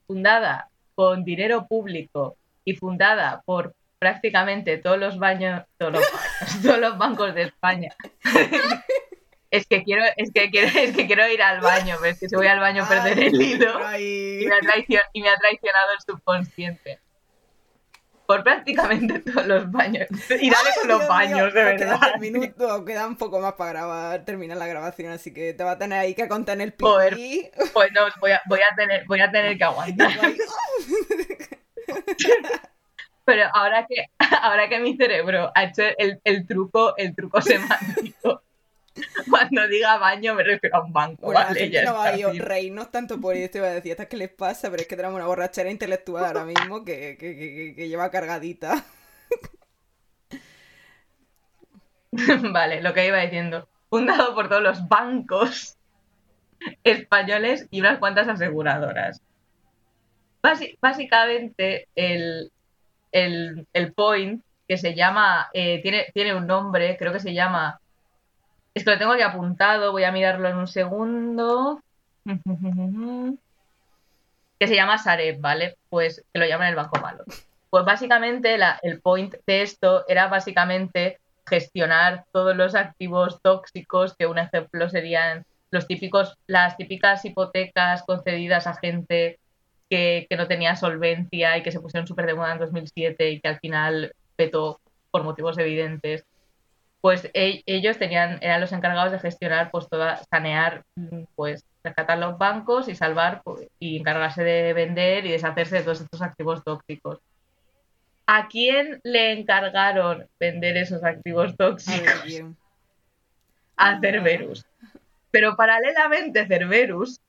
fundada 0.08 0.70
con 0.96 1.24
dinero 1.24 1.68
público 1.68 2.38
y 2.66 2.76
fundada 2.76 3.42
por 3.46 3.74
prácticamente 4.00 4.78
todos 4.78 5.00
los 5.00 5.18
baños, 5.18 5.64
todos 5.78 5.94
los, 5.94 6.04
todos 6.64 6.80
los 6.80 6.98
bancos 6.98 7.34
de 7.34 7.44
España. 7.44 7.96
es 9.50 9.68
que 9.68 9.84
quiero, 9.84 10.04
es 10.18 10.32
que 10.34 10.50
quiero, 10.50 10.68
es 10.68 10.96
que 10.96 11.08
quiero 11.08 11.28
ir 11.28 11.42
al 11.42 11.62
baño, 11.62 11.96
pero 12.00 12.14
es 12.14 12.20
que 12.20 12.28
si 12.28 12.36
voy 12.36 12.48
al 12.48 12.60
baño 12.60 12.86
perder 12.88 13.20
el 13.20 13.42
hilo 13.42 13.80
y 13.98 14.46
me, 14.46 14.56
ha 14.56 15.06
y 15.14 15.22
me 15.22 15.30
ha 15.30 15.38
traicionado 15.38 15.92
el 15.94 16.02
subconsciente. 16.06 17.00
Por 18.26 18.44
prácticamente 18.44 19.20
todos 19.32 19.46
los 19.48 19.72
baños. 19.72 20.08
Y 20.30 20.50
dale 20.50 20.70
con 20.80 20.88
los 20.88 21.08
baños, 21.08 21.54
de 21.54 21.64
verdad. 21.64 22.00
Queda 22.00 22.14
un 22.16 22.22
minuto, 22.22 22.86
queda 22.86 23.08
un 23.08 23.16
poco 23.18 23.40
más 23.40 23.54
para 23.54 23.72
grabar, 23.72 24.26
terminar 24.26 24.58
la 24.58 24.68
grabación, 24.68 25.12
así 25.12 25.34
que 25.34 25.54
te 25.54 25.64
va 25.64 25.72
a 25.72 25.78
tener 25.78 26.00
ahí 26.00 26.14
que 26.14 26.28
contar 26.28 26.60
el 26.62 26.74
pipí. 26.74 27.50
Pues 27.74 27.92
no, 27.94 28.02
voy 28.20 28.32
a, 28.32 28.42
voy 28.48 28.60
a, 28.60 28.76
tener, 28.76 29.06
voy 29.08 29.22
a 29.22 29.32
tener 29.32 29.58
que 29.58 29.64
aguantar. 29.64 30.12
Pero 33.26 33.44
ahora 33.54 33.86
que, 33.88 34.06
ahora 34.42 34.68
que 34.68 34.80
mi 34.80 34.98
cerebro 34.98 35.52
ha 35.56 35.64
hecho 35.64 35.84
el, 35.98 36.20
el 36.24 36.46
truco, 36.46 36.96
el 36.98 37.16
truco 37.16 37.42
semántico 37.42 38.44
Cuando 39.30 39.68
diga 39.68 39.98
baño 39.98 40.36
me 40.36 40.44
refiero 40.44 40.78
a 40.78 40.84
un 40.84 40.94
banco, 40.94 41.34
¿vale? 41.34 41.70
Ya 41.70 41.84
no 41.84 41.94
va 41.94 42.10
a 42.10 42.16
reírnos 42.16 42.92
tanto 42.92 43.20
por 43.20 43.36
esto, 43.36 43.58
iba 43.60 43.68
a 43.68 43.74
decir, 43.74 43.96
¿qué 43.96 44.18
les 44.18 44.30
pasa? 44.30 44.70
Pero 44.70 44.82
es 44.82 44.88
que 44.88 44.96
tenemos 44.96 45.16
una 45.16 45.26
borrachera 45.26 45.70
intelectual 45.70 46.26
ahora 46.26 46.46
mismo 46.46 46.86
que, 46.86 47.18
que, 47.18 47.88
lleva 47.88 48.12
cargadita. 48.12 48.84
vale, 52.52 52.82
lo 52.82 52.94
que 52.94 53.08
iba 53.08 53.20
diciendo. 53.20 53.68
Fundado 53.90 54.34
por 54.36 54.50
todos 54.50 54.62
los 54.62 54.88
bancos 54.88 55.78
españoles 56.84 57.68
y 57.72 57.80
unas 57.82 58.00
cuantas 58.00 58.28
aseguradoras. 58.28 59.22
básicamente, 60.82 61.88
el, 61.96 62.52
el, 63.12 63.94
point 63.94 64.44
que 64.68 64.78
se 64.78 64.96
llama, 64.96 65.50
eh, 65.54 65.82
tiene, 65.82 66.08
tiene 66.14 66.36
un 66.36 66.48
nombre, 66.48 66.96
creo 66.98 67.12
que 67.12 67.20
se 67.20 67.34
llama 67.34 67.80
es 68.74 68.84
que 68.84 68.92
lo 68.92 68.98
tengo 68.98 69.14
aquí 69.14 69.22
apuntado, 69.22 69.92
voy 69.92 70.04
a 70.04 70.12
mirarlo 70.12 70.50
en 70.50 70.58
un 70.58 70.68
segundo. 70.68 71.82
que 74.60 74.68
se 74.68 74.76
llama 74.76 74.98
Sareb, 74.98 75.40
¿vale? 75.40 75.78
Pues 75.90 76.24
que 76.32 76.40
lo 76.40 76.46
llaman 76.46 76.70
el 76.70 76.76
banco 76.76 77.00
malo. 77.00 77.24
Pues 77.70 77.86
básicamente 77.86 78.58
el 78.82 79.02
point 79.02 79.36
de 79.46 79.62
esto 79.62 80.06
era 80.08 80.28
básicamente 80.28 81.20
gestionar 81.46 82.26
todos 82.32 82.56
los 82.56 82.74
activos 82.76 83.42
tóxicos, 83.42 84.16
que 84.16 84.26
un 84.26 84.40
ejemplo 84.40 84.90
serían 84.90 85.46
los 85.72 85.88
típicos, 85.88 86.38
las 86.48 86.78
típicas 86.78 87.26
hipotecas 87.26 88.04
concedidas 88.04 88.68
a 88.68 88.76
gente 88.76 89.40
que, 89.90 90.28
que 90.30 90.38
no 90.38 90.48
tenía 90.48 90.76
solvencia 90.76 91.58
y 91.58 91.64
que 91.64 91.72
se 91.72 91.80
pusieron 91.80 92.08
súper 92.08 92.28
de 92.28 92.36
moda 92.36 92.54
en 92.54 92.60
2007 92.60 93.32
y 93.32 93.42
que 93.42 93.48
al 93.48 93.60
final 93.60 94.14
petó 94.36 94.80
por 95.12 95.24
motivos 95.24 95.58
evidentes 95.58 96.26
pues 97.04 97.30
e-, 97.34 97.64
ellos 97.66 97.98
tenían, 97.98 98.38
eran 98.42 98.62
los 98.62 98.72
encargados 98.72 99.12
de 99.12 99.20
gestionar, 99.20 99.72
pues 99.72 99.90
toda, 99.90 100.24
sanear, 100.32 100.86
pues 101.36 101.66
rescatar 101.84 102.18
los 102.18 102.38
bancos 102.38 102.88
y 102.88 102.96
salvar 102.96 103.42
pues, 103.44 103.68
y 103.78 103.98
encargarse 103.98 104.42
de 104.42 104.72
vender 104.72 105.26
y 105.26 105.32
deshacerse 105.32 105.76
de 105.76 105.82
todos 105.84 106.00
estos 106.00 106.22
activos 106.22 106.64
tóxicos. 106.64 107.20
¿A 108.26 108.48
quién 108.48 109.02
le 109.04 109.34
encargaron 109.34 110.30
vender 110.40 110.78
esos 110.78 111.04
activos 111.04 111.58
tóxicos? 111.58 112.56
A 113.76 114.00
Cerberus. 114.00 114.66
Pero 115.30 115.58
paralelamente 115.58 116.48
Cerberus 116.48 117.20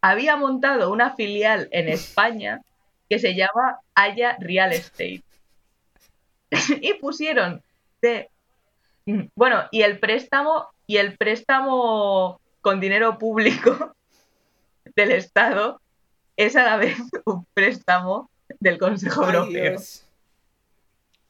había 0.00 0.34
montado 0.34 0.92
una 0.92 1.14
filial 1.14 1.68
en 1.70 1.88
España 1.88 2.60
que 3.08 3.20
se 3.20 3.36
llama 3.36 3.78
Haya 3.94 4.36
Real 4.40 4.72
Estate. 4.72 5.22
y 6.80 6.94
pusieron 6.94 7.62
de 8.00 8.31
bueno, 9.34 9.64
y 9.70 9.82
el 9.82 9.98
préstamo, 9.98 10.68
y 10.86 10.98
el 10.98 11.16
préstamo 11.16 12.40
con 12.60 12.80
dinero 12.80 13.18
público 13.18 13.94
del 14.96 15.12
Estado 15.12 15.80
es 16.36 16.56
a 16.56 16.64
la 16.64 16.76
vez 16.76 16.96
un 17.24 17.44
préstamo 17.52 18.30
del 18.60 18.78
Consejo 18.78 19.24
Europeo. 19.24 19.78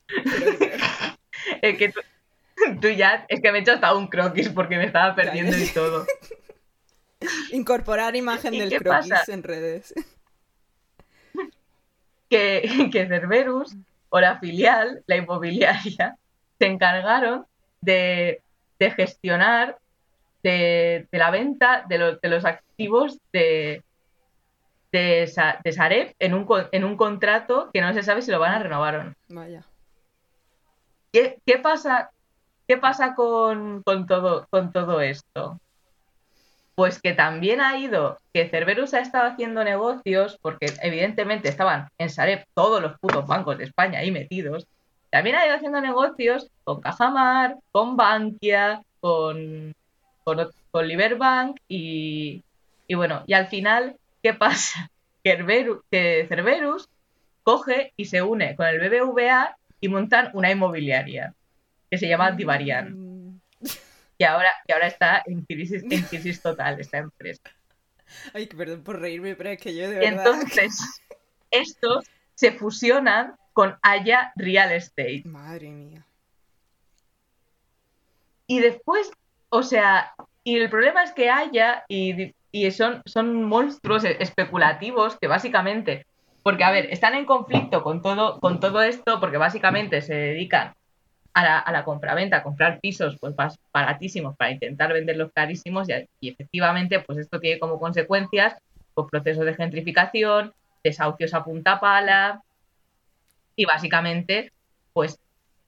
es 1.62 1.78
que 1.78 1.92
tú, 2.80 2.88
ya, 2.88 3.24
es 3.28 3.40
que 3.40 3.50
me 3.52 3.58
he 3.58 3.60
hecho 3.62 3.72
hasta 3.72 3.94
un 3.94 4.08
croquis 4.08 4.48
porque 4.50 4.76
me 4.76 4.84
estaba 4.86 5.14
perdiendo 5.14 5.56
y 5.56 5.66
todo. 5.68 6.06
Incorporar 7.52 8.16
imagen 8.16 8.52
del 8.52 8.76
croquis 8.78 9.28
en 9.28 9.42
redes. 9.42 9.94
Que, 12.28 12.88
que 12.90 13.06
Cerberus 13.06 13.76
o 14.08 14.20
la 14.20 14.38
filial, 14.38 15.02
la 15.06 15.16
inmobiliaria, 15.16 16.16
se 16.58 16.66
encargaron 16.66 17.46
de, 17.82 18.40
gestionar 18.78 19.78
de, 20.42 21.06
la 21.12 21.30
venta 21.30 21.84
de, 21.88 22.18
de 22.20 22.28
los 22.28 22.44
activos 22.44 23.18
de, 23.32 23.82
de, 24.92 25.72
Sareb 25.72 26.14
en 26.18 26.34
un, 26.34 26.46
en 26.70 26.84
un 26.84 26.96
contrato 26.96 27.70
que 27.72 27.80
no 27.80 27.92
se 27.94 28.02
sabe 28.02 28.22
si 28.22 28.30
lo 28.30 28.38
van 28.38 28.52
a 28.52 28.58
renovar 28.58 28.96
o 28.96 29.04
no. 29.04 29.14
Vaya. 29.28 29.64
¿Qué, 31.12 31.58
pasa, 31.62 32.10
qué 32.68 32.76
pasa 32.76 33.14
con, 33.14 33.82
todo, 33.84 34.46
con 34.50 34.72
todo 34.72 35.00
esto? 35.00 35.60
Pues 36.74 37.00
que 37.00 37.12
también 37.12 37.60
ha 37.60 37.76
ido, 37.78 38.18
que 38.32 38.48
Cerberus 38.48 38.94
ha 38.94 39.00
estado 39.00 39.28
haciendo 39.28 39.62
negocios, 39.62 40.38
porque 40.40 40.66
evidentemente 40.82 41.48
estaban 41.48 41.88
en 41.98 42.08
Sareb 42.08 42.46
todos 42.54 42.80
los 42.80 42.98
putos 42.98 43.26
bancos 43.26 43.58
de 43.58 43.64
España 43.64 43.98
ahí 43.98 44.10
metidos, 44.10 44.66
también 45.12 45.36
ha 45.36 45.46
ido 45.46 45.56
haciendo 45.56 45.78
negocios 45.82 46.50
con 46.64 46.80
Cajamar, 46.80 47.58
con 47.70 47.98
Bankia, 47.98 48.82
con, 48.98 49.74
con, 50.24 50.50
con 50.70 50.88
Liberbank 50.88 51.60
y, 51.68 52.42
y, 52.86 52.94
bueno, 52.94 53.22
y 53.26 53.34
al 53.34 53.46
final, 53.46 53.96
¿qué 54.22 54.34
pasa? 54.34 54.90
Que, 55.22 56.26
Cerberus 56.28 56.88
coge 57.44 57.92
y 57.96 58.06
se 58.06 58.22
une 58.22 58.56
con 58.56 58.66
el 58.66 58.80
BBVA 58.80 59.56
y 59.80 59.88
montan 59.88 60.30
una 60.32 60.50
inmobiliaria 60.50 61.32
que 61.88 61.98
se 61.98 62.08
llama 62.08 62.32
Divarian. 62.32 63.40
Y 64.18 64.24
ahora, 64.24 64.50
y 64.66 64.72
ahora 64.72 64.88
está 64.88 65.22
en 65.26 65.42
crisis, 65.42 65.84
en 65.88 66.02
crisis 66.10 66.42
total 66.42 66.80
esta 66.80 66.98
empresa. 66.98 67.42
Ay, 68.34 68.46
perdón 68.46 68.82
por 68.82 68.98
reírme, 68.98 69.36
pero 69.36 69.50
es 69.50 69.60
que 69.60 69.76
yo 69.76 69.88
de 69.88 69.98
verdad... 70.00 70.26
Entonces, 70.26 71.00
estos 71.52 72.06
se 72.34 72.50
fusionan 72.50 73.36
con 73.52 73.76
Haya 73.82 74.32
Real 74.36 74.72
Estate. 74.72 75.22
Madre 75.24 75.70
mía. 75.70 76.04
Y 78.46 78.60
después, 78.60 79.10
o 79.48 79.62
sea, 79.62 80.14
y 80.44 80.56
el 80.56 80.68
problema 80.68 81.02
es 81.02 81.12
que 81.12 81.30
Haya 81.30 81.84
y, 81.88 82.34
son, 82.72 83.02
son 83.06 83.44
monstruos 83.44 84.04
especulativos 84.04 85.16
que 85.18 85.26
básicamente, 85.26 86.06
porque 86.42 86.64
a 86.64 86.70
ver, 86.70 86.86
están 86.90 87.14
en 87.14 87.24
conflicto 87.24 87.82
con 87.82 88.02
todo, 88.02 88.40
con 88.40 88.60
todo 88.60 88.82
esto 88.82 89.20
porque 89.20 89.38
básicamente 89.38 90.02
se 90.02 90.14
dedican 90.14 90.74
a 91.32 91.42
la, 91.42 91.58
a 91.58 91.72
la 91.72 91.84
compraventa, 91.84 92.38
a 92.38 92.42
comprar 92.42 92.78
pisos 92.80 93.16
pues 93.18 93.34
baratísimos 93.72 94.36
para 94.36 94.50
intentar 94.50 94.92
venderlos 94.92 95.30
carísimos 95.32 95.88
y, 95.88 95.92
y, 96.20 96.30
efectivamente 96.30 97.00
pues 97.00 97.18
esto 97.18 97.40
tiene 97.40 97.58
como 97.58 97.78
consecuencias 97.78 98.54
pues, 98.92 99.08
procesos 99.10 99.46
de 99.46 99.54
gentrificación, 99.54 100.52
desahucios 100.84 101.32
a 101.32 101.44
punta 101.44 101.80
pala, 101.80 102.42
y 103.56 103.64
básicamente, 103.64 104.52
pues 104.92 105.18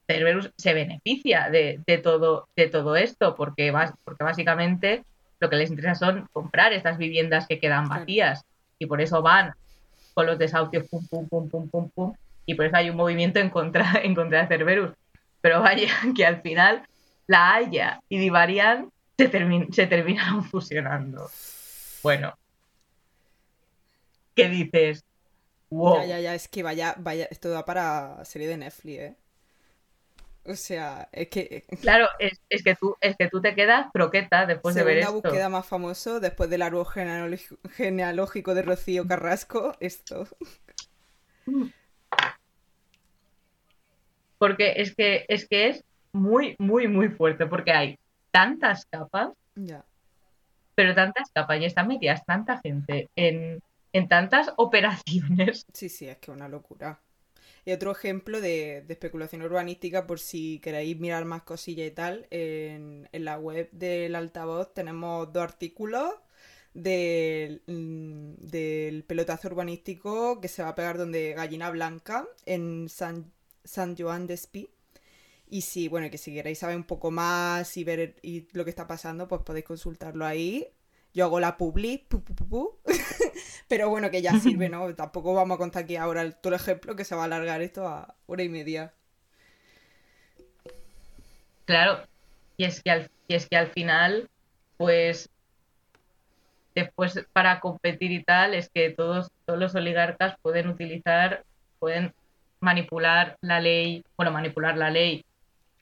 Cerberus 0.07 0.51
se 0.57 0.73
beneficia 0.73 1.49
de, 1.49 1.79
todo, 2.03 2.47
de 2.55 2.67
todo 2.67 2.95
esto, 2.95 3.35
porque, 3.35 3.73
porque 4.03 4.23
básicamente 4.23 5.03
lo 5.39 5.49
que 5.49 5.55
les 5.55 5.69
interesa 5.69 5.95
son 5.95 6.27
comprar 6.31 6.73
estas 6.73 6.97
viviendas 6.97 7.47
que 7.47 7.59
quedan 7.59 7.89
vacías 7.89 8.45
y 8.79 8.85
por 8.85 9.01
eso 9.01 9.21
van 9.21 9.53
con 10.13 10.25
los 10.25 10.37
desahucios 10.37 10.87
pum, 10.87 11.05
pum, 11.07 11.27
pum, 11.27 11.49
pum, 11.49 11.69
pum, 11.69 11.89
pum, 11.89 12.13
y 12.45 12.55
por 12.55 12.65
eso 12.65 12.77
hay 12.77 12.89
un 12.89 12.95
movimiento 12.95 13.39
en 13.39 13.49
contra, 13.49 14.01
en 14.03 14.15
contra 14.15 14.41
de 14.41 14.47
Cerberus. 14.47 14.91
Pero 15.41 15.61
vaya, 15.61 15.87
que 16.15 16.25
al 16.25 16.41
final 16.41 16.83
la 17.27 17.55
Haya 17.55 17.99
y 18.07 18.19
Divarian 18.19 18.91
se, 19.17 19.29
se 19.71 19.87
terminaron 19.87 20.43
fusionando. 20.43 21.29
Bueno, 22.03 22.35
¿qué 24.35 24.47
dices? 24.49 25.03
Ya, 25.69 26.05
ya, 26.05 26.19
ya, 26.19 26.35
es 26.35 26.47
que 26.47 26.63
vaya, 26.63 26.95
vaya, 26.97 27.27
esto 27.31 27.49
da 27.49 27.65
para 27.65 28.23
serie 28.25 28.47
de 28.47 28.57
Netflix, 28.57 28.99
¿eh? 28.99 29.15
O 30.47 30.55
sea, 30.55 31.09
es 31.11 31.29
que... 31.29 31.63
Claro, 31.81 32.07
es, 32.19 32.39
que, 32.63 32.75
tú, 32.75 32.95
es 33.01 33.15
que 33.17 33.29
tú 33.29 33.41
te 33.41 33.55
quedas 33.55 33.87
croqueta 33.91 34.45
después 34.45 34.75
de 34.75 34.83
ver 34.83 34.99
esto. 34.99 35.13
búsqueda 35.13 35.49
más 35.49 35.65
famoso, 35.65 36.19
después 36.19 36.51
del 36.51 36.61
árbol 36.61 36.85
genealógico 37.71 38.53
de 38.53 38.61
Rocío 38.61 39.07
Carrasco, 39.07 39.75
esto. 39.79 40.27
Porque 44.37 44.73
es 44.77 44.95
que, 44.95 45.25
es 45.27 45.47
que 45.47 45.69
es 45.69 45.83
muy, 46.11 46.55
muy, 46.59 46.87
muy 46.87 47.09
fuerte, 47.09 47.45
porque 47.45 47.71
hay 47.71 47.97
tantas 48.31 48.85
capas, 48.85 49.29
ya. 49.55 49.83
pero 50.75 50.93
tantas 50.93 51.31
capas 51.31 51.59
y 51.59 51.65
están 51.65 51.87
metidas 51.87 52.25
tanta 52.25 52.59
gente 52.59 53.09
en, 53.15 53.61
en 53.95 54.09
tantas 54.09 54.51
operaciones. 54.57 55.65
Sí, 55.73 55.89
sí, 55.89 56.07
es 56.07 56.17
que 56.17 56.31
una 56.31 56.49
locura. 56.49 56.99
Y 57.63 57.71
otro 57.71 57.91
ejemplo 57.91 58.41
de, 58.41 58.85
especulación 58.89 59.41
urbanística, 59.41 60.05
por 60.05 60.19
si 60.19 60.59
queréis 60.59 60.99
mirar 60.99 61.23
más 61.25 61.43
cosillas 61.43 61.87
y 61.87 61.91
tal, 61.91 62.27
en, 62.29 63.07
la 63.13 63.39
web 63.39 63.69
del 63.71 64.15
altavoz 64.15 64.73
tenemos 64.73 65.31
dos 65.31 65.43
artículos 65.43 66.13
del, 66.73 67.63
mm, 67.67 68.33
del 68.39 69.03
pelotazo 69.05 69.47
urbanístico 69.47 70.41
que 70.41 70.49
se 70.49 70.61
va 70.61 70.69
a 70.69 70.75
pegar 70.75 70.97
donde 70.97 71.33
Gallina 71.33 71.69
Blanca, 71.69 72.27
en 72.45 72.89
San, 72.89 73.31
San 73.63 73.95
Joan 73.97 74.27
d'Espí. 74.27 74.69
Y 75.47 75.61
si, 75.61 75.87
bueno, 75.87 76.09
que 76.09 76.17
si 76.17 76.33
queréis 76.33 76.59
saber 76.59 76.75
un 76.75 76.83
poco 76.83 77.11
más 77.11 77.77
y 77.77 77.83
ver 77.85 78.15
y 78.21 78.47
lo 78.51 78.65
que 78.65 78.71
está 78.71 78.87
pasando, 78.87 79.27
pues 79.27 79.41
podéis 79.43 79.65
consultarlo 79.65 80.25
ahí. 80.25 80.67
Yo 81.13 81.23
hago 81.23 81.39
la 81.39 81.55
publi, 81.55 82.05
pero 83.67 83.89
bueno, 83.89 84.11
que 84.11 84.21
ya 84.21 84.33
sirve, 84.39 84.69
¿no? 84.69 84.93
Tampoco 84.95 85.33
vamos 85.33 85.55
a 85.55 85.57
contar 85.57 85.83
aquí 85.83 85.95
ahora 85.95 86.21
el, 86.21 86.35
todo 86.35 86.53
el 86.53 86.59
ejemplo 86.59 86.95
que 86.95 87.05
se 87.05 87.15
va 87.15 87.21
a 87.21 87.25
alargar 87.25 87.61
esto 87.61 87.87
a 87.87 88.15
hora 88.27 88.43
y 88.43 88.49
media. 88.49 88.93
Claro, 91.65 92.03
y 92.57 92.65
es 92.65 92.81
que 92.81 92.91
al, 92.91 93.09
y 93.27 93.35
es 93.35 93.47
que 93.47 93.57
al 93.57 93.67
final, 93.67 94.29
pues 94.77 95.29
después 96.75 97.25
para 97.33 97.59
competir 97.59 98.11
y 98.11 98.23
tal, 98.23 98.53
es 98.53 98.69
que 98.69 98.91
todos, 98.91 99.31
todos 99.45 99.59
los 99.59 99.73
oligarcas 99.75 100.35
pueden 100.41 100.67
utilizar, 100.67 101.43
pueden 101.79 102.13
manipular 102.59 103.37
la 103.41 103.59
ley, 103.59 104.03
bueno, 104.17 104.31
manipular 104.31 104.77
la 104.77 104.91
ley, 104.91 105.24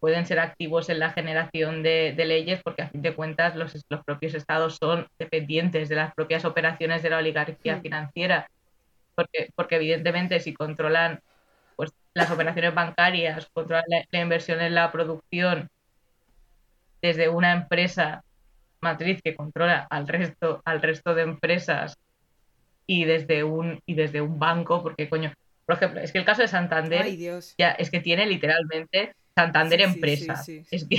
pueden 0.04 0.26
ser 0.26 0.40
activos 0.40 0.90
en 0.90 1.00
la 1.00 1.12
generación 1.12 1.82
de, 1.82 2.14
leyes 2.18 2.62
porque 2.62 2.82
a 2.82 2.90
fin 2.90 3.02
de 3.02 3.16
cuentas 3.16 3.56
los, 3.56 3.74
los, 3.88 4.04
propios 4.04 4.34
estados 4.34 4.76
son 4.76 5.08
dependientes 5.18 5.88
de 5.88 5.96
las 5.96 6.14
propias 6.14 6.44
operaciones 6.44 7.02
de 7.02 7.10
la 7.10 7.20
oligarquía 7.20 7.80
financiera, 7.80 8.50
porque, 9.16 9.52
porque 9.56 9.78
evidentemente 9.78 10.42
si 10.42 10.54
controlan 10.54 11.22
pues, 11.78 11.94
las 12.14 12.30
operaciones 12.30 12.76
bancarias, 12.76 13.48
controlan 13.54 13.86
la 14.12 14.20
inversión 14.20 14.60
en 14.60 14.76
la 14.76 14.92
producción 14.92 15.70
desde 17.02 17.30
una 17.30 17.54
empresa 17.54 18.26
matriz 18.82 19.22
que 19.24 19.38
controla 19.38 19.88
al 19.90 20.06
resto, 20.06 20.62
al 20.66 20.82
resto 20.82 21.16
de 21.16 21.22
empresas 21.22 21.96
y 22.86 23.06
desde 23.06 23.46
un, 23.46 23.80
y 23.86 23.94
desde 23.94 24.20
un 24.20 24.38
banco, 24.38 24.84
porque 24.84 25.08
coño, 25.08 25.32
por 25.66 25.78
ejemplo, 25.78 26.02
es 26.02 26.12
que 26.12 26.18
el 26.18 26.26
caso 26.26 26.42
de 26.42 26.50
Santander 26.50 27.06
ya 27.58 27.72
es 27.72 27.90
que 27.90 28.02
tiene 28.02 28.26
literalmente 28.26 29.14
Santander 29.36 29.82
empresa. 29.82 30.44
es, 30.70 30.86
que, 30.86 30.98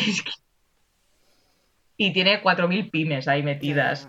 y 1.96 2.12
tiene 2.12 2.42
4.000 2.42 2.90
pymes 2.90 3.28
ahí 3.28 3.42
metidas. 3.42 4.08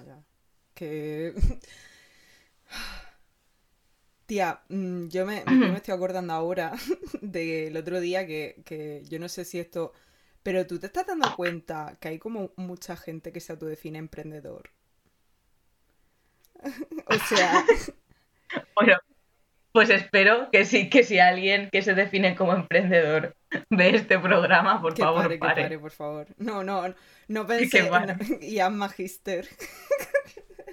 que... 0.73 1.33
Tía, 4.25 4.61
mm, 4.69 5.07
yo 5.09 5.25
me, 5.25 5.43
me, 5.45 5.45
estoy 5.77 5.93
acordando 5.93 6.33
ahora 6.33 6.73
del 7.21 7.77
otro 7.77 7.99
día 7.99 8.25
que, 8.25 8.63
que 8.65 9.03
yo 9.07 9.19
no 9.19 9.29
sé 9.29 9.45
si 9.45 9.59
esto 9.59 9.93
pero 10.45 10.67
tú 10.67 10.77
te 10.77 10.85
estás 10.85 11.07
dando 11.07 11.35
cuenta 11.35 11.97
que 11.99 12.09
hay 12.09 12.19
como 12.19 12.51
mucha 12.55 12.95
gente 12.95 13.31
que 13.31 13.39
se 13.39 13.51
autodefine 13.51 13.97
emprendedor. 13.97 14.69
o 17.07 17.13
sea. 17.27 17.65
bueno, 18.75 18.95
pues 19.75 19.89
espero 19.89 20.49
que 20.51 20.63
sí, 20.63 20.89
que 20.89 21.03
si 21.03 21.19
alguien 21.19 21.69
que 21.69 21.81
se 21.81 21.93
define 21.93 22.33
como 22.37 22.53
emprendedor 22.53 23.35
ve 23.69 23.89
este 23.89 24.17
programa, 24.17 24.81
por 24.81 24.97
favor, 24.97 25.23
pare, 25.23 25.37
pare. 25.37 25.63
pare. 25.63 25.79
por 25.79 25.91
favor. 25.91 26.27
No, 26.37 26.63
no, 26.63 26.95
no 27.27 27.45
pensé 27.47 27.79
en 27.79 28.39
Ian 28.41 28.77
Magister. 28.77 29.45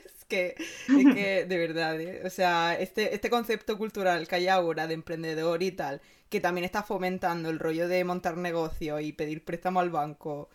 es, 0.05 0.25
que, 0.29 0.55
es 0.57 1.15
que, 1.15 1.45
de 1.47 1.59
verdad, 1.59 2.01
¿eh? 2.01 2.23
o 2.25 2.31
sea, 2.31 2.79
este, 2.79 3.13
este 3.13 3.29
concepto 3.29 3.77
cultural 3.77 4.29
que 4.29 4.37
hay 4.37 4.47
ahora 4.47 4.87
de 4.87 4.95
emprendedor 4.95 5.65
y 5.65 5.73
tal, 5.73 6.01
que 6.29 6.39
también 6.39 6.65
está 6.65 6.85
fomentando 6.85 7.51
el 7.51 7.59
rollo 7.59 7.89
de 7.89 8.05
montar 8.05 8.37
negocio 8.37 9.01
y 9.01 9.13
pedir 9.13 9.45
préstamo 9.45 9.81
al 9.81 9.91
banco 9.91 10.49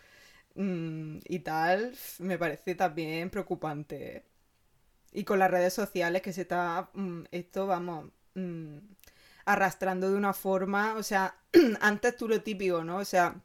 mm, 0.54 1.18
y 1.28 1.40
tal, 1.40 1.92
me 2.20 2.38
parece 2.38 2.74
también 2.74 3.28
preocupante. 3.28 4.24
Y 5.12 5.24
con 5.24 5.38
las 5.38 5.50
redes 5.50 5.74
sociales 5.74 6.22
que 6.22 6.32
se 6.32 6.42
está, 6.42 6.88
mm, 6.94 7.24
esto 7.30 7.66
vamos, 7.66 8.06
mm, 8.38 8.78
arrastrando 9.46 10.10
de 10.10 10.16
una 10.16 10.32
forma, 10.34 10.96
o 10.96 11.02
sea, 11.02 11.36
antes 11.80 12.16
tú 12.16 12.28
lo 12.28 12.42
típico, 12.42 12.84
¿no? 12.84 12.98
O 12.98 13.04
sea, 13.04 13.40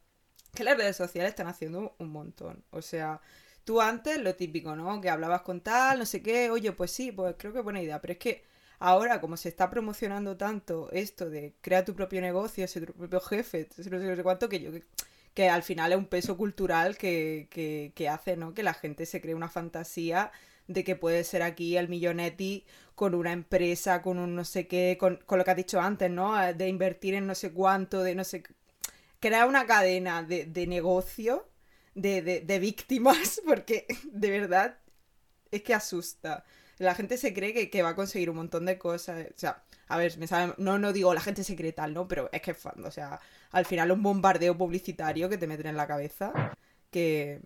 que 0.54 0.64
las 0.64 0.78
redes 0.78 0.98
sociales 0.98 1.32
están 1.32 1.48
haciendo 1.48 1.96
un 2.00 2.12
montón. 2.12 2.64
O 2.72 2.82
sea, 2.82 3.22
tú 3.64 3.82
antes 3.82 4.20
lo 4.22 4.36
típico, 4.36 4.76
¿no? 4.76 5.02
Que 5.02 5.10
hablabas 5.10 5.42
con 5.42 5.62
tal, 5.62 6.00
no 6.00 6.06
sé 6.06 6.22
qué, 6.22 6.50
oye, 6.52 6.72
pues 6.74 6.92
sí, 6.92 7.12
pues 7.12 7.36
creo 7.38 7.54
que 7.54 7.62
buena 7.62 7.82
idea, 7.82 8.02
pero 8.02 8.14
es 8.14 8.20
que 8.20 8.44
Ahora, 8.80 9.22
como 9.22 9.38
se 9.38 9.48
está 9.48 9.70
promocionando 9.70 10.36
tanto 10.36 10.92
esto 10.92 11.30
de 11.30 11.56
crea 11.62 11.86
tu 11.86 11.96
propio 11.96 12.20
negocio, 12.20 12.68
ser 12.68 12.86
tu 12.88 12.94
propio 12.94 13.22
jefe, 13.22 13.70
no 13.78 13.84
sé, 13.84 13.90
no 13.90 14.16
sé 14.18 14.24
cuánto, 14.24 14.50
que 14.50 14.60
yo 14.60 14.72
que 15.34 15.50
al 15.50 15.64
final 15.64 15.94
es 15.94 15.98
un 15.98 16.08
peso 16.08 16.38
cultural 16.38 16.98
que, 16.98 17.48
que, 17.50 17.94
que 17.96 18.10
hace 18.10 18.36
¿no? 18.38 18.54
que 18.54 18.62
la 18.64 18.74
gente 18.74 19.06
se 19.06 19.22
cree 19.22 19.36
una 19.36 19.50
fantasía 19.50 20.32
de 20.68 20.84
que 20.84 20.96
puede 20.96 21.24
ser 21.24 21.42
aquí 21.44 21.78
el 21.78 21.90
millonetti 21.90 22.66
con 22.96 23.16
una 23.16 23.32
empresa, 23.32 24.02
con 24.02 24.20
un 24.20 24.36
no 24.36 24.46
sé 24.46 24.68
qué, 24.68 24.98
con, 25.00 25.18
con, 25.26 25.38
lo 25.38 25.46
que 25.46 25.52
has 25.52 25.58
dicho 25.58 25.80
antes, 25.82 26.10
¿no? 26.12 26.36
De 26.54 26.68
invertir 26.68 27.16
en 27.16 27.28
no 27.28 27.36
sé 27.36 27.52
cuánto, 27.52 28.04
de 28.04 28.16
no 28.16 28.24
sé... 28.24 28.44
Crear 29.20 29.48
una 29.48 29.66
cadena 29.66 30.22
de, 30.24 30.46
de 30.46 30.68
negocio, 30.68 31.48
de, 31.96 32.22
de, 32.22 32.60
víctimas, 32.60 33.42
porque 33.48 33.88
de 34.12 34.30
verdad 34.30 34.78
es 35.52 35.64
que 35.64 35.74
asusta 35.74 36.44
la 36.84 36.96
gente 36.96 37.18
se 37.18 37.34
cree 37.34 37.70
que, 37.70 37.84
va 37.84 37.90
a 37.90 37.96
conseguir 37.96 38.30
un 38.30 38.38
montón 38.38 38.66
de 38.66 38.78
cosas. 38.78 39.28
O 39.36 39.40
sea, 39.40 39.64
a 39.88 39.98
ver, 39.98 40.18
me 40.18 40.28
no, 40.58 40.80
no 40.80 40.94
digo 40.94 41.14
la 41.14 41.22
gente 41.22 41.44
se 41.44 41.56
cree 41.56 41.74
tal, 41.74 41.94
¿no? 41.94 42.08
Pero 42.08 42.30
es 42.32 42.42
que, 42.42 42.52
o 42.84 42.92
sea, 42.92 43.20
al 43.52 43.66
final 43.66 43.92
un 43.92 44.04
bombardeo 44.04 44.58
publicitario 44.58 45.30
que 45.30 45.38
te 45.38 45.48
meten 45.48 45.68
en 45.68 45.78
la 45.78 45.88
cabeza 45.88 46.34
que, 46.92 47.42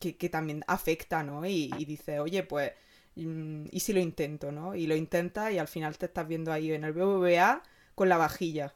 que, 0.00 0.28
también 0.28 0.64
afecta, 0.66 1.22
¿no? 1.22 1.44
Y, 1.46 1.68
dice, 1.84 2.20
oye, 2.20 2.42
pues, 2.42 2.72
mm, 3.16 3.66
¿y 3.70 3.80
si 3.80 3.92
lo 3.92 4.00
intento, 4.00 4.50
no? 4.50 4.74
Y 4.74 4.86
lo 4.86 4.96
intenta 4.96 5.52
y 5.52 5.58
al 5.58 5.68
final 5.68 5.98
te 5.98 6.06
estás 6.06 6.26
viendo 6.26 6.52
ahí 6.52 6.72
en 6.72 6.84
el 6.84 6.92
BBVA 6.92 7.62
con 7.94 8.08
la 8.08 8.16
vajilla. 8.16 8.74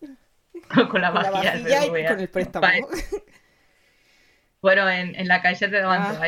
con 0.90 1.00
la 1.00 1.10
vajilla, 1.10 1.84
y 1.84 2.06
con 2.06 2.20
el 2.20 2.28
préstamo. 2.28 2.66
Bueno, 4.66 4.90
en, 4.90 5.14
en 5.14 5.28
la 5.28 5.42
calle 5.42 5.68
te 5.68 5.76
daban 5.76 6.02
ah. 6.02 6.18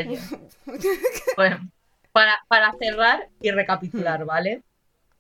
Bueno, 1.35 1.71
para, 2.13 2.73
cerrar 2.79 3.29
y 3.41 3.51
recapitular, 3.51 4.23
hmm. 4.23 4.27
¿vale? 4.27 4.63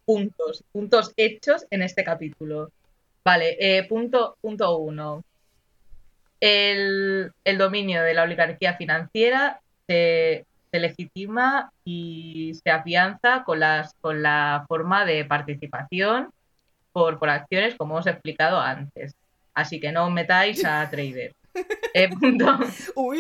Puntos, 0.04 0.62
puntos 0.70 1.12
hechos 1.16 1.66
en 1.70 1.82
este 1.82 2.04
capítulo. 2.04 2.70
Vale, 3.24 3.56
eh, 3.59 3.84
punto, 3.88 4.36
punto 4.40 4.78
uno. 4.78 5.24
El, 6.41 7.32
dominio 7.57 8.03
de 8.03 8.14
la 8.14 8.22
oligarquía 8.22 8.74
financiera 8.74 9.61
se, 9.86 10.47
legitima 10.72 11.72
y 11.84 12.53
se 12.62 12.70
afianza 12.70 13.43
con, 13.45 13.61
las, 13.61 13.95
con 14.01 14.22
la 14.22 14.64
forma 14.68 15.05
de 15.05 15.24
participación 15.24 16.30
por, 16.93 17.18
por 17.18 17.30
acciones, 17.30 17.74
como 17.76 17.97
os 17.97 18.07
he 18.07 18.11
explicado 18.11 18.61
antes. 18.61 19.14
Así 19.55 19.80
que 19.80 19.91
no 19.91 20.07
os 20.07 20.12
metáis 20.12 20.64
a 20.64 20.89
trader. 20.91 21.32
Eh, 21.95 22.09
punto. 22.09 22.59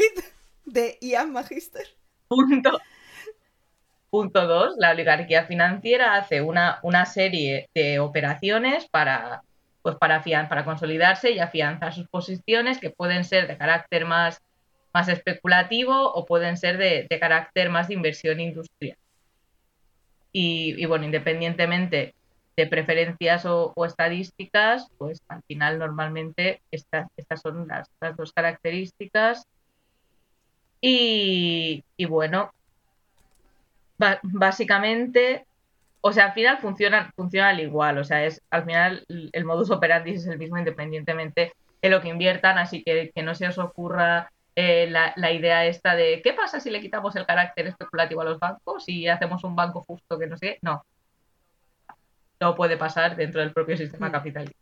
de 0.64 0.98
Ian 1.00 1.32
Magister. 1.32 1.86
Punto, 2.28 2.78
Punto 4.10 4.46
dos, 4.46 4.74
la 4.78 4.92
oligarquía 4.92 5.44
financiera 5.44 6.14
hace 6.14 6.40
una, 6.40 6.78
una 6.82 7.04
serie 7.04 7.68
de 7.74 7.98
operaciones 7.98 8.88
para, 8.88 9.42
pues 9.82 9.96
para, 9.96 10.22
para 10.22 10.64
consolidarse 10.64 11.30
y 11.30 11.38
afianzar 11.38 11.92
sus 11.92 12.08
posiciones 12.08 12.78
que 12.78 12.90
pueden 12.90 13.24
ser 13.24 13.46
de 13.46 13.56
carácter 13.56 14.04
más, 14.04 14.42
más 14.92 15.08
especulativo 15.08 16.12
o 16.12 16.26
pueden 16.26 16.56
ser 16.56 16.78
de, 16.78 17.06
carácter 17.20 17.70
más 17.70 17.88
de 17.88 17.94
inversión 17.94 18.40
industrial. 18.40 18.96
Y, 20.32 20.84
bueno, 20.86 21.04
independientemente 21.04 22.14
de 22.56 22.66
preferencias 22.66 23.44
o, 23.46 23.72
estadísticas, 23.84 24.88
pues 24.98 25.20
al 25.28 25.42
final 25.44 25.78
normalmente 25.78 26.60
estas, 26.70 27.08
estas 27.16 27.40
son 27.40 27.66
las, 27.66 27.88
las 28.00 28.16
dos 28.16 28.32
características. 28.32 29.44
Y, 30.80 31.82
y 31.96 32.04
bueno, 32.04 32.52
básicamente, 34.22 35.47
o 36.00 36.12
sea, 36.12 36.26
al 36.26 36.32
final 36.32 36.58
funciona, 36.58 37.12
funciona 37.16 37.50
al 37.50 37.60
igual, 37.60 37.98
o 37.98 38.04
sea, 38.04 38.24
es 38.24 38.42
al 38.50 38.64
final 38.64 39.04
el 39.08 39.44
modus 39.44 39.70
operandi 39.70 40.12
es 40.12 40.26
el 40.26 40.38
mismo 40.38 40.58
independientemente 40.58 41.52
de 41.82 41.90
lo 41.90 42.00
que 42.00 42.08
inviertan, 42.08 42.58
así 42.58 42.82
que 42.82 43.10
que 43.14 43.22
no 43.22 43.34
se 43.34 43.48
os 43.48 43.58
ocurra 43.58 44.30
eh, 44.54 44.88
la, 44.90 45.12
la, 45.16 45.32
idea 45.32 45.66
esta 45.66 45.94
de 45.94 46.20
¿qué 46.22 46.32
pasa 46.32 46.60
si 46.60 46.70
le 46.70 46.80
quitamos 46.80 47.14
el 47.16 47.26
carácter 47.26 47.66
especulativo 47.68 48.22
a 48.22 48.24
los 48.24 48.38
bancos 48.38 48.88
y 48.88 49.08
hacemos 49.08 49.44
un 49.44 49.54
banco 49.54 49.84
justo 49.86 50.18
que 50.18 50.26
no 50.26 50.36
sé? 50.36 50.58
No. 50.62 50.84
No 52.40 52.54
puede 52.54 52.76
pasar 52.76 53.16
dentro 53.16 53.40
del 53.40 53.52
propio 53.52 53.76
sistema 53.76 54.08
mm. 54.08 54.12
capitalista. 54.12 54.58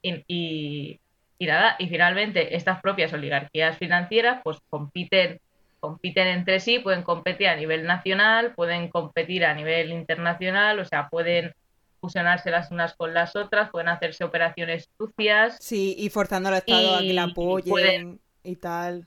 Y, 0.00 0.24
y, 0.28 1.00
y, 1.38 1.46
nada, 1.46 1.76
y 1.78 1.88
finalmente 1.88 2.54
estas 2.56 2.80
propias 2.80 3.12
oligarquías 3.12 3.78
financieras 3.78 4.40
pues 4.44 4.58
compiten 4.70 5.40
compiten 5.80 6.26
entre 6.26 6.60
sí, 6.60 6.78
pueden 6.78 7.02
competir 7.02 7.48
a 7.48 7.56
nivel 7.56 7.86
nacional, 7.86 8.54
pueden 8.54 8.88
competir 8.88 9.44
a 9.44 9.54
nivel 9.54 9.92
internacional, 9.92 10.78
o 10.80 10.84
sea, 10.84 11.08
pueden 11.08 11.54
fusionarse 12.00 12.50
las 12.50 12.70
unas 12.70 12.94
con 12.94 13.14
las 13.14 13.36
otras, 13.36 13.70
pueden 13.70 13.88
hacerse 13.88 14.24
operaciones 14.24 14.88
sucias. 14.98 15.56
Sí, 15.60 15.94
y 15.98 16.10
forzando 16.10 16.48
al 16.48 16.56
Estado 16.56 16.96
a 16.96 17.00
que 17.00 17.12
la 17.12 17.24
apoyen 17.24 18.20
y, 18.42 18.56
tal. 18.56 19.06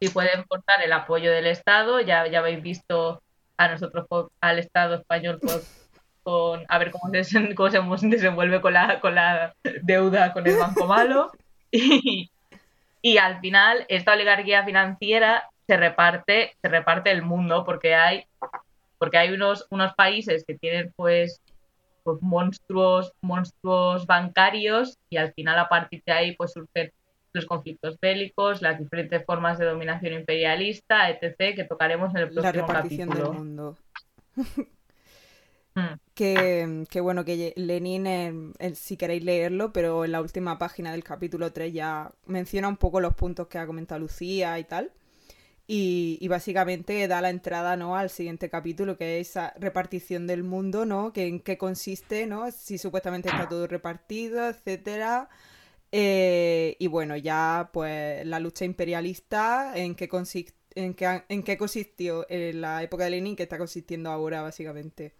si 0.00 0.08
pueden 0.10 0.42
cortar 0.44 0.82
el 0.82 0.92
apoyo 0.92 1.30
del 1.32 1.46
Estado, 1.46 2.00
ya, 2.00 2.26
ya 2.26 2.40
habéis 2.40 2.62
visto 2.62 3.22
a 3.56 3.68
nosotros, 3.68 4.06
al 4.40 4.58
Estado 4.58 4.96
español, 4.96 5.40
con, 6.22 6.64
a 6.68 6.78
ver 6.78 6.90
cómo 6.90 7.12
se, 7.22 7.54
cómo 7.54 7.98
se 7.98 8.08
desenvuelve 8.08 8.60
con 8.60 8.74
la, 8.74 9.00
con 9.00 9.14
la 9.14 9.54
deuda 9.82 10.32
con 10.32 10.46
el 10.46 10.56
banco 10.56 10.86
malo. 10.86 11.32
Y, 11.72 12.28
y 13.00 13.18
al 13.18 13.38
final, 13.38 13.86
esta 13.88 14.14
oligarquía 14.14 14.64
financiera 14.64 15.48
se 15.70 15.76
reparte, 15.76 16.56
se 16.60 16.68
reparte 16.68 17.12
el 17.12 17.22
mundo 17.22 17.62
porque 17.64 17.94
hay, 17.94 18.24
porque 18.98 19.18
hay 19.18 19.30
unos, 19.30 19.68
unos 19.70 19.94
países 19.94 20.42
que 20.44 20.56
tienen 20.56 20.92
pues, 20.96 21.40
pues 22.02 22.20
monstruos, 22.22 23.12
monstruos 23.20 24.04
bancarios 24.04 24.98
y 25.10 25.18
al 25.18 25.32
final 25.32 25.60
a 25.60 25.68
partir 25.68 26.02
de 26.04 26.12
ahí 26.12 26.34
pues 26.34 26.54
surgen 26.54 26.90
los 27.32 27.46
conflictos 27.46 28.00
bélicos, 28.00 28.62
las 28.62 28.80
diferentes 28.80 29.24
formas 29.24 29.58
de 29.58 29.66
dominación 29.66 30.14
imperialista, 30.14 31.08
etc., 31.08 31.54
que 31.54 31.66
tocaremos 31.68 32.12
en 32.16 32.22
el 32.22 32.30
próximo 32.32 32.42
La 32.42 32.66
repartición 32.66 33.10
del 33.10 33.30
mundo. 33.30 33.78
Hmm. 35.76 35.94
que, 36.14 37.00
bueno, 37.00 37.24
que 37.24 37.52
Lenin, 37.54 38.52
si 38.74 38.96
queréis 38.96 39.22
leerlo, 39.22 39.72
pero 39.72 40.04
en 40.04 40.10
la 40.10 40.20
última 40.20 40.58
página 40.58 40.90
del 40.90 41.04
capítulo 41.04 41.52
3 41.52 41.72
ya 41.72 42.10
menciona 42.26 42.66
un 42.66 42.76
poco 42.76 43.00
los 43.00 43.14
puntos 43.14 43.46
que 43.46 43.58
ha 43.58 43.66
comentado 43.68 44.00
Lucía 44.00 44.58
y 44.58 44.64
tal. 44.64 44.90
Y, 45.72 46.26
básicamente 46.26 47.06
da 47.06 47.20
la 47.20 47.30
entrada 47.30 47.76
¿no? 47.76 47.96
al 47.96 48.10
siguiente 48.10 48.50
capítulo, 48.50 48.98
que 48.98 49.20
es 49.20 49.28
esa 49.28 49.54
repartición 49.56 50.26
del 50.26 50.42
mundo, 50.42 50.84
¿no? 50.84 51.12
Que 51.12 51.28
en 51.28 51.38
qué 51.38 51.58
consiste, 51.58 52.26
¿no? 52.26 52.50
Si 52.50 52.76
supuestamente 52.76 53.28
está 53.28 53.48
todo 53.48 53.68
repartido, 53.68 54.48
etcétera. 54.48 55.28
Eh, 55.92 56.74
y 56.80 56.88
bueno, 56.88 57.16
ya 57.16 57.70
pues 57.72 58.26
la 58.26 58.40
lucha 58.40 58.64
imperialista, 58.64 59.70
en 59.76 59.94
qué, 59.94 60.08
en 60.74 60.94
qué, 60.94 61.24
en 61.28 61.42
qué 61.44 61.56
consistió 61.56 62.26
en 62.28 62.62
la 62.62 62.82
época 62.82 63.04
de 63.04 63.10
Lenin, 63.10 63.36
que 63.36 63.44
está 63.44 63.56
consistiendo 63.56 64.10
ahora, 64.10 64.42
básicamente. 64.42 65.14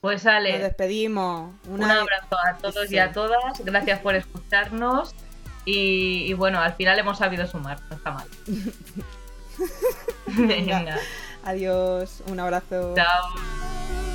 Pues 0.00 0.22
sale. 0.22 0.52
Nos 0.52 0.62
despedimos. 0.62 1.54
Un 1.68 1.84
abrazo 1.84 2.36
a 2.46 2.56
todos 2.56 2.90
y 2.90 2.98
a 2.98 3.12
todas. 3.12 3.62
Gracias 3.62 4.00
por 4.00 4.14
escucharnos. 4.14 5.14
Y, 5.68 6.32
bueno, 6.34 6.60
al 6.60 6.74
final 6.74 6.98
hemos 6.98 7.18
sabido 7.18 7.46
sumar, 7.46 7.78
no 7.90 7.96
está 7.96 8.12
mal. 8.12 8.26
Venga. 10.26 10.98
Adiós, 11.44 12.22
un 12.28 12.40
abrazo. 12.40 12.94
Chao. 12.94 14.05